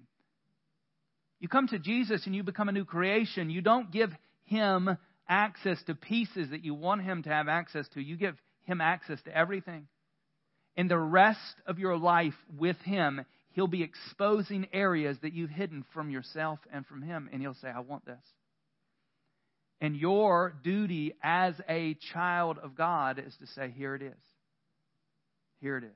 You 1.38 1.46
come 1.46 1.68
to 1.68 1.78
Jesus 1.78 2.26
and 2.26 2.34
you 2.34 2.42
become 2.42 2.68
a 2.68 2.72
new 2.72 2.84
creation. 2.84 3.48
You 3.48 3.60
don't 3.60 3.92
give 3.92 4.10
Him 4.42 4.98
access 5.28 5.80
to 5.84 5.94
pieces 5.94 6.50
that 6.50 6.64
you 6.64 6.74
want 6.74 7.02
him 7.02 7.22
to 7.22 7.30
have 7.30 7.46
access 7.46 7.86
to. 7.94 8.02
You 8.02 8.16
give 8.16 8.34
him 8.64 8.80
access 8.80 9.22
to 9.22 9.36
everything. 9.36 9.86
In 10.74 10.88
the 10.88 10.98
rest 10.98 11.54
of 11.64 11.78
your 11.78 11.96
life 11.96 12.34
with 12.58 12.76
him, 12.78 13.24
he'll 13.52 13.68
be 13.68 13.84
exposing 13.84 14.66
areas 14.72 15.16
that 15.22 15.32
you've 15.32 15.50
hidden 15.50 15.84
from 15.94 16.10
yourself 16.10 16.58
and 16.72 16.84
from 16.84 17.02
him, 17.02 17.30
and 17.32 17.40
he'll 17.40 17.54
say, 17.54 17.68
I 17.68 17.80
want 17.80 18.04
this. 18.04 18.18
And 19.83 19.97
your 19.97 20.55
duty 20.62 21.16
as 21.24 21.55
a 21.68 21.99
child 22.12 22.57
of 22.62 22.76
God 22.76 23.18
is 23.18 23.35
to 23.41 23.49
say, 23.49 23.74
Here 23.76 23.97
it 23.97 24.03
is. 24.03 24.14
Here 25.61 25.76
it 25.76 25.83
is. 25.83 25.91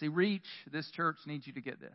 See, 0.00 0.08
Reach, 0.08 0.46
this 0.72 0.90
church 0.92 1.16
needs 1.26 1.46
you 1.46 1.52
to 1.52 1.60
get 1.60 1.80
this. 1.80 1.94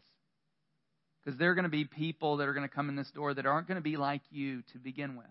Because 1.25 1.39
there 1.39 1.49
are 1.49 1.55
going 1.55 1.63
to 1.63 1.69
be 1.69 1.83
people 1.83 2.37
that 2.37 2.47
are 2.47 2.53
going 2.53 2.67
to 2.67 2.73
come 2.73 2.89
in 2.89 2.95
this 2.95 3.09
door 3.09 3.33
that 3.33 3.47
aren't 3.47 3.67
going 3.67 3.77
to 3.77 3.81
be 3.81 3.97
like 3.97 4.21
you 4.29 4.61
to 4.73 4.77
begin 4.77 5.17
with. 5.17 5.25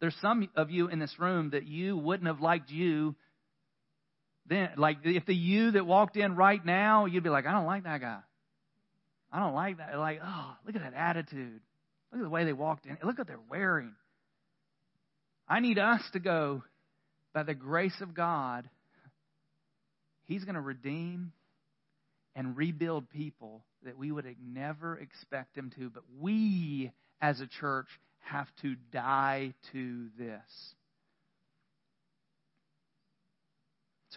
There's 0.00 0.16
some 0.22 0.48
of 0.56 0.70
you 0.70 0.88
in 0.88 0.98
this 0.98 1.14
room 1.18 1.50
that 1.50 1.66
you 1.66 1.98
wouldn't 1.98 2.26
have 2.26 2.40
liked 2.40 2.70
you 2.70 3.16
then. 4.46 4.70
Like, 4.78 4.98
if 5.04 5.26
the 5.26 5.34
you 5.34 5.72
that 5.72 5.84
walked 5.84 6.16
in 6.16 6.36
right 6.36 6.64
now, 6.64 7.04
you'd 7.04 7.22
be 7.22 7.28
like, 7.28 7.46
I 7.46 7.52
don't 7.52 7.66
like 7.66 7.84
that 7.84 8.00
guy. 8.00 8.20
I 9.30 9.40
don't 9.40 9.54
like 9.54 9.76
that. 9.76 9.98
Like, 9.98 10.20
oh, 10.24 10.56
look 10.66 10.74
at 10.74 10.82
that 10.82 10.94
attitude. 10.94 11.60
Look 12.10 12.20
at 12.20 12.24
the 12.24 12.30
way 12.30 12.46
they 12.46 12.54
walked 12.54 12.86
in. 12.86 12.96
Look 13.04 13.18
what 13.18 13.26
they're 13.26 13.38
wearing. 13.50 13.92
I 15.48 15.60
need 15.60 15.78
us 15.78 16.02
to 16.12 16.20
go, 16.20 16.62
by 17.32 17.42
the 17.42 17.54
grace 17.54 18.00
of 18.00 18.14
God, 18.14 18.68
He's 20.24 20.44
going 20.44 20.56
to 20.56 20.60
redeem 20.60 21.32
and 22.34 22.56
rebuild 22.56 23.08
people 23.10 23.64
that 23.84 23.96
we 23.96 24.12
would 24.12 24.26
never 24.44 24.98
expect 24.98 25.56
Him 25.56 25.72
to. 25.78 25.88
But 25.88 26.02
we, 26.20 26.92
as 27.20 27.40
a 27.40 27.46
church, 27.46 27.86
have 28.18 28.46
to 28.62 28.76
die 28.92 29.54
to 29.72 30.08
this. 30.18 30.74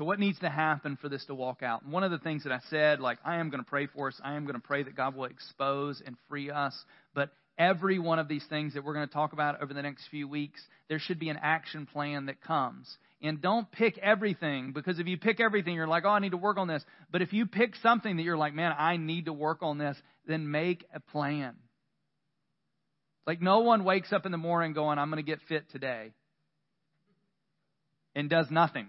So, 0.02 0.06
what 0.06 0.18
needs 0.18 0.40
to 0.40 0.50
happen 0.50 0.98
for 1.00 1.10
this 1.10 1.24
to 1.26 1.36
walk 1.36 1.62
out? 1.62 1.84
And 1.84 1.94
one 1.94 2.04
of 2.04 2.10
the 2.10 2.18
things 2.18 2.46
that 2.46 2.52
I 2.52 2.60
said, 2.72 3.00
like, 3.00 3.20
I 3.24 3.36
am 3.36 3.52
going 3.52 3.64
to 3.64 3.70
pray 3.70 3.86
for 3.86 4.08
us. 4.08 4.20
I 4.24 4.34
am 4.34 4.46
going 4.46 4.60
to 4.60 4.68
pray 4.68 4.82
that 4.82 4.96
God 4.96 5.16
will 5.16 5.26
expose 5.26 6.02
and 6.04 6.16
free 6.28 6.50
us. 6.50 6.76
But 7.14 7.30
every 7.56 8.00
one 8.00 8.18
of 8.18 8.28
these 8.28 8.44
things 8.50 8.74
that 8.74 8.84
we're 8.84 8.96
going 8.96 9.08
to 9.08 9.14
talk 9.14 9.32
about 9.32 9.62
over 9.62 9.76
the 9.76 9.82
next 9.84 10.08
few 10.10 10.28
weeks, 10.28 10.60
there 10.90 10.98
should 10.98 11.20
be 11.20 11.30
an 11.30 11.38
action 11.40 11.86
plan 11.86 12.26
that 12.26 12.42
comes. 12.42 12.90
And 13.22 13.44
don't 13.44 13.72
pick 13.72 14.00
everything, 14.00 14.72
because 14.74 14.98
if 14.98 15.06
you 15.06 15.20
pick 15.20 15.40
everything, 15.40 15.76
you're 15.76 15.86
like, 15.86 16.04
oh, 16.04 16.10
I 16.10 16.18
need 16.18 16.32
to 16.32 16.38
work 16.38 16.58
on 16.58 16.68
this. 16.68 16.84
But 17.12 17.22
if 17.22 17.32
you 17.32 17.46
pick 17.46 17.76
something 17.84 18.18
that 18.18 18.24
you're 18.24 18.36
like, 18.36 18.56
man, 18.56 18.74
I 18.76 18.98
need 18.98 19.26
to 19.26 19.34
work 19.34 19.62
on 19.62 19.78
this, 19.78 19.96
then 20.26 20.50
make 20.50 20.84
a 20.96 21.00
plan. 21.00 21.54
Like 23.28 23.40
no 23.40 23.60
one 23.60 23.84
wakes 23.84 24.12
up 24.12 24.26
in 24.26 24.32
the 24.32 24.40
morning 24.40 24.74
going, 24.74 24.98
I'm 24.98 25.12
going 25.12 25.24
to 25.24 25.32
get 25.32 25.42
fit 25.48 25.70
today 25.70 26.12
and 28.16 28.32
does 28.32 28.48
nothing. 28.50 28.88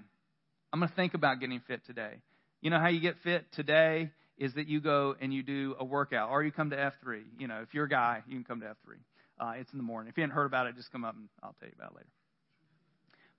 I'm 0.73 0.81
going 0.81 0.89
to 0.89 0.95
think 0.95 1.15
about 1.15 1.41
getting 1.41 1.61
fit 1.67 1.85
today. 1.87 2.15
You 2.61 2.71
know 2.71 2.79
how 2.79 2.89
you 2.89 3.01
get 3.01 3.17
fit 3.23 3.45
today 3.53 4.11
is 4.39 4.55
that 4.55 4.69
you 4.69 4.81
go 4.81 5.15
and 5.21 5.33
you 5.33 5.43
do 5.43 5.75
a 5.79 5.85
workout 5.85 6.31
or 6.31 6.43
you 6.43 6.51
come 6.51 6.71
to 6.71 6.77
F3. 6.77 7.23
You 7.39 7.49
know, 7.49 7.61
if 7.63 7.75
you're 7.75 7.85
a 7.85 7.89
guy, 7.89 8.23
you 8.27 8.35
can 8.35 8.45
come 8.45 8.61
to 8.61 8.67
F3. 8.67 8.97
Uh, 9.39 9.53
it's 9.59 9.71
in 9.73 9.79
the 9.79 9.85
morning. 9.85 10.11
If 10.11 10.17
you 10.17 10.23
haven't 10.23 10.35
heard 10.35 10.47
about 10.47 10.67
it, 10.67 10.77
just 10.77 10.91
come 10.91 11.05
up 11.05 11.15
and 11.15 11.29
I'll 11.43 11.55
tell 11.61 11.69
you 11.69 11.75
about 11.77 11.93
it 11.93 11.97
later. 11.97 12.09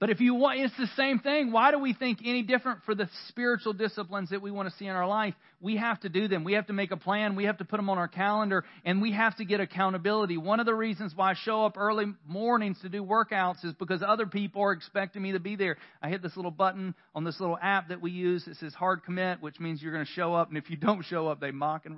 But 0.03 0.09
if 0.09 0.19
you 0.19 0.35
want, 0.35 0.59
it's 0.59 0.75
the 0.77 0.89
same 0.97 1.19
thing. 1.19 1.53
Why 1.53 1.71
do 1.71 1.79
we 1.79 1.93
think 1.93 2.19
any 2.25 2.41
different 2.43 2.79
for 2.83 2.93
the 2.93 3.07
spiritual 3.29 3.71
disciplines 3.71 4.31
that 4.31 4.41
we 4.41 4.51
want 4.51 4.67
to 4.69 4.75
see 4.75 4.85
in 4.85 4.91
our 4.91 5.07
life? 5.07 5.33
We 5.61 5.77
have 5.77 5.97
to 6.01 6.09
do 6.09 6.27
them. 6.27 6.43
We 6.43 6.55
have 6.55 6.67
to 6.67 6.73
make 6.73 6.91
a 6.91 6.97
plan. 6.97 7.37
We 7.37 7.45
have 7.45 7.59
to 7.59 7.63
put 7.63 7.77
them 7.77 7.89
on 7.89 7.97
our 7.97 8.09
calendar 8.09 8.65
and 8.83 9.01
we 9.01 9.13
have 9.13 9.37
to 9.37 9.45
get 9.45 9.61
accountability. 9.61 10.35
One 10.35 10.59
of 10.59 10.65
the 10.65 10.75
reasons 10.75 11.13
why 11.15 11.31
I 11.31 11.35
show 11.35 11.65
up 11.65 11.77
early 11.77 12.07
mornings 12.27 12.81
to 12.81 12.89
do 12.89 13.01
workouts 13.01 13.63
is 13.63 13.71
because 13.75 14.03
other 14.05 14.25
people 14.25 14.61
are 14.63 14.73
expecting 14.73 15.21
me 15.21 15.31
to 15.31 15.39
be 15.39 15.55
there. 15.55 15.77
I 16.01 16.09
hit 16.09 16.21
this 16.21 16.35
little 16.35 16.51
button 16.51 16.95
on 17.15 17.23
this 17.23 17.39
little 17.39 17.57
app 17.61 17.87
that 17.87 18.01
we 18.01 18.11
use. 18.11 18.45
It 18.45 18.57
says 18.57 18.73
hard 18.73 19.05
commit, 19.05 19.41
which 19.41 19.57
means 19.61 19.81
you're 19.81 19.93
going 19.93 20.05
to 20.05 20.11
show 20.11 20.33
up. 20.33 20.49
And 20.49 20.57
if 20.57 20.69
you 20.69 20.75
don't 20.75 21.05
show 21.05 21.29
up, 21.29 21.39
they 21.39 21.51
mock 21.51 21.85
and 21.85 21.95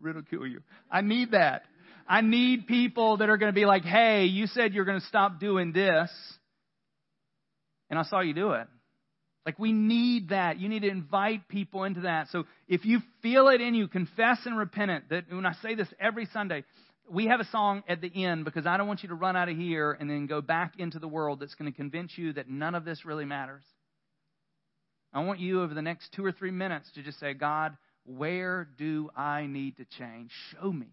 ridicule 0.00 0.46
you. 0.46 0.60
I 0.88 1.00
need 1.00 1.32
that. 1.32 1.64
I 2.06 2.20
need 2.20 2.68
people 2.68 3.16
that 3.16 3.28
are 3.28 3.38
going 3.38 3.52
to 3.52 3.60
be 3.60 3.66
like, 3.66 3.82
hey, 3.82 4.26
you 4.26 4.46
said 4.46 4.72
you're 4.72 4.84
going 4.84 5.00
to 5.00 5.06
stop 5.06 5.40
doing 5.40 5.72
this, 5.72 6.10
and 7.90 7.98
I 7.98 8.04
saw 8.04 8.20
you 8.20 8.32
do 8.32 8.52
it. 8.52 8.66
Like, 9.44 9.58
we 9.58 9.72
need 9.72 10.30
that. 10.30 10.60
You 10.60 10.68
need 10.68 10.82
to 10.82 10.88
invite 10.88 11.48
people 11.48 11.84
into 11.84 12.02
that. 12.02 12.28
So, 12.28 12.44
if 12.68 12.84
you 12.84 13.00
feel 13.22 13.48
it 13.48 13.60
in 13.60 13.74
you, 13.74 13.88
confess 13.88 14.38
and 14.44 14.56
repent 14.56 14.90
it. 14.90 15.02
That 15.10 15.24
when 15.30 15.46
I 15.46 15.54
say 15.62 15.74
this 15.74 15.88
every 15.98 16.26
Sunday, 16.32 16.64
we 17.10 17.26
have 17.26 17.40
a 17.40 17.46
song 17.46 17.82
at 17.88 18.00
the 18.00 18.24
end 18.24 18.44
because 18.44 18.66
I 18.66 18.76
don't 18.76 18.86
want 18.86 19.02
you 19.02 19.08
to 19.08 19.14
run 19.14 19.36
out 19.36 19.48
of 19.48 19.56
here 19.56 19.92
and 19.92 20.08
then 20.08 20.26
go 20.26 20.40
back 20.40 20.74
into 20.78 20.98
the 20.98 21.08
world 21.08 21.40
that's 21.40 21.54
going 21.54 21.70
to 21.70 21.76
convince 21.76 22.16
you 22.16 22.34
that 22.34 22.48
none 22.48 22.74
of 22.74 22.84
this 22.84 23.04
really 23.04 23.24
matters. 23.24 23.64
I 25.12 25.24
want 25.24 25.40
you 25.40 25.62
over 25.62 25.74
the 25.74 25.82
next 25.82 26.12
two 26.12 26.24
or 26.24 26.32
three 26.32 26.52
minutes 26.52 26.88
to 26.94 27.02
just 27.02 27.18
say, 27.18 27.34
God, 27.34 27.76
where 28.04 28.68
do 28.78 29.10
I 29.16 29.46
need 29.46 29.78
to 29.78 29.84
change? 29.98 30.30
Show 30.52 30.70
me. 30.70 30.86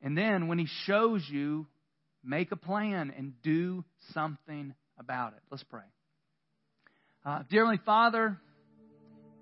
And 0.00 0.16
then 0.16 0.48
when 0.48 0.58
He 0.58 0.68
shows 0.84 1.24
you, 1.28 1.66
make 2.24 2.52
a 2.52 2.56
plan 2.56 3.12
and 3.16 3.34
do 3.42 3.84
something 4.12 4.74
about 4.98 5.32
it. 5.34 5.40
Let's 5.50 5.64
pray. 5.64 5.82
Uh, 7.24 7.42
dear 7.48 7.62
Heavenly 7.62 7.82
Father, 7.84 8.38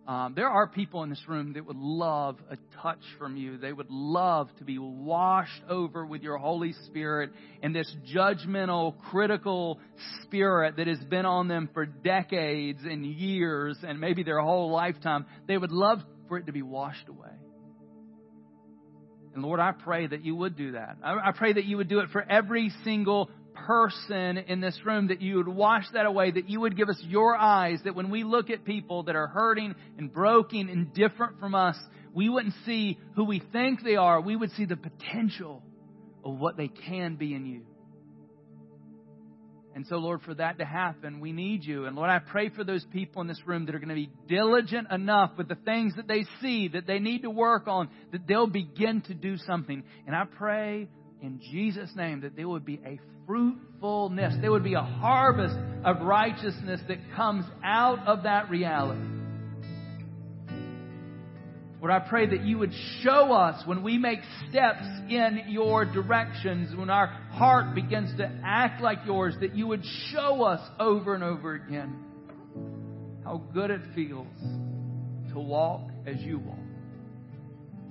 um, 0.06 0.32
there 0.34 0.48
are 0.48 0.66
people 0.66 1.02
in 1.02 1.10
this 1.10 1.22
room 1.28 1.52
that 1.52 1.64
would 1.64 1.76
love 1.76 2.38
a 2.50 2.56
touch 2.82 2.98
from 3.18 3.36
you. 3.36 3.58
They 3.58 3.72
would 3.72 3.90
love 3.90 4.48
to 4.58 4.64
be 4.64 4.78
washed 4.78 5.62
over 5.68 6.04
with 6.04 6.22
your 6.22 6.36
Holy 6.36 6.72
Spirit 6.86 7.30
and 7.62 7.74
this 7.74 7.94
judgmental, 8.14 8.98
critical 9.10 9.78
spirit 10.22 10.78
that 10.78 10.88
has 10.88 10.98
been 11.04 11.26
on 11.26 11.48
them 11.48 11.68
for 11.72 11.86
decades 11.86 12.80
and 12.82 13.04
years 13.06 13.76
and 13.82 14.00
maybe 14.00 14.22
their 14.22 14.40
whole 14.40 14.72
lifetime. 14.72 15.26
They 15.46 15.56
would 15.56 15.72
love 15.72 16.00
for 16.28 16.38
it 16.38 16.46
to 16.46 16.52
be 16.52 16.62
washed 16.62 17.08
away. 17.08 17.30
And 19.34 19.42
Lord, 19.44 19.60
I 19.60 19.72
pray 19.72 20.06
that 20.06 20.24
you 20.24 20.34
would 20.36 20.56
do 20.56 20.72
that. 20.72 20.96
I 21.04 21.32
pray 21.32 21.52
that 21.52 21.64
you 21.64 21.76
would 21.76 21.88
do 21.88 22.00
it 22.00 22.10
for 22.10 22.22
every 22.22 22.72
single 22.84 23.30
person 23.54 24.38
in 24.38 24.60
this 24.60 24.78
room, 24.84 25.08
that 25.08 25.20
you 25.20 25.36
would 25.36 25.48
wash 25.48 25.84
that 25.92 26.06
away, 26.06 26.30
that 26.30 26.48
you 26.48 26.60
would 26.60 26.76
give 26.76 26.88
us 26.88 27.00
your 27.06 27.36
eyes, 27.36 27.78
that 27.84 27.94
when 27.94 28.10
we 28.10 28.24
look 28.24 28.50
at 28.50 28.64
people 28.64 29.04
that 29.04 29.16
are 29.16 29.26
hurting 29.26 29.74
and 29.98 30.12
broken 30.12 30.68
and 30.68 30.92
different 30.94 31.38
from 31.38 31.54
us, 31.54 31.76
we 32.14 32.28
wouldn't 32.28 32.54
see 32.66 32.98
who 33.14 33.24
we 33.24 33.40
think 33.52 33.84
they 33.84 33.96
are. 33.96 34.20
We 34.20 34.34
would 34.34 34.50
see 34.52 34.64
the 34.64 34.76
potential 34.76 35.62
of 36.24 36.38
what 36.38 36.56
they 36.56 36.68
can 36.68 37.16
be 37.16 37.34
in 37.34 37.46
you. 37.46 37.62
And 39.74 39.86
so, 39.86 39.96
Lord, 39.96 40.22
for 40.22 40.34
that 40.34 40.58
to 40.58 40.64
happen, 40.64 41.20
we 41.20 41.32
need 41.32 41.64
you. 41.64 41.84
And 41.86 41.94
Lord, 41.94 42.10
I 42.10 42.18
pray 42.18 42.48
for 42.48 42.64
those 42.64 42.84
people 42.92 43.22
in 43.22 43.28
this 43.28 43.40
room 43.46 43.66
that 43.66 43.74
are 43.74 43.78
going 43.78 43.88
to 43.88 43.94
be 43.94 44.10
diligent 44.28 44.90
enough 44.90 45.32
with 45.38 45.48
the 45.48 45.54
things 45.54 45.94
that 45.96 46.08
they 46.08 46.24
see, 46.40 46.68
that 46.68 46.86
they 46.86 46.98
need 46.98 47.22
to 47.22 47.30
work 47.30 47.68
on, 47.68 47.88
that 48.12 48.26
they'll 48.26 48.48
begin 48.48 49.02
to 49.02 49.14
do 49.14 49.36
something. 49.36 49.84
And 50.06 50.16
I 50.16 50.24
pray 50.24 50.88
in 51.22 51.40
Jesus' 51.52 51.90
name 51.94 52.22
that 52.22 52.34
there 52.34 52.48
would 52.48 52.64
be 52.64 52.80
a 52.84 52.98
fruitfulness. 53.26 54.34
There 54.40 54.50
would 54.50 54.64
be 54.64 54.74
a 54.74 54.82
harvest 54.82 55.54
of 55.84 56.00
righteousness 56.02 56.80
that 56.88 56.98
comes 57.14 57.44
out 57.64 58.06
of 58.08 58.24
that 58.24 58.50
reality. 58.50 59.19
Lord, 61.80 61.92
I 61.92 62.00
pray 62.00 62.26
that 62.26 62.42
you 62.44 62.58
would 62.58 62.72
show 63.02 63.32
us 63.32 63.66
when 63.66 63.82
we 63.82 63.96
make 63.96 64.18
steps 64.50 64.84
in 65.08 65.44
your 65.48 65.86
directions, 65.86 66.76
when 66.76 66.90
our 66.90 67.06
heart 67.06 67.74
begins 67.74 68.14
to 68.18 68.30
act 68.44 68.82
like 68.82 68.98
yours, 69.06 69.34
that 69.40 69.56
you 69.56 69.66
would 69.66 69.82
show 70.12 70.42
us 70.42 70.60
over 70.78 71.14
and 71.14 71.24
over 71.24 71.54
again 71.54 71.96
how 73.24 73.38
good 73.54 73.70
it 73.70 73.80
feels 73.94 74.26
to 75.32 75.38
walk 75.38 75.88
as 76.06 76.16
you 76.20 76.38
walk, 76.38 76.58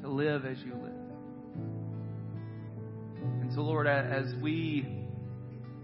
to 0.02 0.08
live 0.08 0.46
as 0.46 0.60
you 0.60 0.74
live. 0.74 0.94
And 3.42 3.52
so, 3.56 3.62
Lord, 3.62 3.88
as 3.88 4.36
we 4.40 4.86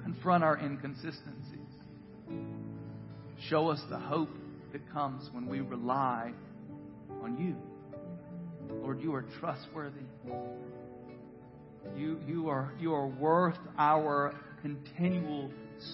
confront 0.04 0.44
our 0.44 0.60
inconsistencies, 0.60 1.24
show 3.50 3.70
us 3.70 3.82
the 3.90 3.98
hope 3.98 4.30
that 4.74 4.92
comes 4.94 5.28
when 5.34 5.48
we 5.48 5.62
rely 5.62 6.34
on 7.24 7.38
you. 7.40 7.56
Lord, 8.86 9.02
you 9.02 9.16
are 9.16 9.26
trustworthy. 9.40 10.06
You, 11.98 12.20
you, 12.28 12.50
are, 12.50 12.72
you 12.80 12.94
are 12.94 13.08
worth 13.08 13.58
our 13.80 14.36
continual 14.62 15.50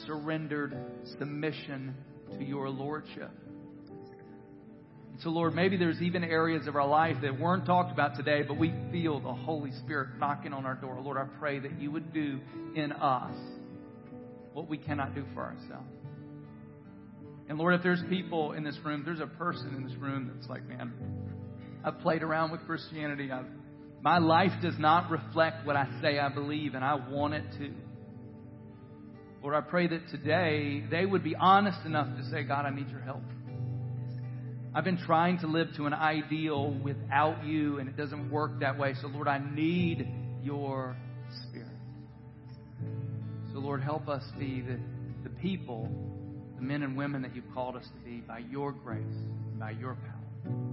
surrendered 0.06 0.76
submission 1.18 1.96
to 2.38 2.44
your 2.44 2.70
Lordship. 2.70 3.32
So, 5.24 5.30
Lord, 5.30 5.56
maybe 5.56 5.78
there's 5.78 6.02
even 6.02 6.26
areas 6.26 6.68
of 6.68 6.76
our 6.76 6.86
life 6.86 7.16
that 7.22 7.40
weren't 7.40 7.66
talked 7.66 7.94
about 7.94 8.18
today, 8.18 8.44
but 8.46 8.58
we 8.58 8.74
feel 8.92 9.22
the 9.22 9.34
Holy 9.34 9.72
Spirit 9.86 10.10
knocking 10.20 10.52
on 10.52 10.66
our 10.66 10.76
door. 10.76 11.00
Lord, 11.02 11.16
I 11.16 11.24
pray 11.40 11.60
that 11.60 11.80
you 11.80 11.92
would 11.92 12.12
do 12.12 12.42
in 12.76 12.92
us 12.92 13.38
what 14.52 14.68
we 14.68 14.78
cannot 14.78 15.16
do 15.16 15.24
for 15.34 15.44
ourselves. 15.44 15.88
And 17.48 17.58
Lord, 17.58 17.74
if 17.74 17.84
there's 17.84 18.04
people 18.10 18.52
in 18.52 18.66
this 18.66 18.78
room, 18.84 19.04
there's 19.06 19.22
a 19.22 19.28
person 19.28 19.76
in 19.78 19.88
this 19.88 19.96
room 19.96 20.30
that's 20.36 20.50
like, 20.50 20.68
man, 20.68 20.92
I've 21.84 22.00
played 22.00 22.24
around 22.24 22.52
with 22.52 22.62
Christianity. 22.66 23.32
I've, 23.32 23.46
my 24.02 24.20
life 24.20 24.52
does 24.62 24.78
not 24.78 25.10
reflect 25.10 25.66
what 25.66 25.76
I 25.76 25.88
say 26.02 26.20
I 26.20 26.30
believe, 26.30 26.76
and 26.76 26.84
I 26.84 26.96
want 26.96 27.34
it 27.34 27.44
to. 27.60 27.72
Lord, 29.42 29.56
I 29.56 29.62
pray 29.62 29.88
that 29.88 30.10
today 30.10 30.84
they 30.90 31.06
would 31.06 31.24
be 31.24 31.36
honest 31.36 31.80
enough 31.86 32.16
to 32.18 32.24
say, 32.30 32.44
God, 32.44 32.66
I 32.66 32.70
need 32.70 32.90
your 32.90 33.00
help. 33.00 33.24
I've 34.74 34.84
been 34.84 35.00
trying 35.00 35.40
to 35.40 35.48
live 35.48 35.68
to 35.78 35.86
an 35.86 35.94
ideal 35.94 36.72
without 36.84 37.44
you, 37.44 37.80
and 37.80 37.90
it 37.90 37.98
doesn't 37.98 38.30
work 38.30 38.60
that 38.62 38.78
way. 38.78 38.94
So, 39.02 39.08
Lord, 39.08 39.28
I 39.28 39.40
need 39.54 40.08
your 40.44 40.96
Spirit. 41.50 41.68
So, 43.52 43.60
Lord, 43.60 43.82
help 43.82 44.08
us 44.08 44.24
be 44.40 44.62
the, 44.62 44.80
the 45.24 45.30
people, 45.42 45.90
the 46.56 46.62
men 46.62 46.84
and 46.84 46.96
women 46.96 47.22
that 47.24 47.36
you've 47.36 47.52
called 47.54 47.76
us 47.76 47.86
to 47.86 48.10
be 48.10 48.18
by 48.18 48.40
your 48.40 48.72
grace, 48.72 49.04
by 49.60 49.72
your 49.72 49.96
power. 49.96 50.71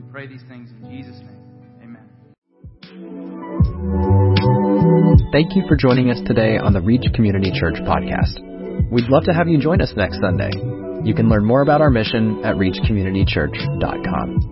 We 0.00 0.06
pray 0.10 0.26
these 0.26 0.42
things 0.48 0.70
in 0.70 0.90
Jesus' 0.90 1.20
name. 1.20 1.36
Amen. 1.82 2.08
Thank 5.30 5.54
you 5.54 5.64
for 5.68 5.76
joining 5.76 6.10
us 6.10 6.18
today 6.26 6.56
on 6.56 6.72
the 6.72 6.80
Reach 6.80 7.04
Community 7.12 7.52
Church 7.52 7.74
podcast. 7.82 8.40
We'd 8.90 9.10
love 9.10 9.24
to 9.24 9.34
have 9.34 9.48
you 9.48 9.58
join 9.58 9.82
us 9.82 9.92
next 9.96 10.18
Sunday. 10.20 10.52
You 11.04 11.14
can 11.14 11.28
learn 11.28 11.44
more 11.44 11.60
about 11.60 11.82
our 11.82 11.90
mission 11.90 12.42
at 12.44 12.56
reachcommunitychurch.com. 12.56 14.49